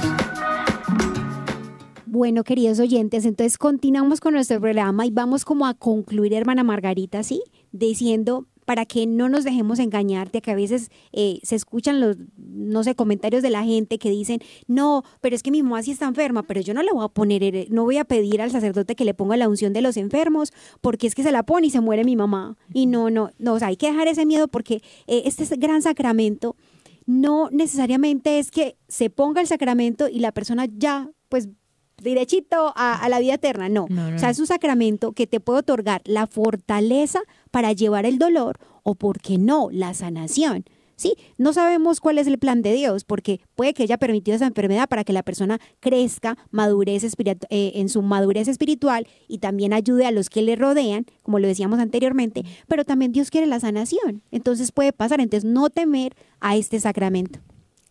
Bueno, 2.05 2.43
queridos 2.43 2.79
oyentes, 2.79 3.25
entonces 3.25 3.57
continuamos 3.57 4.19
con 4.19 4.35
nuestro 4.35 4.61
programa 4.61 5.07
y 5.07 5.09
vamos 5.09 5.45
como 5.45 5.65
a 5.65 5.73
concluir, 5.73 6.35
hermana 6.35 6.63
Margarita, 6.63 7.23
¿sí? 7.23 7.41
Diciendo 7.71 8.45
para 8.67 8.85
que 8.85 9.07
no 9.07 9.29
nos 9.29 9.45
dejemos 9.45 9.79
engañar 9.79 10.29
de 10.29 10.41
que 10.41 10.51
a 10.51 10.55
veces 10.55 10.91
eh, 11.13 11.39
se 11.41 11.55
escuchan 11.55 12.01
los, 12.01 12.17
no 12.35 12.83
sé, 12.83 12.95
comentarios 12.95 13.41
de 13.41 13.49
la 13.49 13.63
gente 13.63 13.97
que 13.97 14.09
dicen, 14.09 14.41
no, 14.67 15.03
pero 15.21 15.37
es 15.37 15.41
que 15.41 15.51
mi 15.51 15.63
mamá 15.63 15.81
sí 15.83 15.91
está 15.91 16.05
enferma, 16.05 16.43
pero 16.43 16.59
yo 16.59 16.73
no 16.73 16.83
le 16.83 16.91
voy 16.91 17.05
a 17.05 17.07
poner, 17.07 17.71
no 17.71 17.85
voy 17.85 17.95
a 17.95 18.03
pedir 18.03 18.41
al 18.41 18.51
sacerdote 18.51 18.95
que 18.95 19.05
le 19.05 19.13
ponga 19.13 19.37
la 19.37 19.47
unción 19.47 19.71
de 19.71 19.81
los 19.81 19.95
enfermos, 19.95 20.51
porque 20.81 21.07
es 21.07 21.15
que 21.15 21.23
se 21.23 21.31
la 21.31 21.43
pone 21.43 21.67
y 21.67 21.69
se 21.69 21.79
muere 21.79 22.03
mi 22.03 22.17
mamá. 22.17 22.57
Y 22.73 22.87
no, 22.87 23.09
no, 23.09 23.31
no, 23.39 23.53
o 23.53 23.59
sea, 23.59 23.69
hay 23.69 23.77
que 23.77 23.87
dejar 23.87 24.09
ese 24.09 24.25
miedo 24.25 24.49
porque 24.49 24.81
eh, 25.07 25.21
este 25.23 25.45
es 25.45 25.51
gran 25.51 25.81
sacramento 25.81 26.57
no 27.05 27.47
necesariamente 27.51 28.37
es 28.37 28.51
que 28.51 28.75
se 28.89 29.09
ponga 29.09 29.39
el 29.39 29.47
sacramento 29.47 30.09
y 30.09 30.19
la 30.19 30.33
persona 30.33 30.67
ya, 30.69 31.09
pues, 31.29 31.47
derechito 32.03 32.73
a, 32.75 32.95
a 32.95 33.07
la 33.07 33.19
vida 33.19 33.35
eterna. 33.35 33.69
No. 33.69 33.85
No, 33.89 34.09
no, 34.09 34.15
o 34.17 34.19
sea, 34.19 34.29
es 34.29 34.39
un 34.39 34.47
sacramento 34.47 35.13
que 35.13 35.25
te 35.25 35.39
puede 35.39 35.59
otorgar 35.59 36.01
la 36.03 36.27
fortaleza 36.27 37.21
para 37.57 37.73
llevar 37.73 38.05
el 38.05 38.19
dolor 38.19 38.59
o, 38.83 38.93
¿por 38.93 39.19
qué 39.19 39.39
no?, 39.39 39.69
la 39.71 39.95
sanación. 39.95 40.63
Sí, 40.95 41.15
no 41.39 41.53
sabemos 41.53 41.99
cuál 41.99 42.19
es 42.19 42.27
el 42.27 42.37
plan 42.37 42.61
de 42.61 42.71
Dios, 42.71 43.03
porque 43.03 43.41
puede 43.55 43.73
que 43.73 43.81
haya 43.81 43.97
permitido 43.97 44.35
esa 44.35 44.45
enfermedad 44.45 44.87
para 44.87 45.03
que 45.03 45.11
la 45.11 45.23
persona 45.23 45.57
crezca, 45.79 46.37
madurez 46.51 47.03
eh, 47.03 47.71
en 47.73 47.89
su 47.89 48.03
madurez 48.03 48.47
espiritual 48.47 49.07
y 49.27 49.39
también 49.39 49.73
ayude 49.73 50.05
a 50.05 50.11
los 50.11 50.29
que 50.29 50.43
le 50.43 50.55
rodean, 50.55 51.07
como 51.23 51.39
lo 51.39 51.47
decíamos 51.47 51.79
anteriormente, 51.79 52.43
pero 52.67 52.85
también 52.85 53.11
Dios 53.11 53.31
quiere 53.31 53.47
la 53.47 53.59
sanación. 53.59 54.21
Entonces 54.29 54.71
puede 54.71 54.93
pasar, 54.93 55.19
entonces 55.19 55.49
no 55.49 55.71
temer 55.71 56.13
a 56.39 56.57
este 56.57 56.79
sacramento. 56.79 57.39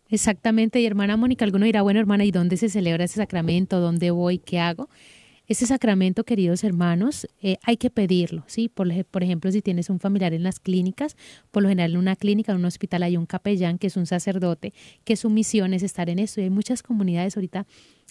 Exactamente, 0.07 0.79
y 0.79 0.85
hermana 0.85 1.17
Mónica, 1.17 1.43
alguno 1.43 1.65
dirá, 1.65 1.81
bueno, 1.81 1.99
hermana, 1.99 2.23
¿y 2.23 2.31
dónde 2.31 2.55
se 2.55 2.69
celebra 2.69 3.03
ese 3.03 3.15
sacramento? 3.15 3.81
¿Dónde 3.81 4.11
voy? 4.11 4.37
¿Qué 4.37 4.59
hago? 4.59 4.87
Este 5.47 5.65
sacramento, 5.65 6.25
queridos 6.25 6.65
hermanos, 6.65 7.25
eh, 7.41 7.57
hay 7.63 7.77
que 7.77 7.89
pedirlo, 7.89 8.43
¿sí? 8.47 8.67
Por, 8.67 8.89
por 9.05 9.23
ejemplo, 9.23 9.49
si 9.49 9.61
tienes 9.61 9.89
un 9.89 9.99
familiar 9.99 10.33
en 10.33 10.43
las 10.43 10.59
clínicas, 10.59 11.15
por 11.51 11.63
lo 11.63 11.69
general 11.69 11.91
en 11.91 11.97
una 11.97 12.17
clínica, 12.17 12.51
en 12.51 12.57
un 12.57 12.65
hospital 12.65 13.03
hay 13.03 13.15
un 13.15 13.25
capellán 13.25 13.77
que 13.77 13.87
es 13.87 13.95
un 13.95 14.05
sacerdote, 14.05 14.73
que 15.05 15.15
su 15.15 15.29
misión 15.29 15.73
es 15.73 15.83
estar 15.83 16.09
en 16.09 16.19
esto. 16.19 16.41
Y 16.41 16.45
hay 16.45 16.49
muchas 16.49 16.83
comunidades 16.83 17.37
ahorita, 17.37 17.65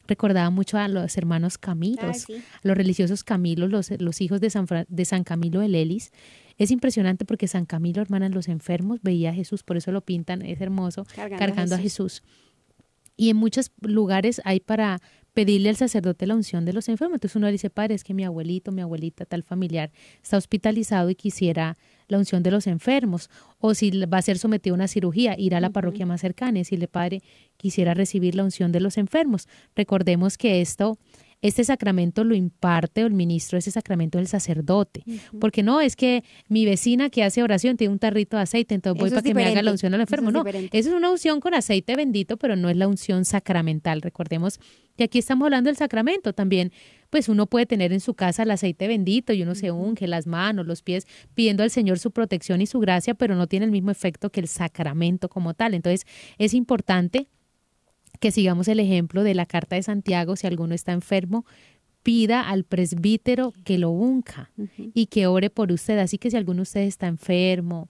recordaba 0.09 0.49
mucho 0.49 0.78
a 0.78 0.89
los 0.89 1.14
hermanos 1.18 1.59
Camilos, 1.59 2.24
sí. 2.26 2.37
a 2.37 2.66
los 2.66 2.74
religiosos 2.74 3.22
Camilos, 3.22 3.68
los, 3.70 3.91
los 4.01 4.22
hijos 4.22 4.41
de 4.41 4.49
San, 4.49 4.66
de 4.89 5.05
San 5.05 5.22
Camilo 5.22 5.61
de 5.61 5.68
Lelis. 5.68 6.12
Es 6.57 6.70
impresionante 6.70 7.26
porque 7.26 7.49
San 7.49 7.66
Camilo, 7.66 8.01
hermanas, 8.01 8.30
los 8.30 8.49
enfermos, 8.49 9.01
veía 9.03 9.30
a 9.30 9.34
Jesús, 9.34 9.62
por 9.62 9.76
eso 9.76 9.93
lo 9.93 10.01
pintan, 10.01 10.41
es 10.41 10.59
hermoso, 10.62 11.05
Cargando 11.14 11.39
cargando, 11.39 11.74
a 11.74 11.78
a 11.78 11.80
Jesús. 11.82 12.22
Y 13.18 13.28
en 13.28 13.37
muchos 13.37 13.72
lugares 13.82 14.41
hay 14.45 14.61
para 14.61 15.01
pedirle 15.37 15.68
al 15.68 15.76
sacerdote 15.76 16.26
la 16.26 16.34
unción 16.34 16.64
de 16.64 16.72
los 16.72 16.89
enfermos. 16.89 17.16
Entonces 17.16 17.37
uno 17.37 17.45
le 17.45 17.53
dice, 17.53 17.68
padre, 17.68 17.95
es 17.95 18.05
que 18.05 18.14
mi 18.14 18.24
abuelito, 18.24 18.72
mi 18.72 18.80
abuelita, 18.80 19.26
tal 19.26 19.43
familiar 19.43 19.91
está 20.22 20.39
hospitalizado 20.39 21.11
y 21.11 21.14
quisiera 21.14 21.76
la 22.09 22.16
unción 22.16 22.43
de 22.43 22.51
los 22.51 22.66
enfermos. 22.66 23.28
O 23.59 23.74
si 23.74 23.91
va 24.07 24.16
a 24.16 24.22
ser 24.22 24.39
sometido 24.39 24.72
a 24.72 24.76
una 24.76 24.89
cirugía, 24.89 25.34
ir 25.39 25.55
a 25.55 25.61
la 25.61 25.68
parroquia 25.68 26.07
más 26.07 26.22
cercana 26.22 26.57
y 26.57 26.62
decirle, 26.62 26.89
padre, 26.89 27.20
quisiera 27.59 27.93
recibir 27.93 28.34
la 28.34 28.45
unción 28.45 28.72
de 28.72 28.80
los 28.80 28.97
enfermos. 28.97 29.47
Recordemos 29.74 30.39
que 30.39 30.62
esto, 30.62 30.97
este 31.43 31.64
sacramento 31.64 32.24
lo 32.24 32.34
imparte 32.34 33.05
o 33.05 33.07
el 33.07 33.12
ministro 33.12 33.59
ese 33.59 33.70
sacramento 33.70 34.18
el 34.18 34.26
sacerdote. 34.26 35.05
Porque 35.41 35.62
no 35.62 35.80
es 35.80 35.97
que 35.97 36.24
mi 36.49 36.64
vecina 36.64 37.11
que 37.11 37.22
hace 37.22 37.43
oración 37.43 37.76
tiene 37.76 37.93
un 37.93 37.99
tarrito 37.99 38.37
de 38.37 38.43
aceite, 38.45 38.74
entonces 38.74 38.99
voy 38.99 39.09
Eso 39.09 39.16
para 39.16 39.22
que 39.24 39.34
me 39.34 39.45
haga 39.45 39.62
la 39.62 39.70
unción 39.70 39.95
al 39.95 40.01
enfermo. 40.01 40.30
Eso 40.30 40.39
es 40.39 40.45
no, 40.45 40.45
diferente. 40.45 40.78
eso 40.78 40.89
es 40.91 40.95
una 40.95 41.11
unción 41.11 41.41
con 41.41 41.55
aceite 41.55 41.95
bendito, 41.95 42.37
pero 42.37 42.57
no 42.57 42.68
es 42.68 42.76
la 42.76 42.89
unción 42.89 43.24
sacramental. 43.24 44.03
Recordemos 44.03 44.61
que 44.97 45.05
aquí 45.05 45.18
estamos 45.18 45.47
hablando 45.47 45.68
del 45.68 45.76
sacramento 45.76 46.32
también. 46.32 46.72
Pues 47.11 47.28
uno 47.28 47.47
puede 47.47 47.66
tener 47.66 47.93
en 47.93 48.01
su 48.01 48.14
casa 48.14 48.43
el 48.43 48.51
aceite 48.51 48.89
bendito 48.89 49.32
y 49.32 49.43
uno 49.43 49.55
se 49.55 49.70
unge 49.70 50.09
las 50.09 50.26
manos, 50.26 50.66
los 50.66 50.82
pies, 50.82 51.07
pidiendo 51.34 51.62
al 51.62 51.70
Señor 51.70 51.99
su 51.99 52.11
protección 52.11 52.61
y 52.61 52.66
su 52.66 52.80
gracia, 52.80 53.14
pero 53.14 53.37
no 53.37 53.47
tiene 53.47 53.66
el 53.66 53.72
mismo 53.72 53.91
efecto 53.91 54.30
que 54.30 54.41
el 54.41 54.49
sacramento 54.49 55.28
como 55.28 55.55
tal. 55.55 55.74
Entonces 55.74 56.07
es 56.39 56.55
importante 56.55 57.28
que 58.19 58.31
sigamos 58.31 58.69
el 58.69 58.81
ejemplo 58.81 59.23
de 59.23 59.35
la 59.35 59.47
carta 59.47 59.77
de 59.77 59.83
Santiago, 59.83 60.37
si 60.37 60.47
alguno 60.47 60.75
está 60.75 60.93
enfermo, 60.93 61.45
pida 62.03 62.41
al 62.49 62.64
presbítero 62.64 63.53
que 63.64 63.79
lo 63.79 63.91
unja 63.91 64.53
y 64.95 65.07
que 65.07 65.27
ore 65.27 65.51
por 65.51 65.73
usted. 65.73 65.99
Así 65.99 66.19
que 66.19 66.31
si 66.31 66.37
alguno 66.37 66.59
de 66.59 66.62
ustedes 66.62 66.89
está 66.89 67.09
enfermo 67.09 67.89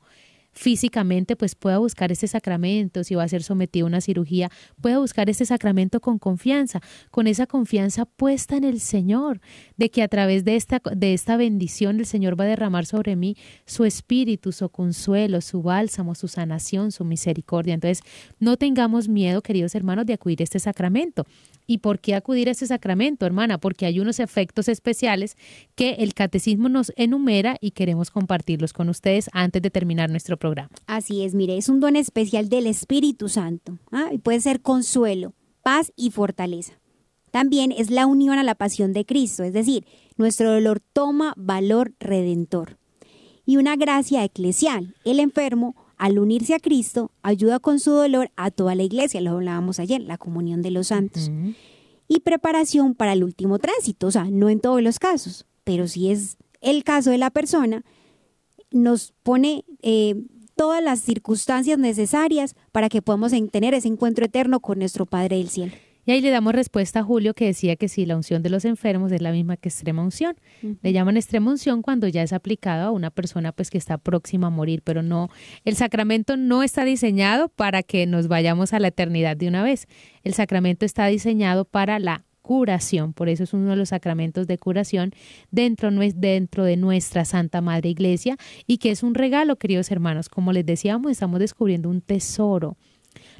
físicamente, 0.56 1.36
pues 1.36 1.54
pueda 1.54 1.78
buscar 1.78 2.10
este 2.10 2.26
sacramento, 2.26 3.04
si 3.04 3.14
va 3.14 3.22
a 3.22 3.28
ser 3.28 3.42
sometido 3.42 3.86
a 3.86 3.88
una 3.88 4.00
cirugía, 4.00 4.50
pueda 4.80 4.98
buscar 4.98 5.28
este 5.28 5.44
sacramento 5.44 6.00
con 6.00 6.18
confianza, 6.18 6.80
con 7.10 7.26
esa 7.26 7.46
confianza 7.46 8.06
puesta 8.06 8.56
en 8.56 8.64
el 8.64 8.80
Señor, 8.80 9.40
de 9.76 9.90
que 9.90 10.02
a 10.02 10.08
través 10.08 10.44
de 10.44 10.56
esta, 10.56 10.80
de 10.96 11.12
esta 11.12 11.36
bendición 11.36 12.00
el 12.00 12.06
Señor 12.06 12.40
va 12.40 12.44
a 12.44 12.48
derramar 12.48 12.86
sobre 12.86 13.16
mí 13.16 13.36
su 13.66 13.84
espíritu, 13.84 14.50
su 14.50 14.70
consuelo, 14.70 15.42
su 15.42 15.62
bálsamo, 15.62 16.14
su 16.14 16.26
sanación, 16.26 16.90
su 16.90 17.04
misericordia. 17.04 17.74
Entonces, 17.74 18.02
no 18.40 18.56
tengamos 18.56 19.08
miedo, 19.08 19.42
queridos 19.42 19.74
hermanos, 19.74 20.06
de 20.06 20.14
acudir 20.14 20.40
a 20.40 20.44
este 20.44 20.58
sacramento. 20.58 21.26
¿Y 21.66 21.78
por 21.78 22.00
qué 22.00 22.14
acudir 22.14 22.48
a 22.48 22.52
este 22.52 22.66
sacramento, 22.66 23.26
hermana? 23.26 23.58
Porque 23.58 23.86
hay 23.86 24.00
unos 24.00 24.20
efectos 24.20 24.68
especiales 24.68 25.36
que 25.74 25.94
el 25.98 26.14
catecismo 26.14 26.68
nos 26.68 26.92
enumera 26.96 27.56
y 27.60 27.72
queremos 27.72 28.10
compartirlos 28.10 28.72
con 28.72 28.88
ustedes 28.88 29.28
antes 29.32 29.62
de 29.62 29.70
terminar 29.70 30.10
nuestro 30.10 30.36
programa. 30.36 30.70
Así 30.86 31.22
es, 31.24 31.34
mire, 31.34 31.56
es 31.56 31.68
un 31.68 31.80
don 31.80 31.96
especial 31.96 32.48
del 32.48 32.66
Espíritu 32.66 33.28
Santo. 33.28 33.78
¿ah? 33.90 34.08
Y 34.12 34.18
puede 34.18 34.40
ser 34.40 34.60
consuelo, 34.60 35.34
paz 35.62 35.92
y 35.96 36.10
fortaleza. 36.10 36.78
También 37.30 37.72
es 37.72 37.90
la 37.90 38.06
unión 38.06 38.38
a 38.38 38.44
la 38.44 38.54
pasión 38.54 38.92
de 38.92 39.04
Cristo, 39.04 39.42
es 39.42 39.52
decir, 39.52 39.84
nuestro 40.16 40.50
dolor 40.52 40.80
toma 40.92 41.34
valor 41.36 41.92
redentor. 42.00 42.78
Y 43.44 43.58
una 43.58 43.76
gracia 43.76 44.24
eclesial. 44.24 44.94
El 45.04 45.20
enfermo, 45.20 45.76
al 45.98 46.18
unirse 46.18 46.54
a 46.54 46.60
Cristo, 46.60 47.10
ayuda 47.22 47.58
con 47.58 47.80
su 47.80 47.90
dolor 47.92 48.30
a 48.36 48.50
toda 48.50 48.74
la 48.74 48.82
iglesia, 48.82 49.20
lo 49.20 49.30
hablábamos 49.32 49.78
ayer, 49.80 50.00
la 50.02 50.18
comunión 50.18 50.62
de 50.62 50.70
los 50.70 50.88
santos. 50.88 51.30
Y 52.08 52.20
preparación 52.20 52.94
para 52.94 53.14
el 53.14 53.24
último 53.24 53.58
tránsito, 53.58 54.06
o 54.06 54.10
sea, 54.10 54.24
no 54.30 54.48
en 54.48 54.60
todos 54.60 54.80
los 54.82 54.98
casos, 54.98 55.44
pero 55.64 55.88
si 55.88 56.10
es 56.10 56.36
el 56.60 56.84
caso 56.84 57.10
de 57.10 57.18
la 57.18 57.30
persona, 57.30 57.82
nos 58.70 59.12
pone 59.22 59.64
eh, 59.82 60.14
todas 60.54 60.82
las 60.82 61.00
circunstancias 61.00 61.78
necesarias 61.78 62.54
para 62.72 62.88
que 62.88 63.02
podamos 63.02 63.32
en- 63.32 63.48
tener 63.48 63.74
ese 63.74 63.88
encuentro 63.88 64.24
eterno 64.24 64.60
con 64.60 64.78
nuestro 64.78 65.06
Padre 65.06 65.36
del 65.38 65.48
Cielo. 65.48 65.72
Y 66.06 66.12
ahí 66.12 66.20
le 66.20 66.30
damos 66.30 66.54
respuesta 66.54 67.00
a 67.00 67.02
Julio 67.02 67.34
que 67.34 67.46
decía 67.46 67.74
que 67.74 67.88
si 67.88 68.06
la 68.06 68.14
unción 68.14 68.42
de 68.42 68.48
los 68.48 68.64
enfermos 68.64 69.10
es 69.10 69.20
la 69.20 69.32
misma 69.32 69.56
que 69.56 69.68
extrema 69.68 70.02
unción. 70.02 70.36
Le 70.80 70.92
llaman 70.92 71.16
extrema 71.16 71.50
unción 71.50 71.82
cuando 71.82 72.06
ya 72.06 72.22
es 72.22 72.32
aplicado 72.32 72.86
a 72.86 72.90
una 72.92 73.10
persona 73.10 73.50
pues 73.50 73.70
que 73.70 73.78
está 73.78 73.98
próxima 73.98 74.46
a 74.46 74.50
morir, 74.50 74.82
pero 74.84 75.02
no, 75.02 75.30
el 75.64 75.74
sacramento 75.74 76.36
no 76.36 76.62
está 76.62 76.84
diseñado 76.84 77.48
para 77.48 77.82
que 77.82 78.06
nos 78.06 78.28
vayamos 78.28 78.72
a 78.72 78.78
la 78.78 78.88
eternidad 78.88 79.36
de 79.36 79.48
una 79.48 79.64
vez. 79.64 79.88
El 80.22 80.34
sacramento 80.34 80.86
está 80.86 81.06
diseñado 81.06 81.64
para 81.64 81.98
la 81.98 82.24
curación, 82.40 83.12
por 83.12 83.28
eso 83.28 83.42
es 83.42 83.52
uno 83.52 83.70
de 83.70 83.76
los 83.76 83.88
sacramentos 83.88 84.46
de 84.46 84.56
curación 84.56 85.10
dentro, 85.50 85.90
dentro 85.90 86.62
de 86.62 86.76
nuestra 86.76 87.24
Santa 87.24 87.60
Madre 87.60 87.88
Iglesia 87.88 88.36
y 88.68 88.78
que 88.78 88.92
es 88.92 89.02
un 89.02 89.16
regalo, 89.16 89.56
queridos 89.56 89.90
hermanos. 89.90 90.28
Como 90.28 90.52
les 90.52 90.64
decíamos, 90.64 91.10
estamos 91.10 91.40
descubriendo 91.40 91.90
un 91.90 92.00
tesoro. 92.00 92.76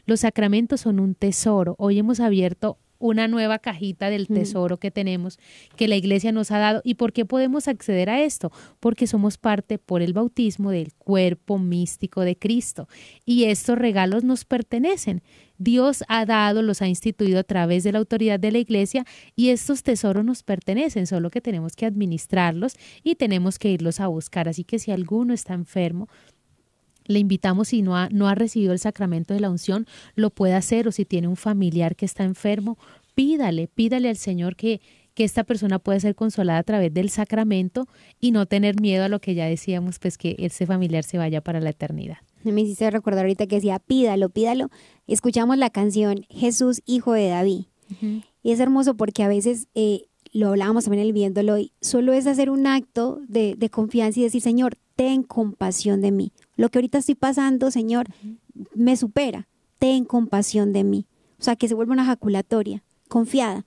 Los 0.07 0.21
sacramentos 0.21 0.81
son 0.81 1.01
un 1.01 1.15
tesoro. 1.15 1.75
Hoy 1.79 1.99
hemos 1.99 2.21
abierto 2.21 2.79
una 2.99 3.29
nueva 3.29 3.59
cajita 3.59 4.09
del 4.09 4.27
tesoro 4.29 4.79
que 4.79 4.91
tenemos, 4.91 5.39
que 5.77 5.89
la 5.89 5.97
iglesia 5.97 6.33
nos 6.33 6.51
ha 6.51 6.59
dado. 6.59 6.81
¿Y 6.85 6.95
por 6.95 7.13
qué 7.13 7.25
podemos 7.25 7.69
acceder 7.69 8.09
a 8.09 8.23
esto? 8.23 8.51
Porque 8.81 9.07
somos 9.07 9.37
parte 9.37 9.79
por 9.79 10.01
el 10.01 10.13
bautismo 10.13 10.71
del 10.71 10.95
cuerpo 10.95 11.59
místico 11.59 12.23
de 12.23 12.37
Cristo. 12.37 12.89
Y 13.25 13.45
estos 13.45 13.77
regalos 13.79 14.25
nos 14.25 14.45
pertenecen. 14.45 15.23
Dios 15.59 16.05
ha 16.09 16.25
dado, 16.27 16.63
los 16.63 16.83
ha 16.83 16.89
instituido 16.89 17.39
a 17.41 17.45
través 17.45 17.83
de 17.83 17.93
la 17.93 17.99
autoridad 17.99 18.39
de 18.39 18.53
la 18.53 18.59
iglesia 18.59 19.05
y 19.35 19.49
estos 19.49 19.83
tesoros 19.83 20.25
nos 20.25 20.43
pertenecen, 20.43 21.07
solo 21.07 21.31
que 21.31 21.41
tenemos 21.41 21.75
que 21.77 21.87
administrarlos 21.87 22.75
y 23.03 23.15
tenemos 23.15 23.59
que 23.59 23.71
irlos 23.71 24.01
a 24.01 24.07
buscar. 24.07 24.49
Así 24.49 24.65
que 24.65 24.79
si 24.79 24.91
alguno 24.91 25.33
está 25.33 25.55
enfermo, 25.55 26.09
le 27.07 27.19
invitamos 27.19 27.69
si 27.69 27.83
no 27.83 27.97
ha, 27.97 28.09
no 28.11 28.29
ha 28.29 28.35
recibido 28.35 28.73
el 28.73 28.79
sacramento 28.79 29.35
de 29.35 29.41
la 29.41 29.51
unción, 29.51 29.87
lo 30.15 30.31
puede 30.31 30.55
hacer 30.55 30.89
o 30.89 30.93
si 30.93 31.05
tiene 31.05 31.29
un 31.29 31.37
familiar 31.37 31.97
que 31.97 32.07
está 32.07 32.25
enfermo, 32.25 32.79
pídale, 33.15 33.69
pídale 33.69 34.09
al 34.09 34.17
Señor 34.17 34.57
que, 34.57 34.81
que 35.15 35.25
esta 35.25 35.45
persona 35.45 35.79
pueda 35.79 35.99
ser 35.99 36.15
consolada 36.15 36.59
a 36.59 36.63
través 36.63 36.93
del 36.93 37.09
sacramento 37.11 37.89
y 38.21 38.31
no 38.31 38.47
tener 38.47 38.81
miedo 38.81 39.05
a 39.05 39.09
lo 39.09 39.21
que 39.21 39.35
ya 39.35 39.47
decíamos, 39.47 39.99
pues 39.99 40.19
que 40.19 40.37
ese 40.39 40.67
familiar 40.67 41.05
se 41.05 41.19
vaya 41.19 41.41
para 41.41 41.59
la 41.59 41.71
eternidad. 41.71 42.19
Me 42.45 42.61
hiciste 42.61 42.91
recordar 42.91 43.25
ahorita 43.25 43.47
que 43.47 43.57
decía, 43.57 43.79
pídalo, 43.79 44.29
pídalo. 44.29 44.71
Escuchamos 45.07 45.57
la 45.57 45.71
canción 45.71 46.27
Jesús, 46.29 46.83
Hijo 46.87 47.15
de 47.15 47.29
David. 47.29 47.65
Y 48.43 48.53
es 48.53 48.61
hermoso 48.61 48.95
porque 48.95 49.23
a 49.23 49.29
veces, 49.29 49.69
eh, 49.75 50.03
lo 50.33 50.49
hablábamos 50.49 50.85
también 50.85 51.01
en 51.01 51.07
el 51.07 51.13
viéndolo 51.13 51.55
hoy, 51.55 51.73
solo 51.81 52.13
es 52.13 52.27
hacer 52.27 52.51
un 52.51 52.67
acto 52.67 53.21
de, 53.27 53.55
de 53.57 53.71
confianza 53.71 54.21
y 54.21 54.25
decir, 54.25 54.43
Señor, 54.43 54.77
ten 54.97 55.23
compasión 55.23 56.01
de 56.01 56.11
mí. 56.11 56.33
Lo 56.57 56.69
que 56.69 56.79
ahorita 56.79 56.99
estoy 56.99 57.15
pasando, 57.15 57.71
Señor, 57.71 58.07
me 58.75 58.97
supera. 58.97 59.49
Ten 59.79 60.05
compasión 60.05 60.73
de 60.73 60.85
mí. 60.85 61.07
O 61.39 61.43
sea, 61.43 61.57
que 61.57 61.69
se 61.69 61.75
vuelva 61.75 61.93
una 61.93 62.05
jaculatoria, 62.07 62.83
confiada. 63.09 63.65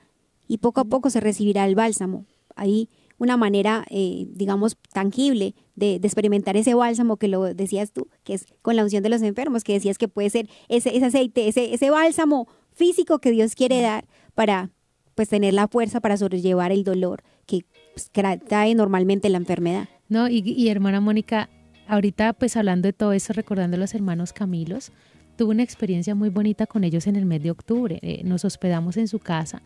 Y 0.48 0.58
poco 0.58 0.82
a 0.82 0.86
poco 0.86 1.10
se 1.10 1.20
recibirá 1.20 1.66
el 1.66 1.76
bálsamo. 1.76 2.26
Ahí 2.56 2.90
una 3.20 3.38
manera, 3.38 3.86
eh, 3.90 4.28
digamos, 4.32 4.78
tangible 4.94 5.54
de, 5.76 6.00
de 6.00 6.08
experimentar 6.08 6.58
ese 6.58 6.74
bálsamo 6.74 7.18
que 7.18 7.28
lo 7.28 7.44
decías 7.54 7.92
tú, 7.92 8.08
que 8.24 8.34
es 8.34 8.46
con 8.62 8.76
la 8.76 8.84
unción 8.84 9.04
de 9.04 9.10
los 9.10 9.22
enfermos, 9.22 9.64
que 9.64 9.74
decías 9.74 9.98
que 9.98 10.08
puede 10.08 10.30
ser 10.30 10.50
ese, 10.70 10.96
ese 10.96 11.06
aceite, 11.06 11.48
ese, 11.48 11.74
ese 11.74 11.90
bálsamo 11.90 12.48
físico 12.74 13.20
que 13.20 13.32
Dios 13.32 13.56
quiere 13.56 13.82
dar 13.82 14.08
para 14.36 14.72
pues 15.16 15.28
tener 15.28 15.54
la 15.54 15.68
fuerza 15.68 16.00
para 16.00 16.16
sobrellevar 16.16 16.72
el 16.72 16.86
dolor 16.86 17.22
que 17.46 17.66
pues, 17.94 18.10
tra- 18.14 18.42
trae 18.42 18.74
normalmente 18.74 19.28
la 19.30 19.38
enfermedad. 19.38 19.90
No, 20.08 20.30
y, 20.30 20.40
y 20.40 20.70
hermana 20.70 21.02
Mónica, 21.02 21.50
ahorita 21.90 22.34
pues 22.34 22.56
hablando 22.56 22.88
de 22.88 22.94
todo 22.94 23.14
eso, 23.14 23.34
recordando 23.34 23.76
a 23.76 23.80
los 23.80 23.94
hermanos 23.94 24.32
Camilos, 24.32 24.92
tuve 25.36 25.52
una 25.52 25.64
experiencia 25.64 26.16
muy 26.16 26.30
bonita 26.30 26.68
con 26.68 26.84
ellos 26.84 27.08
en 27.08 27.16
el 27.16 27.26
mes 27.26 27.44
de 27.44 27.52
octubre. 27.52 28.00
Eh, 28.02 28.22
nos 28.24 28.46
hospedamos 28.46 28.96
en 28.98 29.08
su 29.08 29.20
casa 29.20 29.62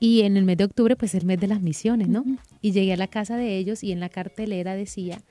y 0.00 0.22
en 0.22 0.36
el 0.36 0.44
mes 0.44 0.56
de 0.56 0.64
octubre 0.64 0.96
pues 0.96 1.14
es 1.14 1.20
el 1.22 1.26
mes 1.26 1.38
de 1.38 1.46
las 1.46 1.60
misiones, 1.60 2.08
¿no? 2.08 2.24
Y 2.60 2.72
llegué 2.72 2.94
a 2.94 2.96
la 2.96 3.06
casa 3.06 3.36
de 3.36 3.56
ellos 3.58 3.84
y 3.84 3.92
en 3.92 4.00
la 4.00 4.08
cartelera 4.08 4.74
decía, 4.74 5.22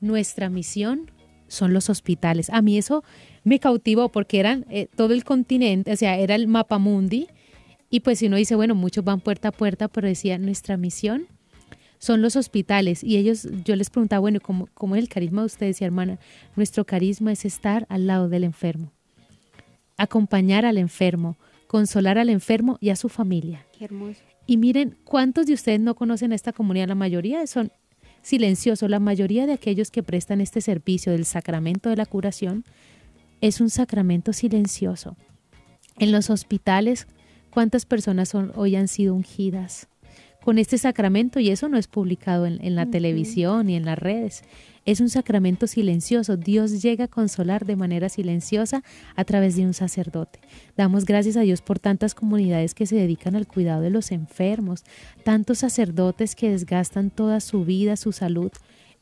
nuestra 0.00 0.48
misión 0.48 1.10
son 1.46 1.72
los 1.72 1.90
hospitales. 1.90 2.50
A 2.50 2.62
mí 2.62 2.78
eso 2.78 3.04
me 3.44 3.60
cautivó 3.60 4.08
porque 4.10 4.40
eran 4.40 4.66
eh, 4.70 4.88
todo 4.94 5.14
el 5.14 5.24
continente, 5.24 5.92
o 5.92 5.96
sea, 5.96 6.18
era 6.18 6.34
el 6.34 6.48
mapa 6.48 6.78
mundi. 6.78 7.28
Y 7.90 8.00
pues 8.00 8.18
si 8.18 8.26
uno 8.26 8.36
dice, 8.36 8.54
bueno, 8.54 8.74
muchos 8.74 9.04
van 9.04 9.20
puerta 9.20 9.48
a 9.48 9.52
puerta, 9.52 9.88
pero 9.88 10.08
decía, 10.08 10.36
nuestra 10.38 10.76
misión 10.76 11.26
son 11.98 12.22
los 12.22 12.36
hospitales. 12.36 13.02
Y 13.04 13.16
ellos, 13.16 13.48
yo 13.64 13.76
les 13.76 13.90
preguntaba, 13.90 14.20
bueno, 14.20 14.40
¿cómo, 14.40 14.68
cómo 14.74 14.96
es 14.96 15.02
el 15.02 15.08
carisma 15.08 15.42
de 15.42 15.46
ustedes? 15.46 15.80
Y 15.80 15.84
hermana, 15.84 16.18
nuestro 16.56 16.84
carisma 16.84 17.32
es 17.32 17.44
estar 17.44 17.86
al 17.88 18.06
lado 18.06 18.28
del 18.28 18.44
enfermo, 18.44 18.92
acompañar 19.96 20.64
al 20.64 20.78
enfermo, 20.78 21.36
consolar 21.66 22.18
al 22.18 22.30
enfermo 22.30 22.78
y 22.80 22.90
a 22.90 22.96
su 22.96 23.08
familia. 23.08 23.66
Qué 23.76 23.84
hermoso. 23.84 24.20
Y 24.46 24.56
miren, 24.56 24.96
¿cuántos 25.04 25.46
de 25.46 25.52
ustedes 25.52 25.80
no 25.80 25.94
conocen 25.94 26.32
esta 26.32 26.52
comunidad? 26.52 26.88
La 26.88 26.94
mayoría 26.94 27.46
son 27.46 27.70
silenciosos. 28.22 28.88
La 28.88 28.98
mayoría 28.98 29.46
de 29.46 29.52
aquellos 29.52 29.90
que 29.90 30.02
prestan 30.02 30.40
este 30.40 30.60
servicio 30.60 31.12
del 31.12 31.26
sacramento 31.26 31.90
de 31.90 31.96
la 31.96 32.06
curación 32.06 32.64
es 33.40 33.60
un 33.60 33.68
sacramento 33.70 34.32
silencioso. 34.32 35.16
En 35.98 36.12
los 36.12 36.30
hospitales, 36.30 37.06
¿cuántas 37.50 37.84
personas 37.84 38.30
son, 38.30 38.52
hoy 38.54 38.76
han 38.76 38.88
sido 38.88 39.14
ungidas 39.14 39.88
con 40.42 40.58
este 40.58 40.78
sacramento? 40.78 41.40
Y 41.40 41.50
eso 41.50 41.68
no 41.68 41.78
es 41.78 41.88
publicado 41.88 42.46
en, 42.46 42.64
en 42.64 42.74
la 42.74 42.86
televisión 42.86 43.66
ni 43.66 43.76
en 43.76 43.84
las 43.84 43.98
redes. 43.98 44.42
Es 44.84 45.00
un 45.00 45.10
sacramento 45.10 45.66
silencioso. 45.66 46.38
Dios 46.38 46.80
llega 46.80 47.04
a 47.04 47.08
consolar 47.08 47.66
de 47.66 47.76
manera 47.76 48.08
silenciosa 48.08 48.82
a 49.16 49.24
través 49.24 49.54
de 49.56 49.66
un 49.66 49.74
sacerdote. 49.74 50.40
Damos 50.76 51.04
gracias 51.04 51.36
a 51.36 51.42
Dios 51.42 51.60
por 51.60 51.78
tantas 51.78 52.14
comunidades 52.14 52.74
que 52.74 52.86
se 52.86 52.96
dedican 52.96 53.36
al 53.36 53.46
cuidado 53.46 53.82
de 53.82 53.90
los 53.90 54.12
enfermos, 54.12 54.84
tantos 55.24 55.58
sacerdotes 55.58 56.34
que 56.34 56.50
desgastan 56.50 57.10
toda 57.10 57.40
su 57.40 57.66
vida, 57.66 57.96
su 57.96 58.12
salud 58.12 58.50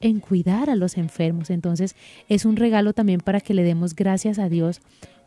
en 0.00 0.20
cuidar 0.20 0.70
a 0.70 0.76
los 0.76 0.96
enfermos. 0.96 1.50
Entonces 1.50 1.94
es 2.28 2.44
un 2.44 2.56
regalo 2.56 2.92
también 2.92 3.20
para 3.20 3.40
que 3.40 3.54
le 3.54 3.62
demos 3.62 3.94
gracias 3.94 4.38
a 4.38 4.48
Dios 4.48 4.80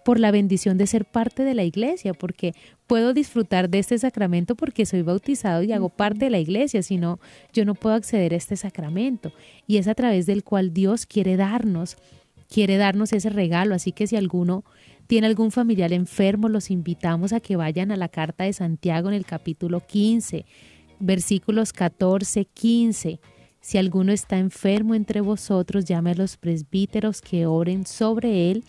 por 0.09 0.19
la 0.19 0.31
bendición 0.31 0.79
de 0.79 0.87
ser 0.87 1.05
parte 1.05 1.43
de 1.43 1.53
la 1.53 1.63
iglesia, 1.63 2.15
porque 2.15 2.55
puedo 2.87 3.13
disfrutar 3.13 3.69
de 3.69 3.77
este 3.77 3.95
sacramento 3.99 4.55
porque 4.55 4.87
soy 4.87 5.03
bautizado 5.03 5.61
y 5.61 5.71
hago 5.71 5.89
parte 5.89 6.25
de 6.25 6.31
la 6.31 6.39
iglesia, 6.39 6.81
si 6.81 6.97
no, 6.97 7.19
yo 7.53 7.63
no 7.63 7.75
puedo 7.75 7.95
acceder 7.95 8.33
a 8.33 8.37
este 8.37 8.55
sacramento. 8.55 9.31
Y 9.67 9.77
es 9.77 9.87
a 9.87 9.93
través 9.93 10.25
del 10.25 10.43
cual 10.43 10.73
Dios 10.73 11.05
quiere 11.05 11.37
darnos, 11.37 11.95
quiere 12.51 12.77
darnos 12.77 13.13
ese 13.13 13.29
regalo. 13.29 13.75
Así 13.75 13.91
que 13.91 14.07
si 14.07 14.15
alguno 14.15 14.63
tiene 15.05 15.27
algún 15.27 15.51
familiar 15.51 15.93
enfermo, 15.93 16.49
los 16.49 16.71
invitamos 16.71 17.31
a 17.31 17.39
que 17.39 17.55
vayan 17.55 17.91
a 17.91 17.95
la 17.95 18.09
carta 18.09 18.45
de 18.45 18.53
Santiago 18.53 19.09
en 19.09 19.13
el 19.13 19.27
capítulo 19.27 19.79
15, 19.79 20.43
versículos 20.99 21.71
14, 21.71 22.45
15. 22.45 23.19
Si 23.61 23.77
alguno 23.77 24.11
está 24.11 24.39
enfermo 24.39 24.95
entre 24.95 25.21
vosotros, 25.21 25.85
llame 25.85 26.09
a 26.09 26.15
los 26.15 26.35
presbíteros 26.35 27.21
que 27.21 27.45
oren 27.45 27.85
sobre 27.85 28.49
él 28.49 28.63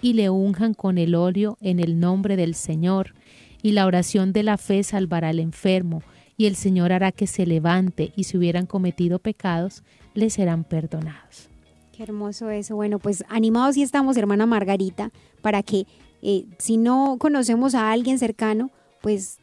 y 0.00 0.12
le 0.12 0.30
unjan 0.30 0.74
con 0.74 0.98
el 0.98 1.14
óleo 1.14 1.56
en 1.60 1.80
el 1.80 2.00
nombre 2.00 2.36
del 2.36 2.54
Señor. 2.54 3.14
Y 3.62 3.72
la 3.72 3.86
oración 3.86 4.32
de 4.32 4.42
la 4.42 4.58
fe 4.58 4.82
salvará 4.82 5.30
al 5.30 5.40
enfermo, 5.40 6.02
y 6.36 6.46
el 6.46 6.56
Señor 6.56 6.92
hará 6.92 7.12
que 7.12 7.26
se 7.26 7.46
levante, 7.46 8.12
y 8.14 8.24
si 8.24 8.36
hubieran 8.36 8.66
cometido 8.66 9.18
pecados, 9.18 9.82
les 10.14 10.34
serán 10.34 10.64
perdonados. 10.64 11.48
Qué 11.96 12.02
hermoso 12.02 12.50
eso. 12.50 12.76
Bueno, 12.76 12.98
pues 12.98 13.24
animados 13.28 13.76
y 13.76 13.82
estamos, 13.82 14.16
hermana 14.16 14.44
Margarita, 14.44 15.10
para 15.40 15.62
que 15.62 15.86
eh, 16.22 16.44
si 16.58 16.76
no 16.76 17.16
conocemos 17.18 17.74
a 17.74 17.90
alguien 17.90 18.18
cercano, 18.18 18.70
pues 19.00 19.38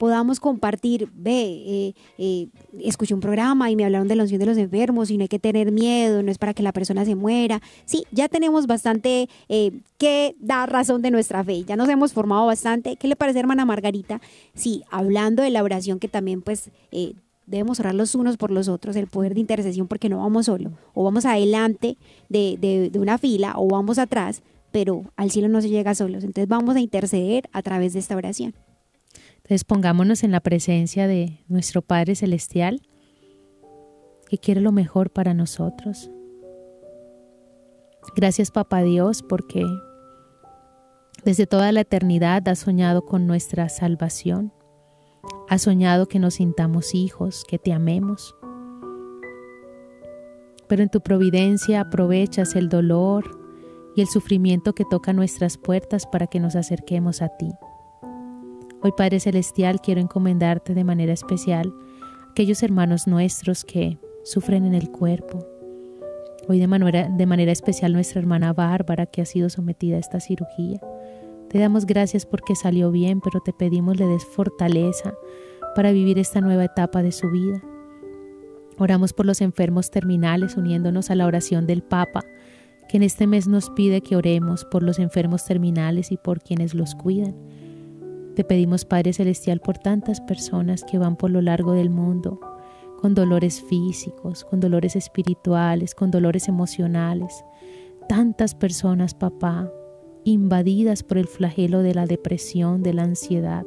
podamos 0.00 0.40
compartir, 0.40 1.10
ve, 1.12 1.42
eh, 1.66 1.94
eh, 2.16 2.48
escuché 2.82 3.12
un 3.12 3.20
programa 3.20 3.70
y 3.70 3.76
me 3.76 3.84
hablaron 3.84 4.08
de 4.08 4.16
la 4.16 4.22
unción 4.22 4.40
de 4.40 4.46
los 4.46 4.56
enfermos 4.56 5.10
y 5.10 5.18
no 5.18 5.24
hay 5.24 5.28
que 5.28 5.38
tener 5.38 5.72
miedo, 5.72 6.22
no 6.22 6.30
es 6.30 6.38
para 6.38 6.54
que 6.54 6.62
la 6.62 6.72
persona 6.72 7.04
se 7.04 7.14
muera. 7.16 7.60
Sí, 7.84 8.04
ya 8.10 8.26
tenemos 8.26 8.66
bastante 8.66 9.28
eh, 9.50 9.72
que 9.98 10.34
dar 10.40 10.72
razón 10.72 11.02
de 11.02 11.10
nuestra 11.10 11.44
fe, 11.44 11.64
ya 11.64 11.76
nos 11.76 11.86
hemos 11.90 12.14
formado 12.14 12.46
bastante. 12.46 12.96
¿Qué 12.96 13.08
le 13.08 13.14
parece, 13.14 13.40
hermana 13.40 13.66
Margarita? 13.66 14.22
Sí, 14.54 14.84
hablando 14.90 15.42
de 15.42 15.50
la 15.50 15.62
oración 15.62 15.98
que 15.98 16.08
también 16.08 16.40
pues... 16.40 16.70
Eh, 16.92 17.12
debemos 17.46 17.80
orar 17.80 17.96
los 17.96 18.14
unos 18.14 18.36
por 18.36 18.52
los 18.52 18.68
otros, 18.68 18.94
el 18.94 19.08
poder 19.08 19.34
de 19.34 19.40
intercesión, 19.40 19.88
porque 19.88 20.08
no 20.08 20.18
vamos 20.18 20.46
solo, 20.46 20.70
o 20.94 21.02
vamos 21.02 21.26
adelante 21.26 21.98
de, 22.28 22.56
de, 22.60 22.90
de 22.90 22.98
una 23.00 23.18
fila, 23.18 23.54
o 23.56 23.66
vamos 23.66 23.98
atrás, 23.98 24.40
pero 24.70 25.02
al 25.16 25.32
cielo 25.32 25.48
no 25.48 25.60
se 25.60 25.68
llega 25.68 25.96
solos. 25.96 26.22
Entonces 26.22 26.46
vamos 26.46 26.76
a 26.76 26.80
interceder 26.80 27.50
a 27.52 27.60
través 27.62 27.92
de 27.92 27.98
esta 27.98 28.14
oración. 28.14 28.54
Entonces 29.50 29.64
pongámonos 29.64 30.22
en 30.22 30.30
la 30.30 30.38
presencia 30.38 31.08
de 31.08 31.40
nuestro 31.48 31.82
Padre 31.82 32.14
Celestial, 32.14 32.82
que 34.28 34.38
quiere 34.38 34.60
lo 34.60 34.70
mejor 34.70 35.10
para 35.10 35.34
nosotros. 35.34 36.08
Gracias 38.14 38.52
Papá 38.52 38.82
Dios 38.82 39.24
porque 39.28 39.66
desde 41.24 41.48
toda 41.48 41.72
la 41.72 41.80
eternidad 41.80 42.46
has 42.46 42.60
soñado 42.60 43.04
con 43.04 43.26
nuestra 43.26 43.68
salvación. 43.68 44.52
Has 45.48 45.62
soñado 45.62 46.06
que 46.06 46.20
nos 46.20 46.34
sintamos 46.34 46.94
hijos, 46.94 47.44
que 47.48 47.58
te 47.58 47.72
amemos. 47.72 48.36
Pero 50.68 50.84
en 50.84 50.90
tu 50.90 51.00
providencia 51.00 51.80
aprovechas 51.80 52.54
el 52.54 52.68
dolor 52.68 53.36
y 53.96 54.02
el 54.02 54.06
sufrimiento 54.06 54.76
que 54.76 54.84
toca 54.88 55.12
nuestras 55.12 55.58
puertas 55.58 56.06
para 56.06 56.28
que 56.28 56.38
nos 56.38 56.54
acerquemos 56.54 57.20
a 57.20 57.30
ti. 57.30 57.50
Hoy 58.82 58.92
Padre 58.96 59.20
Celestial 59.20 59.82
quiero 59.82 60.00
encomendarte 60.00 60.72
de 60.72 60.84
manera 60.84 61.12
especial 61.12 61.74
aquellos 62.30 62.62
hermanos 62.62 63.06
nuestros 63.06 63.62
que 63.62 63.98
sufren 64.24 64.64
en 64.64 64.74
el 64.74 64.90
cuerpo. 64.90 65.46
Hoy 66.48 66.58
de 66.58 66.66
manera, 66.66 67.10
de 67.10 67.26
manera 67.26 67.52
especial 67.52 67.92
nuestra 67.92 68.20
hermana 68.20 68.54
Bárbara 68.54 69.04
que 69.04 69.20
ha 69.20 69.26
sido 69.26 69.50
sometida 69.50 69.96
a 69.96 70.00
esta 70.00 70.18
cirugía. 70.18 70.80
Te 71.50 71.58
damos 71.58 71.84
gracias 71.84 72.24
porque 72.24 72.54
salió 72.54 72.90
bien, 72.90 73.20
pero 73.20 73.40
te 73.40 73.52
pedimos 73.52 73.98
le 73.98 74.06
des 74.06 74.24
fortaleza 74.24 75.12
para 75.74 75.92
vivir 75.92 76.18
esta 76.18 76.40
nueva 76.40 76.64
etapa 76.64 77.02
de 77.02 77.12
su 77.12 77.30
vida. 77.30 77.62
Oramos 78.78 79.12
por 79.12 79.26
los 79.26 79.42
enfermos 79.42 79.90
terminales, 79.90 80.56
uniéndonos 80.56 81.10
a 81.10 81.16
la 81.16 81.26
oración 81.26 81.66
del 81.66 81.82
Papa, 81.82 82.22
que 82.88 82.96
en 82.96 83.02
este 83.02 83.26
mes 83.26 83.46
nos 83.46 83.68
pide 83.68 84.00
que 84.00 84.16
oremos 84.16 84.64
por 84.64 84.82
los 84.82 84.98
enfermos 84.98 85.44
terminales 85.44 86.12
y 86.12 86.16
por 86.16 86.40
quienes 86.40 86.72
los 86.72 86.94
cuidan. 86.94 87.36
Te 88.40 88.44
pedimos, 88.44 88.86
Padre 88.86 89.12
Celestial, 89.12 89.60
por 89.60 89.76
tantas 89.76 90.22
personas 90.22 90.82
que 90.82 90.96
van 90.96 91.16
por 91.16 91.30
lo 91.30 91.42
largo 91.42 91.72
del 91.72 91.90
mundo 91.90 92.40
con 92.98 93.14
dolores 93.14 93.60
físicos, 93.60 94.46
con 94.46 94.60
dolores 94.60 94.96
espirituales, 94.96 95.94
con 95.94 96.10
dolores 96.10 96.48
emocionales. 96.48 97.44
Tantas 98.08 98.54
personas, 98.54 99.12
papá, 99.12 99.70
invadidas 100.24 101.02
por 101.02 101.18
el 101.18 101.26
flagelo 101.26 101.82
de 101.82 101.92
la 101.92 102.06
depresión, 102.06 102.82
de 102.82 102.94
la 102.94 103.02
ansiedad. 103.02 103.66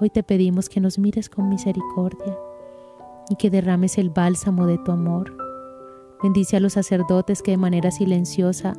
Hoy 0.00 0.10
te 0.10 0.24
pedimos 0.24 0.68
que 0.68 0.80
nos 0.80 0.98
mires 0.98 1.28
con 1.28 1.48
misericordia 1.48 2.36
y 3.30 3.36
que 3.36 3.48
derrames 3.48 3.96
el 3.96 4.10
bálsamo 4.10 4.66
de 4.66 4.78
tu 4.78 4.90
amor. 4.90 5.36
Bendice 6.20 6.56
a 6.56 6.60
los 6.60 6.72
sacerdotes 6.72 7.42
que 7.42 7.52
de 7.52 7.58
manera 7.58 7.92
silenciosa 7.92 8.72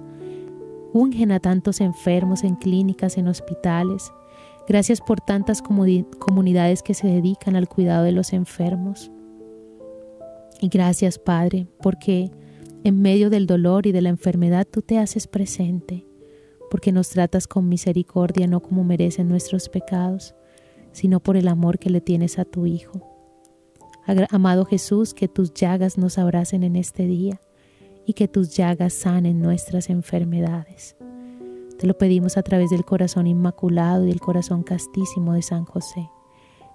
ungen 0.91 1.31
a 1.31 1.39
tantos 1.39 1.79
enfermos 1.79 2.43
en 2.43 2.55
clínicas, 2.55 3.17
en 3.17 3.29
hospitales. 3.29 4.11
Gracias 4.69 5.01
por 5.01 5.19
tantas 5.19 5.63
comunidades 5.63 6.83
que 6.83 6.93
se 6.93 7.07
dedican 7.07 7.55
al 7.55 7.67
cuidado 7.67 8.03
de 8.03 8.11
los 8.11 8.33
enfermos. 8.33 9.09
Y 10.61 10.67
gracias, 10.69 11.17
Padre, 11.17 11.65
porque 11.81 12.29
en 12.83 13.01
medio 13.01 13.31
del 13.31 13.47
dolor 13.47 13.87
y 13.87 13.91
de 13.91 14.01
la 14.01 14.09
enfermedad 14.09 14.67
tú 14.69 14.83
te 14.83 14.99
haces 14.99 15.25
presente, 15.25 16.05
porque 16.69 16.91
nos 16.91 17.09
tratas 17.09 17.47
con 17.47 17.67
misericordia 17.67 18.45
no 18.45 18.59
como 18.59 18.83
merecen 18.83 19.27
nuestros 19.27 19.69
pecados, 19.69 20.35
sino 20.91 21.19
por 21.19 21.35
el 21.35 21.47
amor 21.47 21.79
que 21.79 21.89
le 21.89 21.99
tienes 21.99 22.37
a 22.37 22.45
tu 22.45 22.67
Hijo. 22.67 23.01
Amado 24.29 24.65
Jesús, 24.65 25.15
que 25.15 25.27
tus 25.27 25.51
llagas 25.51 25.97
nos 25.97 26.19
abracen 26.19 26.61
en 26.61 26.75
este 26.75 27.07
día 27.07 27.41
y 28.05 28.13
que 28.13 28.27
tus 28.27 28.55
llagas 28.55 28.93
sanen 28.93 29.41
nuestras 29.41 29.89
enfermedades. 29.89 30.95
Te 31.79 31.87
lo 31.87 31.97
pedimos 31.97 32.35
a 32.35 32.43
través 32.43 32.71
del 32.71 32.83
corazón 32.83 33.25
inmaculado 33.25 34.03
y 34.03 34.09
del 34.09 34.19
corazón 34.19 34.63
castísimo 34.63 35.31
de 35.31 35.41
San 35.41 35.63
José. 35.63 36.09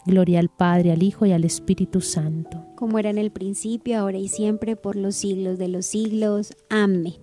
Gloria 0.07 0.41
al 0.41 0.49
Padre, 0.49 0.93
al 0.93 1.03
Hijo 1.03 1.27
y 1.27 1.33
al 1.33 1.45
Espíritu 1.45 2.01
Santo. 2.01 2.65
Como 2.75 2.99
era 2.99 3.11
en 3.11 3.19
el 3.19 3.31
principio, 3.31 3.99
ahora 3.99 4.17
y 4.17 4.29
siempre, 4.29 4.77
por 4.77 4.97
los 4.97 5.15
siglos 5.15 5.59
de 5.59 5.69
los 5.69 5.85
siglos. 5.85 6.55
Amén. 6.71 7.17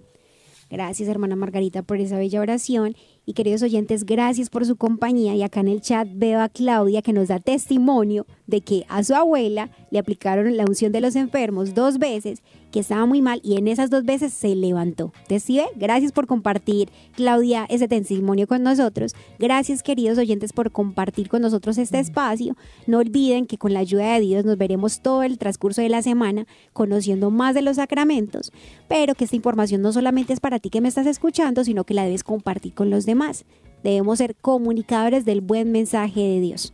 Gracias, 0.69 1.09
hermana 1.09 1.36
Margarita, 1.36 1.82
por 1.82 1.97
esa 1.97 2.19
bella 2.19 2.39
oración. 2.39 2.95
Y 3.25 3.34
queridos 3.34 3.63
oyentes, 3.63 4.05
gracias 4.05 4.51
por 4.51 4.63
su 4.67 4.75
compañía. 4.75 5.34
Y 5.34 5.41
acá 5.41 5.61
en 5.61 5.67
el 5.67 5.82
chat 5.82 6.07
veo 6.13 6.39
a 6.39 6.49
Claudia 6.49 7.01
que 7.01 7.13
nos 7.13 7.29
da 7.29 7.39
testimonio 7.39 8.27
de 8.52 8.62
que 8.62 8.86
a 8.89 9.04
su 9.04 9.16
abuela 9.16 9.72
le 9.89 9.97
aplicaron 9.97 10.56
la 10.56 10.66
unción 10.66 10.91
de 10.91 11.02
los 11.02 11.16
enfermos 11.16 11.74
dos 11.74 11.97
veces, 11.97 12.43
que 12.72 12.82
estaba 12.82 13.06
muy 13.06 13.22
mal 13.22 13.41
y 13.43 13.58
en 13.58 13.68
esas 13.68 13.89
dos 13.89 14.06
veces 14.06 14.34
se 14.34 14.56
levantó. 14.56 15.12
Entonces, 15.24 15.43
¿sí 15.43 15.58
ve? 15.58 15.66
Gracias 15.76 16.12
por 16.12 16.28
compartir, 16.28 16.89
Claudia, 17.16 17.66
ese 17.70 17.88
testimonio 17.88 18.47
con 18.47 18.62
nosotros. 18.62 19.14
Gracias, 19.39 19.84
queridos 19.84 20.18
oyentes, 20.18 20.54
por 20.54 20.72
compartir 20.72 21.30
con 21.30 21.41
nosotros 21.41 21.78
este 21.78 21.99
espacio. 21.99 22.56
No 22.88 22.99
olviden 22.99 23.45
que 23.45 23.58
con 23.58 23.74
la 23.74 23.80
ayuda 23.80 24.14
de 24.14 24.20
Dios 24.20 24.45
nos 24.45 24.58
veremos 24.58 25.02
todo 25.02 25.24
el 25.24 25.38
transcurso 25.38 25.82
de 25.82 25.89
la 25.89 26.02
semana 26.02 26.45
conociendo 26.74 27.32
más 27.32 27.56
de 27.56 27.62
los 27.62 27.78
sacramentos, 27.78 28.52
pero 28.88 29.16
que 29.16 29.24
esta 29.24 29.36
información 29.36 29.82
no 29.82 29.91
solamente 29.93 30.34
es 30.34 30.39
para 30.39 30.60
ti 30.60 30.70
que 30.70 30.82
me 30.82 30.89
estás 30.89 31.08
escuchando, 31.08 31.64
sino 31.64 31.86
que 31.86 31.93
la 31.93 32.04
debes 32.04 32.24
compartir 32.24 32.74
con 32.74 32.89
los 32.89 33.06
demás. 33.06 33.45
Debemos 33.84 34.20
ser 34.20 34.36
comunicadores 34.36 35.26
del 35.26 35.41
buen 35.41 35.72
mensaje 35.72 36.22
de 36.22 36.39
Dios. 36.39 36.74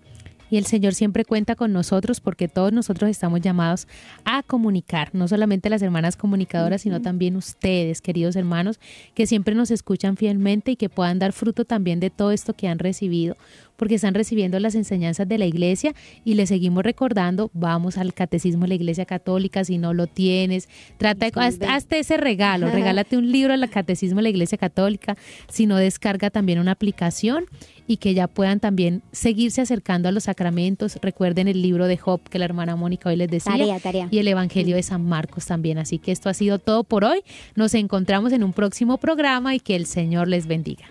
Y 0.49 0.57
el 0.57 0.65
Señor 0.65 0.93
siempre 0.93 1.25
cuenta 1.25 1.55
con 1.55 1.73
nosotros 1.73 2.21
porque 2.21 2.47
todos 2.47 2.71
nosotros 2.71 3.09
estamos 3.09 3.41
llamados 3.41 3.87
a 4.23 4.43
comunicar, 4.43 5.09
no 5.13 5.27
solamente 5.27 5.69
las 5.69 5.81
hermanas 5.81 6.15
comunicadoras, 6.15 6.81
sino 6.81 7.01
también 7.01 7.35
ustedes, 7.35 8.01
queridos 8.01 8.35
hermanos, 8.35 8.79
que 9.13 9.27
siempre 9.27 9.55
nos 9.55 9.71
escuchan 9.71 10.17
fielmente 10.17 10.71
y 10.71 10.75
que 10.75 10.89
puedan 10.89 11.19
dar 11.19 11.33
fruto 11.33 11.65
también 11.65 11.99
de 11.99 12.09
todo 12.09 12.31
esto 12.31 12.53
que 12.53 12.67
han 12.67 12.79
recibido, 12.79 13.35
porque 13.77 13.95
están 13.95 14.13
recibiendo 14.13 14.59
las 14.59 14.75
enseñanzas 14.75 15.27
de 15.29 15.37
la 15.37 15.45
iglesia 15.45 15.93
y 16.25 16.33
les 16.33 16.49
seguimos 16.49 16.83
recordando, 16.83 17.49
vamos 17.53 17.97
al 17.97 18.13
catecismo 18.13 18.63
de 18.63 18.67
la 18.69 18.73
iglesia 18.75 19.05
católica, 19.05 19.63
si 19.63 19.77
no 19.77 19.93
lo 19.93 20.07
tienes, 20.07 20.67
trata 20.97 21.27
de, 21.27 21.31
haz- 21.31 21.61
hazte 21.69 21.99
ese 21.99 22.17
regalo, 22.17 22.69
regálate 22.69 23.15
un 23.17 23.31
libro 23.31 23.57
del 23.57 23.69
catecismo 23.69 24.17
de 24.17 24.23
la 24.23 24.29
iglesia 24.29 24.57
católica, 24.57 25.15
si 25.47 25.65
no 25.65 25.77
descarga 25.77 26.29
también 26.29 26.59
una 26.59 26.71
aplicación 26.71 27.45
y 27.87 27.97
que 27.97 28.13
ya 28.13 28.27
puedan 28.27 28.59
también 28.59 29.01
seguirse 29.13 29.61
acercando 29.61 30.09
a 30.09 30.11
los 30.11 30.23
sacramentos. 30.25 30.97
Recuerden 31.01 31.47
el 31.47 31.61
libro 31.61 31.87
de 31.87 31.95
Job 31.95 32.19
que 32.29 32.37
la 32.39 32.43
hermana 32.43 32.75
Mónica 32.75 33.07
hoy 33.09 33.15
les 33.15 33.29
decía 33.29 33.53
Tarea, 33.53 33.79
tarea. 33.79 34.07
y 34.11 34.17
el 34.17 34.27
Evangelio 34.27 34.75
de 34.75 34.83
San 34.83 35.05
Marcos 35.05 35.45
también. 35.45 35.77
Así 35.77 35.97
que 35.97 36.11
esto 36.11 36.27
ha 36.27 36.33
sido 36.33 36.59
todo 36.59 36.83
por 36.83 37.05
hoy. 37.05 37.21
Nos 37.55 37.73
encontramos 37.75 38.33
en 38.33 38.43
un 38.43 38.51
próximo 38.51 38.97
programa 38.97 39.55
y 39.55 39.61
que 39.61 39.75
el 39.77 39.85
Señor 39.85 40.27
les 40.27 40.47
bendiga. 40.47 40.85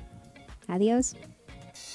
Adiós. 0.68 1.16